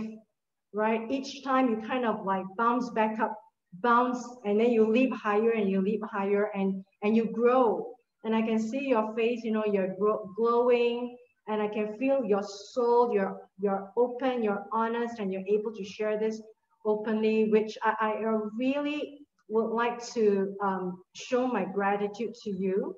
right? 0.73 1.01
Each 1.09 1.43
time 1.43 1.69
you 1.69 1.87
kind 1.87 2.05
of 2.05 2.25
like 2.25 2.45
bounce 2.57 2.89
back 2.91 3.19
up 3.19 3.35
bounce 3.73 4.25
and 4.45 4.59
then 4.59 4.71
you 4.71 4.89
leap 4.89 5.13
higher 5.13 5.51
and 5.51 5.69
you 5.69 5.81
leap 5.81 6.01
higher 6.11 6.49
and 6.55 6.83
and 7.03 7.15
you 7.15 7.25
grow 7.31 7.93
and 8.23 8.35
i 8.35 8.41
can 8.41 8.59
see 8.59 8.87
your 8.87 9.13
face 9.15 9.41
you 9.43 9.51
know 9.51 9.63
you're 9.65 9.95
glowing 10.35 11.15
and 11.49 11.61
i 11.61 11.67
can 11.67 11.97
feel 11.97 12.23
your 12.23 12.43
soul 12.43 13.13
you're 13.13 13.41
you're 13.59 13.91
open 13.97 14.43
you're 14.43 14.65
honest 14.71 15.19
and 15.19 15.31
you're 15.33 15.47
able 15.47 15.73
to 15.73 15.83
share 15.83 16.17
this 16.17 16.41
openly 16.85 17.49
which 17.49 17.77
i, 17.83 17.93
I 17.99 18.11
really 18.57 19.19
would 19.51 19.71
like 19.71 20.05
to 20.13 20.55
um, 20.63 21.01
show 21.13 21.47
my 21.47 21.65
gratitude 21.65 22.35
to 22.43 22.49
you 22.51 22.95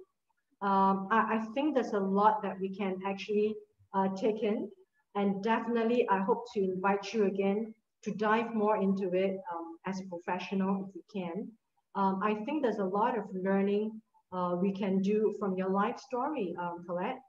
um, 0.61 1.07
I, 1.09 1.37
I, 1.37 1.45
think 1.55 1.73
there's 1.73 1.93
a 1.93 1.99
lot 1.99 2.43
that 2.43 2.59
we 2.59 2.75
can 2.75 2.99
actually 3.07 3.55
uh, 3.95 4.09
take 4.15 4.43
in 4.43 4.69
and 5.15 5.41
definitely 5.43 6.07
i 6.09 6.19
hope 6.19 6.43
to 6.53 6.59
invite 6.61 7.13
you 7.13 7.25
again 7.25 7.73
to 8.03 8.11
dive 8.11 8.53
more 8.53 8.77
into 8.77 9.13
it 9.13 9.39
um, 9.53 9.77
as 9.85 9.99
a 9.99 10.03
professional 10.05 10.87
if 10.89 10.95
you 10.95 11.03
can. 11.13 11.47
Um, 11.95 12.19
I 12.23 12.35
think 12.45 12.63
there's 12.63 12.79
a 12.79 12.85
lot 12.85 13.17
of 13.17 13.25
learning 13.33 14.01
uh, 14.31 14.55
we 14.59 14.71
can 14.71 15.01
do 15.01 15.35
from 15.39 15.55
your 15.55 15.69
life 15.69 15.99
story, 15.99 16.55
um, 16.59 16.83
Colette. 16.87 17.19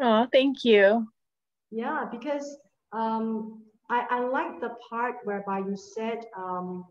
Oh, 0.00 0.26
thank 0.32 0.64
you. 0.64 1.08
Yeah, 1.70 2.04
because 2.10 2.56
um, 2.92 3.62
I, 3.90 4.06
I 4.10 4.20
like 4.20 4.60
the 4.60 4.74
part 4.88 5.16
whereby 5.24 5.58
you 5.58 5.76
said, 5.76 6.24
um, 6.36 6.84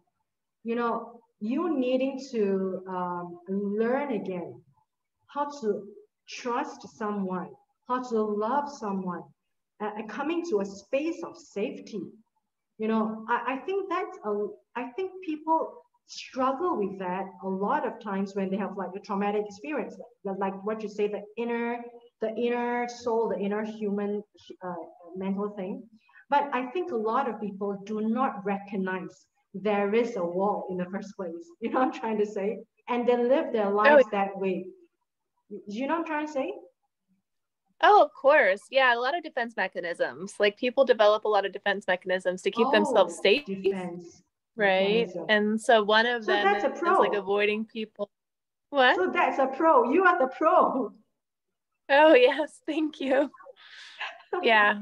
you 0.64 0.76
know, 0.76 1.20
you 1.40 1.78
needing 1.78 2.20
to 2.32 2.84
um, 2.90 3.40
learn 3.48 4.12
again 4.12 4.62
how 5.28 5.50
to 5.62 5.84
trust 6.28 6.98
someone, 6.98 7.50
how 7.88 8.02
to 8.02 8.22
love 8.22 8.70
someone, 8.70 9.24
uh, 9.82 9.92
coming 10.10 10.44
to 10.50 10.62
a 10.62 10.66
space 10.66 11.22
of 11.24 11.38
safety. 11.38 12.02
You 12.78 12.88
know, 12.88 13.26
I, 13.30 13.54
I 13.54 13.58
think 13.66 13.90
that's 13.90 14.18
a, 14.26 14.48
I 14.76 14.90
think 14.96 15.12
people 15.24 15.84
struggle 16.08 16.78
with 16.78 17.00
that 17.00 17.26
a 17.44 17.48
lot 17.48 17.86
of 17.86 18.02
times 18.02 18.36
when 18.36 18.50
they 18.50 18.58
have 18.58 18.78
like 18.78 18.92
a 18.96 19.00
traumatic 19.00 19.44
experience, 19.46 19.96
like, 20.24 20.38
like 20.40 20.66
what 20.66 20.82
you 20.82 20.90
say, 20.90 21.08
the 21.08 21.22
inner, 21.38 21.78
the 22.22 22.34
inner 22.36 22.88
soul, 22.88 23.30
the 23.30 23.40
inner 23.40 23.64
human 23.64 24.24
uh, 24.64 24.74
mental 25.16 25.50
thing. 25.50 25.84
But 26.30 26.50
I 26.54 26.66
think 26.68 26.92
a 26.92 26.96
lot 26.96 27.30
of 27.30 27.40
people 27.40 27.82
do 27.86 28.02
not 28.02 28.44
recognize 28.44 29.26
there 29.54 29.94
is 29.94 30.18
a 30.18 30.24
wall 30.24 30.68
in 30.70 30.78
the 30.78 30.86
first 30.86 31.16
place. 31.16 31.34
You 31.62 31.72
know 31.72 31.80
what 31.80 31.88
I'm 31.88 32.00
trying 32.00 32.18
to 32.20 32.26
say? 32.26 32.60
And 32.90 33.08
they 33.08 33.18
live 33.18 33.52
their 33.54 33.70
lives 33.70 34.06
oh. 34.08 34.10
that 34.12 34.38
way. 34.38 34.66
You 35.68 35.88
know 35.88 35.96
what 35.96 36.00
I'm 36.02 36.06
trying 36.06 36.28
to 36.28 36.34
say? 36.34 36.54
Oh, 37.82 38.04
of 38.04 38.12
course. 38.14 38.62
Yeah, 38.72 38.96
a 38.96 39.00
lot 39.00 39.16
of 39.16 39.24
defense 39.24 39.56
mechanisms. 39.56 40.34
Like 40.40 40.58
people 40.58 40.84
develop 40.84 41.26
a 41.26 41.28
lot 41.28 41.46
of 41.46 41.54
defense 41.54 41.86
mechanisms 41.88 42.42
to 42.42 42.52
keep 42.52 42.68
oh, 42.68 42.72
themselves 42.72 43.20
safe. 43.22 43.46
Defense. 43.46 44.24
Right. 44.56 45.10
And 45.30 45.62
so 45.62 45.84
one 45.84 46.08
of 46.08 46.26
so 46.26 46.32
them 46.32 46.56
is, 46.56 46.64
is 46.64 46.82
like 46.82 47.14
avoiding 47.14 47.66
people. 47.66 48.10
What? 48.72 48.96
So 48.96 49.12
that's 49.14 49.38
a 49.40 49.48
pro. 49.48 49.92
You 49.92 50.04
are 50.04 50.18
the 50.20 50.34
pro. 50.36 50.92
Oh, 51.90 52.14
yes. 52.14 52.62
Thank 52.66 53.00
you. 53.00 53.32
Yeah. 54.44 54.82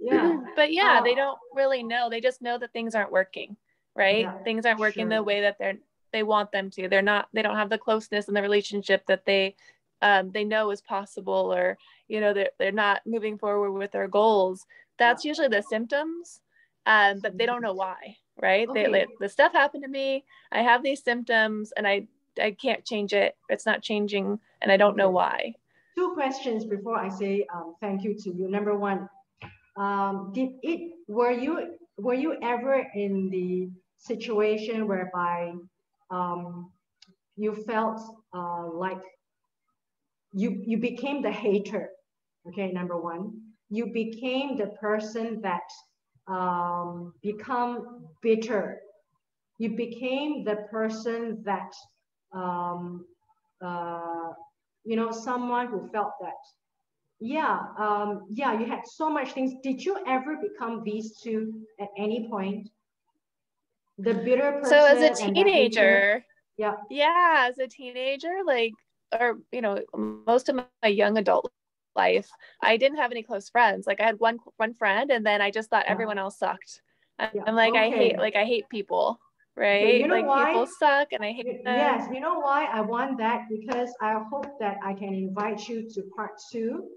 yeah. 0.00 0.36
But 0.56 0.72
yeah, 0.72 1.00
they 1.04 1.14
don't 1.14 1.38
really 1.54 1.82
know. 1.82 2.10
They 2.10 2.20
just 2.20 2.42
know 2.42 2.58
that 2.58 2.72
things 2.72 2.94
aren't 2.94 3.12
working. 3.12 3.56
Right. 3.94 4.20
Yeah, 4.22 4.38
things 4.38 4.66
aren't 4.66 4.80
working 4.80 5.08
sure. 5.08 5.18
the 5.18 5.22
way 5.22 5.42
that 5.42 5.56
they're 5.58 5.78
they 6.12 6.22
want 6.22 6.52
them 6.52 6.68
to. 6.70 6.88
They're 6.88 7.00
not, 7.00 7.28
they 7.32 7.40
don't 7.40 7.56
have 7.56 7.70
the 7.70 7.78
closeness 7.78 8.28
and 8.28 8.36
the 8.36 8.42
relationship 8.42 9.06
that 9.06 9.24
they 9.24 9.56
um, 10.02 10.32
they 10.32 10.44
know 10.44 10.70
is 10.70 10.82
possible 10.82 11.54
or 11.54 11.78
you 12.08 12.20
know 12.20 12.34
they're, 12.34 12.50
they're 12.58 12.72
not 12.72 13.00
moving 13.06 13.38
forward 13.38 13.72
with 13.72 13.92
their 13.92 14.08
goals 14.08 14.66
that's 14.98 15.24
usually 15.24 15.48
the 15.48 15.62
symptoms 15.62 16.40
um, 16.86 17.20
but 17.20 17.38
they 17.38 17.46
don't 17.46 17.62
know 17.62 17.72
why 17.72 18.16
right 18.40 18.68
okay. 18.68 18.82
they 18.82 18.88
like 18.88 19.08
the 19.20 19.28
stuff 19.28 19.52
happened 19.52 19.84
to 19.84 19.88
me 19.88 20.24
i 20.50 20.60
have 20.60 20.82
these 20.82 21.02
symptoms 21.02 21.72
and 21.76 21.86
i 21.86 22.06
i 22.40 22.50
can't 22.50 22.84
change 22.84 23.12
it 23.12 23.36
it's 23.48 23.66
not 23.66 23.82
changing 23.82 24.38
and 24.60 24.72
i 24.72 24.76
don't 24.76 24.96
know 24.96 25.10
why 25.10 25.54
two 25.96 26.12
questions 26.14 26.64
before 26.64 26.96
i 26.96 27.08
say 27.08 27.46
um, 27.54 27.74
thank 27.80 28.02
you 28.02 28.14
to 28.18 28.30
you. 28.30 28.48
Number 28.48 28.76
one 28.76 29.08
um, 29.76 30.32
did 30.34 30.50
it 30.62 30.92
were 31.08 31.30
you 31.30 31.76
were 31.96 32.14
you 32.14 32.36
ever 32.42 32.84
in 32.94 33.30
the 33.30 33.70
situation 33.96 34.86
whereby 34.86 35.52
um, 36.10 36.70
you 37.36 37.54
felt 37.54 38.00
uh, 38.34 38.66
like 38.68 39.00
you 40.32 40.62
you 40.66 40.78
became 40.78 41.22
the 41.22 41.30
hater? 41.30 41.90
Okay 42.48 42.72
number 42.72 43.00
one. 43.00 43.32
You 43.70 43.86
became 43.86 44.58
the 44.58 44.66
person 44.80 45.40
that 45.40 45.68
um, 46.26 47.14
become 47.22 48.04
bitter. 48.20 48.80
You 49.58 49.70
became 49.76 50.44
the 50.44 50.56
person 50.70 51.42
that 51.44 51.72
um, 52.34 53.06
uh, 53.64 54.32
you 54.84 54.96
know 54.96 55.10
someone 55.10 55.68
who 55.68 55.88
felt 55.92 56.12
that. 56.20 56.42
Yeah 57.20 57.60
um, 57.78 58.26
yeah 58.30 58.58
you 58.58 58.66
had 58.66 58.82
so 58.86 59.10
much 59.10 59.32
things. 59.32 59.52
Did 59.62 59.84
you 59.84 59.96
ever 60.06 60.36
become 60.36 60.82
these 60.84 61.18
two 61.22 61.62
at 61.80 61.88
any 61.96 62.28
point? 62.28 62.68
The 63.98 64.14
bitter 64.14 64.52
person 64.52 64.70
so 64.70 64.86
as 64.86 65.02
a 65.02 65.14
teenager 65.14 66.24
yeah. 66.58 66.74
yeah 66.90 67.46
as 67.48 67.58
a 67.58 67.66
teenager 67.66 68.32
like 68.44 68.72
or 69.18 69.38
you 69.52 69.60
know 69.60 69.78
most 69.94 70.48
of 70.48 70.56
my 70.56 70.88
young 70.88 71.18
adult 71.18 71.50
life 71.94 72.28
i 72.62 72.76
didn't 72.78 72.96
have 72.96 73.10
any 73.10 73.22
close 73.22 73.50
friends. 73.50 73.86
Like 73.86 74.00
i 74.00 74.04
had 74.04 74.18
one 74.18 74.38
one 74.56 74.74
friend 74.74 75.10
and 75.10 75.24
then 75.24 75.40
i 75.42 75.50
just 75.50 75.70
thought 75.70 75.84
yeah. 75.86 75.92
everyone 75.92 76.18
else 76.18 76.38
sucked. 76.38 76.80
I'm 77.18 77.30
yeah. 77.34 77.50
like 77.50 77.74
okay. 77.74 77.86
i 77.86 77.90
hate 77.90 78.18
like 78.18 78.36
i 78.36 78.44
hate 78.44 78.68
people 78.70 79.20
right 79.56 80.00
you 80.00 80.06
know 80.06 80.14
like 80.14 80.26
why? 80.26 80.46
people 80.46 80.66
suck 80.66 81.08
and 81.12 81.22
i 81.22 81.32
hate 81.32 81.62
them. 81.64 81.76
yes 81.76 82.08
you 82.12 82.20
know 82.20 82.38
why 82.38 82.64
i 82.72 82.80
want 82.80 83.18
that? 83.18 83.42
Because 83.50 83.90
i 84.00 84.12
hope 84.30 84.46
that 84.60 84.78
i 84.84 84.92
can 84.94 85.14
invite 85.14 85.68
you 85.68 85.88
to 85.90 86.02
part 86.16 86.32
two 86.50 86.88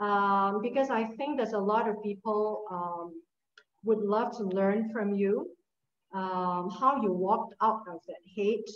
um, 0.00 0.60
because 0.60 0.90
i 0.90 1.04
think 1.16 1.38
there's 1.38 1.54
a 1.54 1.58
lot 1.58 1.88
of 1.88 2.02
people 2.02 2.64
um, 2.70 3.12
would 3.84 4.00
love 4.00 4.36
to 4.36 4.44
learn 4.44 4.90
from 4.90 5.14
you 5.14 5.50
um, 6.14 6.70
how 6.70 7.00
you 7.02 7.12
walked 7.12 7.54
out 7.60 7.82
of 7.88 8.00
that 8.06 8.22
hate. 8.24 8.70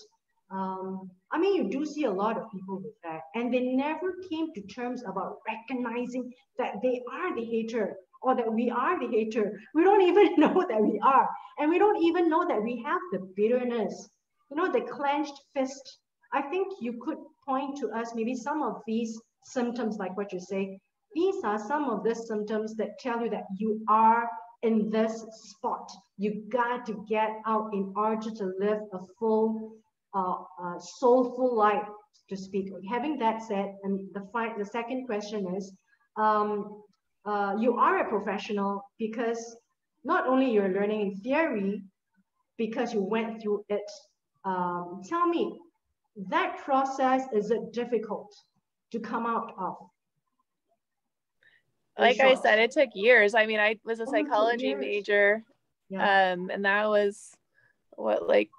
Um, 0.50 1.10
I 1.30 1.38
mean, 1.38 1.54
you 1.54 1.70
do 1.70 1.86
see 1.86 2.04
a 2.04 2.10
lot 2.10 2.36
of 2.36 2.50
people 2.50 2.78
with 2.78 2.94
that, 3.04 3.20
and 3.34 3.52
they 3.52 3.60
never 3.60 4.16
came 4.28 4.52
to 4.54 4.62
terms 4.62 5.02
about 5.06 5.36
recognizing 5.46 6.32
that 6.58 6.74
they 6.82 7.02
are 7.12 7.34
the 7.36 7.44
hater 7.44 7.96
or 8.22 8.34
that 8.34 8.52
we 8.52 8.70
are 8.70 8.98
the 8.98 9.08
hater. 9.08 9.60
We 9.74 9.84
don't 9.84 10.02
even 10.02 10.34
know 10.36 10.64
that 10.68 10.80
we 10.80 11.00
are, 11.02 11.28
and 11.58 11.70
we 11.70 11.78
don't 11.78 12.02
even 12.02 12.28
know 12.28 12.46
that 12.46 12.62
we 12.62 12.82
have 12.84 13.00
the 13.12 13.20
bitterness, 13.36 14.08
you 14.50 14.56
know, 14.56 14.70
the 14.70 14.80
clenched 14.80 15.40
fist. 15.54 15.98
I 16.32 16.42
think 16.42 16.68
you 16.80 17.00
could 17.02 17.18
point 17.46 17.78
to 17.78 17.90
us 17.90 18.12
maybe 18.14 18.34
some 18.34 18.62
of 18.62 18.82
these 18.86 19.20
symptoms, 19.44 19.96
like 19.98 20.16
what 20.16 20.32
you 20.32 20.40
say. 20.40 20.78
These 21.14 21.42
are 21.44 21.58
some 21.58 21.88
of 21.88 22.04
the 22.04 22.14
symptoms 22.14 22.76
that 22.76 22.98
tell 22.98 23.22
you 23.22 23.30
that 23.30 23.44
you 23.56 23.82
are 23.88 24.28
in 24.62 24.90
this 24.90 25.24
spot. 25.30 25.90
You 26.18 26.42
got 26.50 26.84
to 26.86 27.04
get 27.08 27.30
out 27.46 27.70
in 27.72 27.92
order 27.96 28.30
to 28.30 28.52
live 28.58 28.80
a 28.92 28.98
full 29.18 29.72
uh, 30.14 30.36
uh, 30.62 30.78
soulful 30.78 31.56
life, 31.56 31.86
to 32.28 32.36
speak. 32.36 32.70
Having 32.90 33.18
that 33.18 33.42
said, 33.42 33.74
and 33.82 34.00
the, 34.12 34.26
fi- 34.32 34.56
the 34.58 34.64
second 34.64 35.06
question 35.06 35.54
is, 35.56 35.72
um, 36.16 36.82
uh, 37.28 37.54
you 37.58 37.76
are 37.76 37.98
a 37.98 38.08
professional 38.08 38.82
because 38.98 39.56
not 40.04 40.26
only 40.26 40.50
you're 40.50 40.70
learning 40.70 41.00
in 41.02 41.16
theory, 41.16 41.82
because 42.56 42.94
you 42.94 43.02
went 43.02 43.42
through 43.42 43.64
it. 43.68 43.88
Um, 44.44 45.02
tell 45.06 45.26
me, 45.26 45.58
that 46.28 46.58
process 46.64 47.22
is 47.32 47.50
it 47.50 47.72
difficult 47.72 48.34
to 48.92 48.98
come 48.98 49.26
out 49.26 49.52
of? 49.58 49.76
Like 51.98 52.20
I 52.20 52.34
said, 52.34 52.58
it 52.60 52.70
took 52.70 52.90
years. 52.94 53.34
I 53.34 53.44
mean, 53.44 53.60
I 53.60 53.78
was 53.84 54.00
a 54.00 54.04
oh, 54.04 54.10
psychology 54.10 54.74
major, 54.74 55.42
yeah. 55.90 56.32
um, 56.32 56.48
and 56.50 56.64
that 56.64 56.88
was 56.88 57.36
what 57.96 58.26
like 58.26 58.50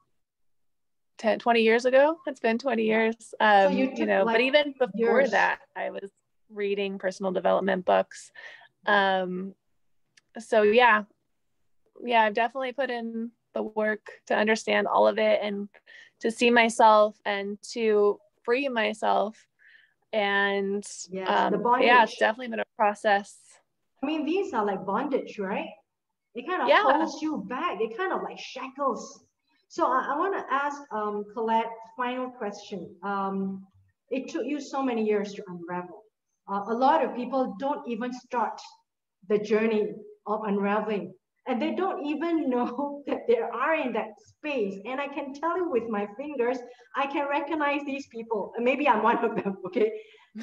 10 1.20 1.40
20 1.40 1.62
years 1.62 1.86
ago 1.86 2.18
it's 2.28 2.40
been 2.40 2.58
20 2.58 2.84
years 2.84 3.16
um, 3.40 3.72
so 3.72 3.78
you, 3.78 3.92
you, 3.96 4.06
know 4.06 4.24
like 4.24 4.36
but 4.36 4.42
even 4.42 4.74
before 4.80 5.22
years. 5.22 5.32
that 5.32 5.60
i 5.76 5.90
was 5.90 6.12
reading 6.50 6.98
personal 6.98 7.32
development 7.32 7.86
books 7.86 8.32
um, 8.86 9.54
so 10.38 10.62
yeah 10.62 11.04
yeah 12.04 12.22
i've 12.22 12.34
definitely 12.34 12.72
put 12.72 12.90
in 12.90 13.32
the 13.54 13.64
work 13.64 14.12
to 14.28 14.36
understand 14.36 14.88
all 14.88 15.08
of 15.08 15.18
it 15.18 15.40
and 15.42 15.68
to 16.20 16.32
see 16.32 16.50
myself 16.50 17.18
and 17.26 17.58
to 17.62 18.20
free 18.44 18.70
myself 18.70 19.48
and 20.14 20.84
yes, 21.12 21.28
um, 21.30 21.62
yeah 21.82 22.04
it's 22.04 22.18
definitely 22.18 22.48
been 22.48 22.60
a 22.60 22.76
process 22.76 23.38
i 24.02 24.06
mean 24.06 24.26
these 24.26 24.54
are 24.54 24.66
like 24.66 24.86
bondage 24.86 25.38
right 25.40 25.70
it 26.36 26.48
kind 26.48 26.62
of 26.62 26.70
yeah. 26.70 26.84
holds 26.84 27.22
you 27.22 27.44
back 27.50 27.80
it 27.82 27.98
kind 27.98 28.14
of 28.14 28.22
like 28.22 28.40
shackles 28.40 29.26
so 29.70 29.86
I, 29.86 30.14
I 30.14 30.18
want 30.18 30.34
to 30.36 30.54
ask 30.54 30.82
um, 30.92 31.24
Colette, 31.32 31.70
final 31.96 32.32
question. 32.32 32.90
Um, 33.04 33.68
it 34.10 34.28
took 34.28 34.46
you 34.46 34.60
so 34.60 34.82
many 34.82 35.06
years 35.06 35.34
to 35.34 35.44
unravel. 35.48 36.04
Uh, 36.52 36.64
a 36.68 36.74
lot 36.74 37.04
of 37.04 37.16
people 37.16 37.56
don't 37.60 37.88
even 37.88 38.12
start 38.12 38.60
the 39.28 39.38
journey 39.38 39.90
of 40.26 40.42
unraveling 40.46 41.14
and 41.50 41.62
they 41.62 41.74
don't 41.74 42.06
even 42.06 42.50
know 42.54 43.04
that 43.08 43.28
they 43.28 43.40
are 43.40 43.76
in 43.76 43.92
that 43.94 44.12
space. 44.20 44.76
And 44.86 45.02
I 45.02 45.08
can 45.08 45.34
tell 45.34 45.58
you 45.58 45.70
with 45.70 45.90
my 45.90 46.08
fingers, 46.18 46.58
I 46.96 47.08
can 47.08 47.28
recognize 47.28 47.82
these 47.86 48.08
people. 48.08 48.54
Maybe 48.60 48.88
I'm 48.88 49.04
one 49.04 49.24
of 49.26 49.36
them, 49.36 49.58
okay? 49.66 49.92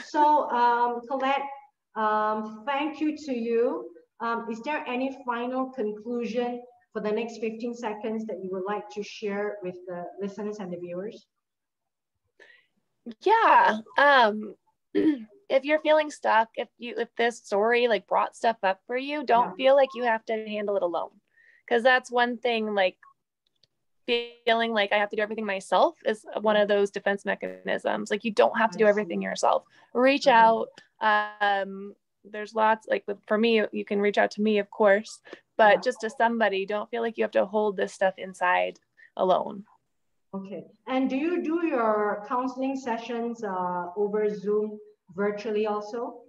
So 0.05 0.51
um, 0.51 1.01
Colette, 1.09 1.47
um, 1.95 2.65
thank 2.67 3.01
you 3.01 3.17
to 3.17 3.33
you. 3.35 3.89
Um, 4.21 4.47
is 4.51 4.61
there 4.63 4.83
any 4.87 5.17
final 5.27 5.71
conclusion 5.71 6.63
for 6.93 7.01
the 7.01 7.13
next 7.13 7.39
15 7.41 7.75
seconds 7.75 8.25
that 8.27 8.37
you 8.43 8.49
would 8.53 8.65
like 8.67 8.89
to 8.91 9.03
share 9.03 9.57
with 9.63 9.77
the 9.87 10.05
listeners 10.21 10.59
and 10.59 10.73
the 10.73 10.79
viewers? 10.79 11.27
Yeah. 13.21 13.79
Um, 13.99 14.55
if 15.49 15.65
you're 15.65 15.81
feeling 15.81 16.11
stuck, 16.11 16.49
if 16.57 16.69
you 16.79 16.95
if 16.99 17.09
this 17.17 17.39
story 17.39 17.89
like 17.89 18.07
brought 18.07 18.37
stuff 18.37 18.57
up 18.63 18.81
for 18.87 18.97
you, 18.97 19.25
don't 19.25 19.51
yeah. 19.51 19.65
feel 19.65 19.77
like 19.77 19.91
you 19.95 20.05
have 20.05 20.25
to 20.27 20.33
handle 20.33 20.77
it 20.77 20.83
alone. 20.83 21.11
Cause 21.69 21.83
that's 21.83 22.11
one 22.11 22.39
thing 22.39 22.75
like 22.75 22.97
feeling 24.07 24.73
like 24.73 24.93
I 24.93 24.99
have 24.99 25.11
to 25.11 25.17
do 25.17 25.23
everything 25.23 25.47
myself 25.47 25.97
is 26.05 26.25
one 26.41 26.57
of 26.57 26.69
those 26.69 26.91
defense 26.91 27.25
mechanisms. 27.25 28.11
Like 28.11 28.25
you 28.25 28.31
don't 28.31 28.57
have 28.57 28.71
to 28.71 28.79
do 28.79 28.87
everything 28.87 29.21
yourself. 29.21 29.65
Reach 29.95 30.27
mm-hmm. 30.27 30.69
out. 31.03 31.61
Um, 31.61 31.95
there's 32.25 32.55
lots 32.55 32.87
like 32.89 33.05
with, 33.07 33.19
for 33.27 33.37
me, 33.37 33.63
you 33.73 33.85
can 33.85 34.01
reach 34.01 34.19
out 34.19 34.31
to 34.33 34.43
me, 34.43 34.59
of 34.59 34.71
course, 34.71 35.21
but 35.57 35.75
Yeah. 35.75 35.81
just 35.81 36.01
to 36.01 36.11
somebody, 36.11 36.67
don't 36.67 36.91
feel 36.91 37.03
like 37.03 37.19
you 37.19 37.25
have 37.25 37.33
to 37.33 37.47
hold 37.47 37.77
this 37.77 37.93
stuff 37.93 38.15
inside 38.17 38.79
alone. 39.17 39.65
Okay. 40.35 40.67
And 40.87 41.09
do 41.09 41.17
you 41.17 41.43
do 41.43 41.67
your 41.67 42.25
counseling 42.29 42.77
sessions 42.77 43.43
uh, 43.43 43.87
over 43.97 44.29
Zoom 44.29 44.79
virtually 45.15 45.67
also? 45.67 46.23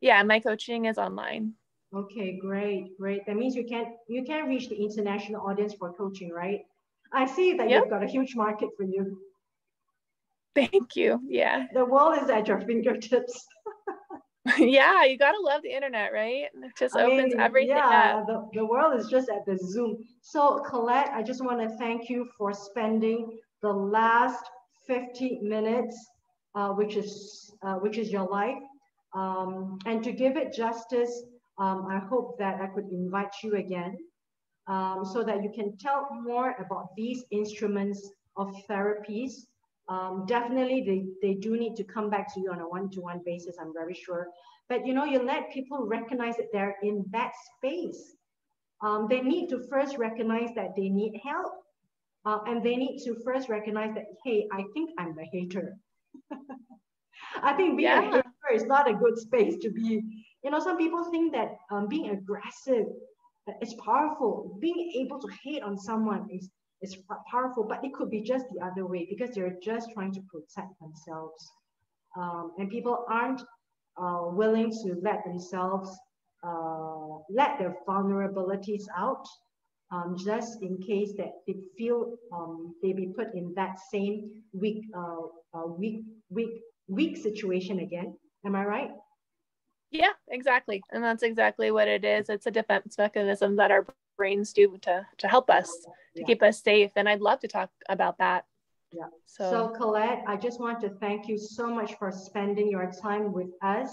Yeah, 0.00 0.22
my 0.22 0.40
coaching 0.40 0.86
is 0.86 0.98
online. 0.98 1.54
Okay, 1.94 2.38
great, 2.40 2.96
great. 2.98 3.26
That 3.26 3.36
means 3.36 3.54
you 3.54 3.64
can't 3.64 3.88
you 4.08 4.22
can't 4.24 4.48
reach 4.48 4.68
the 4.68 4.76
international 4.76 5.46
audience 5.46 5.74
for 5.74 5.92
coaching, 5.92 6.30
right? 6.30 6.60
I 7.12 7.26
see 7.26 7.54
that 7.54 7.68
Yep. 7.68 7.80
you've 7.80 7.90
got 7.90 8.04
a 8.04 8.06
huge 8.06 8.36
market 8.36 8.70
for 8.76 8.84
you. 8.84 9.20
Thank 10.54 10.96
you. 10.96 11.20
Yeah. 11.26 11.66
The 11.74 11.84
world 11.84 12.22
is 12.22 12.30
at 12.30 12.46
your 12.46 12.60
fingertips. 12.60 13.46
yeah, 14.58 15.04
you 15.04 15.18
gotta 15.18 15.40
love 15.40 15.62
the 15.62 15.74
internet, 15.74 16.12
right? 16.12 16.46
It 16.54 16.72
just 16.78 16.96
I 16.96 17.04
opens 17.04 17.34
mean, 17.34 17.40
everything 17.40 17.76
yeah, 17.76 18.18
up. 18.20 18.26
The, 18.26 18.48
the 18.54 18.66
world 18.66 18.98
is 18.98 19.08
just 19.08 19.28
at 19.28 19.44
the 19.46 19.58
Zoom. 19.58 19.98
So 20.22 20.60
Colette, 20.60 21.10
I 21.12 21.22
just 21.22 21.44
want 21.44 21.60
to 21.60 21.76
thank 21.76 22.08
you 22.08 22.28
for 22.38 22.52
spending 22.52 23.38
the 23.62 23.72
last 23.72 24.44
50 24.86 25.40
minutes, 25.42 25.96
uh, 26.54 26.70
which 26.70 26.96
is 26.96 27.52
uh, 27.62 27.74
which 27.74 27.98
is 27.98 28.10
your 28.10 28.28
life. 28.28 28.62
Um, 29.14 29.78
and 29.86 30.02
to 30.04 30.12
give 30.12 30.36
it 30.36 30.52
justice, 30.52 31.22
um, 31.58 31.86
I 31.90 31.98
hope 31.98 32.38
that 32.38 32.60
I 32.60 32.66
could 32.68 32.88
invite 32.90 33.32
you 33.42 33.56
again 33.56 33.96
um, 34.68 35.04
so 35.04 35.22
that 35.24 35.42
you 35.42 35.50
can 35.52 35.76
tell 35.76 36.08
more 36.22 36.54
about 36.64 36.94
these 36.96 37.24
instruments 37.30 38.10
of 38.36 38.54
therapies. 38.68 39.32
Um, 39.88 40.24
definitely, 40.26 40.82
they, 40.86 41.28
they 41.28 41.34
do 41.34 41.58
need 41.58 41.74
to 41.76 41.84
come 41.84 42.08
back 42.08 42.32
to 42.34 42.40
you 42.40 42.52
on 42.52 42.60
a 42.60 42.68
one-to-one 42.68 43.22
basis, 43.26 43.56
I'm 43.60 43.72
very 43.74 43.94
sure. 43.94 44.28
But 44.68 44.86
you 44.86 44.94
know, 44.94 45.04
you 45.04 45.20
let 45.24 45.50
people 45.50 45.84
recognize 45.86 46.36
that 46.36 46.46
they're 46.52 46.76
in 46.84 47.04
that 47.10 47.32
space. 47.56 48.14
Um, 48.82 49.08
they 49.10 49.20
need 49.20 49.48
to 49.48 49.66
first 49.68 49.98
recognize 49.98 50.50
that 50.54 50.76
they 50.76 50.88
need 50.88 51.20
help. 51.24 51.52
Uh, 52.24 52.38
and 52.46 52.62
they 52.62 52.76
need 52.76 53.02
to 53.04 53.16
first 53.24 53.48
recognize 53.48 53.94
that, 53.94 54.04
hey, 54.24 54.46
I 54.52 54.64
think 54.74 54.90
I'm 54.98 55.16
the 55.16 55.24
hater. 55.32 55.76
I 57.42 57.54
think 57.54 57.76
being 57.76 57.88
a 57.90 58.02
Yeah. 58.02 58.02
hater 58.02 58.24
is 58.54 58.64
not 58.64 58.88
a 58.88 58.94
good 58.94 59.18
space 59.18 59.56
to 59.62 59.70
be. 59.70 60.02
You 60.44 60.50
know, 60.50 60.60
some 60.60 60.78
people 60.78 61.04
think 61.10 61.32
that 61.32 61.56
um, 61.70 61.88
being 61.88 62.10
aggressive 62.10 62.86
is 63.62 63.74
powerful. 63.84 64.58
Being 64.60 64.92
able 64.96 65.20
to 65.20 65.28
hate 65.42 65.62
on 65.62 65.78
someone 65.78 66.28
is, 66.30 66.50
is 66.82 66.96
powerful, 67.30 67.64
but 67.64 67.84
it 67.84 67.92
could 67.94 68.10
be 68.10 68.22
just 68.22 68.46
the 68.52 68.64
other 68.64 68.86
way 68.86 69.06
because 69.08 69.34
they're 69.34 69.56
just 69.62 69.90
trying 69.92 70.12
to 70.12 70.20
protect 70.32 70.78
themselves. 70.80 71.50
Um, 72.16 72.52
and 72.58 72.70
people 72.70 73.04
aren't 73.08 73.42
uh, 74.00 74.22
willing 74.24 74.70
to 74.70 74.96
let 75.02 75.24
themselves 75.24 75.90
uh, 76.42 77.18
let 77.30 77.58
their 77.58 77.76
vulnerabilities 77.86 78.84
out 78.96 79.26
um, 79.90 80.16
just 80.16 80.62
in 80.62 80.78
case 80.80 81.12
that 81.16 81.32
they 81.46 81.56
feel 81.76 82.14
um, 82.32 82.74
they 82.82 82.92
be 82.92 83.12
put 83.16 83.34
in 83.34 83.52
that 83.56 83.78
same 83.92 84.30
weak, 84.52 84.84
uh, 84.96 85.26
uh, 85.54 85.66
weak, 85.66 86.02
weak, 86.28 86.62
weak 86.88 87.16
situation 87.16 87.80
again. 87.80 88.16
Am 88.44 88.54
I 88.54 88.64
right? 88.64 88.90
Yeah, 89.90 90.12
exactly. 90.28 90.82
And 90.92 91.02
that's 91.02 91.24
exactly 91.24 91.70
what 91.72 91.88
it 91.88 92.04
is. 92.04 92.28
It's 92.28 92.46
a 92.46 92.50
defense 92.50 92.96
mechanism 92.96 93.56
that 93.56 93.70
our 93.72 93.84
brains 94.16 94.52
do 94.52 94.78
to 94.82 95.06
to 95.18 95.28
help 95.28 95.50
us 95.50 95.68
to 96.14 96.20
Yeah. 96.20 96.26
keep 96.26 96.42
us 96.42 96.62
safe. 96.62 96.92
And 96.96 97.08
I'd 97.08 97.20
love 97.20 97.40
to 97.40 97.48
talk 97.48 97.70
about 97.88 98.18
that. 98.18 98.44
Yeah. 98.92 99.06
So, 99.26 99.50
So 99.50 99.68
Colette, 99.76 100.22
I 100.26 100.36
just 100.36 100.60
want 100.60 100.80
to 100.82 100.90
thank 101.00 101.26
you 101.28 101.38
so 101.38 101.68
much 101.74 101.94
for 101.98 102.12
spending 102.12 102.68
your 102.70 102.90
time 103.02 103.32
with 103.32 103.50
us 103.62 103.90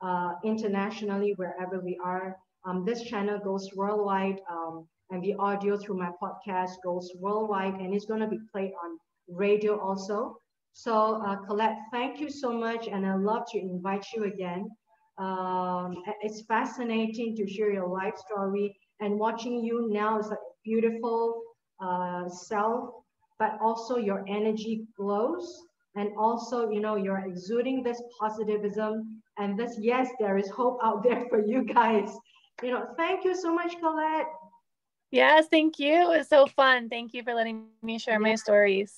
uh, 0.00 0.34
internationally, 0.44 1.34
wherever 1.36 1.80
we 1.80 1.98
are. 2.04 2.36
Um, 2.64 2.84
this 2.84 3.02
channel 3.02 3.38
goes 3.38 3.68
worldwide 3.74 4.40
um, 4.50 4.86
and 5.10 5.22
the 5.22 5.34
audio 5.34 5.76
through 5.76 5.98
my 5.98 6.10
podcast 6.22 6.72
goes 6.84 7.10
worldwide 7.18 7.74
and 7.74 7.94
it's 7.94 8.06
going 8.06 8.20
to 8.20 8.26
be 8.26 8.38
played 8.52 8.72
on 8.84 8.98
radio 9.28 9.78
also. 9.80 10.36
So 10.72 11.22
uh, 11.26 11.36
Colette, 11.46 11.78
thank 11.92 12.20
you 12.20 12.30
so 12.30 12.52
much 12.52 12.88
and 12.88 13.06
I'd 13.06 13.20
love 13.20 13.44
to 13.52 13.58
invite 13.58 14.06
you 14.14 14.24
again. 14.24 14.68
Um, 15.18 15.96
it's 16.22 16.42
fascinating 16.46 17.34
to 17.36 17.44
hear 17.44 17.70
your 17.72 17.88
life 17.88 18.14
story 18.16 18.76
and 19.00 19.18
watching 19.18 19.64
you 19.64 19.88
now 19.90 20.18
is 20.18 20.30
a 20.30 20.36
beautiful 20.64 21.42
uh, 21.80 22.28
self 22.28 22.90
but 23.38 23.58
also 23.60 23.96
your 23.96 24.24
energy 24.28 24.86
glows 24.96 25.62
and 25.96 26.10
also 26.18 26.70
you 26.70 26.80
know 26.80 26.96
you're 26.96 27.24
exuding 27.26 27.82
this 27.82 28.00
positivism 28.20 29.22
and 29.38 29.58
this 29.58 29.76
yes 29.80 30.08
there 30.20 30.36
is 30.38 30.48
hope 30.50 30.78
out 30.82 31.02
there 31.02 31.24
for 31.30 31.44
you 31.44 31.62
guys 31.64 32.10
you 32.62 32.70
know 32.70 32.86
thank 32.96 33.24
you 33.24 33.34
so 33.34 33.54
much 33.54 33.78
colette 33.80 34.26
yes, 35.10 35.46
thank 35.50 35.78
you. 35.78 35.92
It 35.92 36.08
was 36.18 36.28
so 36.28 36.46
fun. 36.46 36.88
Thank 36.88 37.14
you 37.14 37.22
for 37.22 37.34
letting 37.34 37.66
me 37.82 37.98
share 37.98 38.18
my 38.18 38.34
stories. 38.34 38.92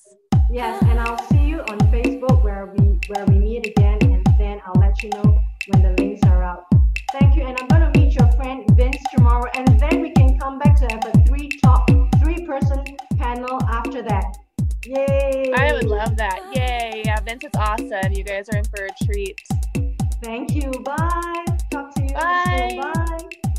yes 0.53 0.83
and 0.91 0.99
i'll 0.99 1.23
see 1.31 1.45
you 1.51 1.61
on 1.73 1.79
facebook 1.95 2.43
where 2.43 2.67
we 2.77 2.99
where 3.11 3.25
we 3.27 3.37
meet 3.39 3.65
again 3.73 3.99
and 4.15 4.27
then 4.37 4.61
i'll 4.67 4.81
let 4.81 5.01
you 5.03 5.09
know 5.11 5.29
when 5.69 5.81
the 5.87 5.93
links 6.03 6.21
are 6.27 6.43
out 6.43 6.65
thank 7.13 7.37
you 7.37 7.43
and 7.49 7.57
i'm 7.61 7.69
going 7.69 7.85
to 7.87 7.93
meet 8.01 8.13
your 8.19 8.27
friend 8.33 8.59
vince 8.77 8.97
tomorrow 9.15 9.49
and 9.55 9.69
then 9.79 10.01
we 10.03 10.11
can 10.11 10.37
come 10.41 10.59
back 10.59 10.75
to 10.81 10.87
have 10.91 11.05
a 11.07 11.13
three 11.29 11.49
top 11.63 11.89
three 12.21 12.45
person 12.45 12.83
panel 13.17 13.63
after 13.79 14.03
that 14.03 14.27
yay 14.85 15.53
I 15.55 15.73
would 15.73 15.85
love 15.99 16.17
that. 16.17 16.39
Yay. 16.55 17.03
Yeah, 17.05 17.21
Vince 17.21 17.45
is 17.45 17.51
awesome. 17.57 18.13
You 18.13 18.25
guys 18.25 18.49
are 18.49 18.57
in 18.59 18.65
for 18.65 18.87
a 18.87 19.05
treat. 19.05 19.39
thank 20.21 20.47
you 20.59 20.69
bye 20.91 21.45
talk 21.71 21.95
to 21.95 22.03
you 22.03 22.15
Bye. 22.15 22.69
soon. 22.73 22.81
bye 22.81 23.50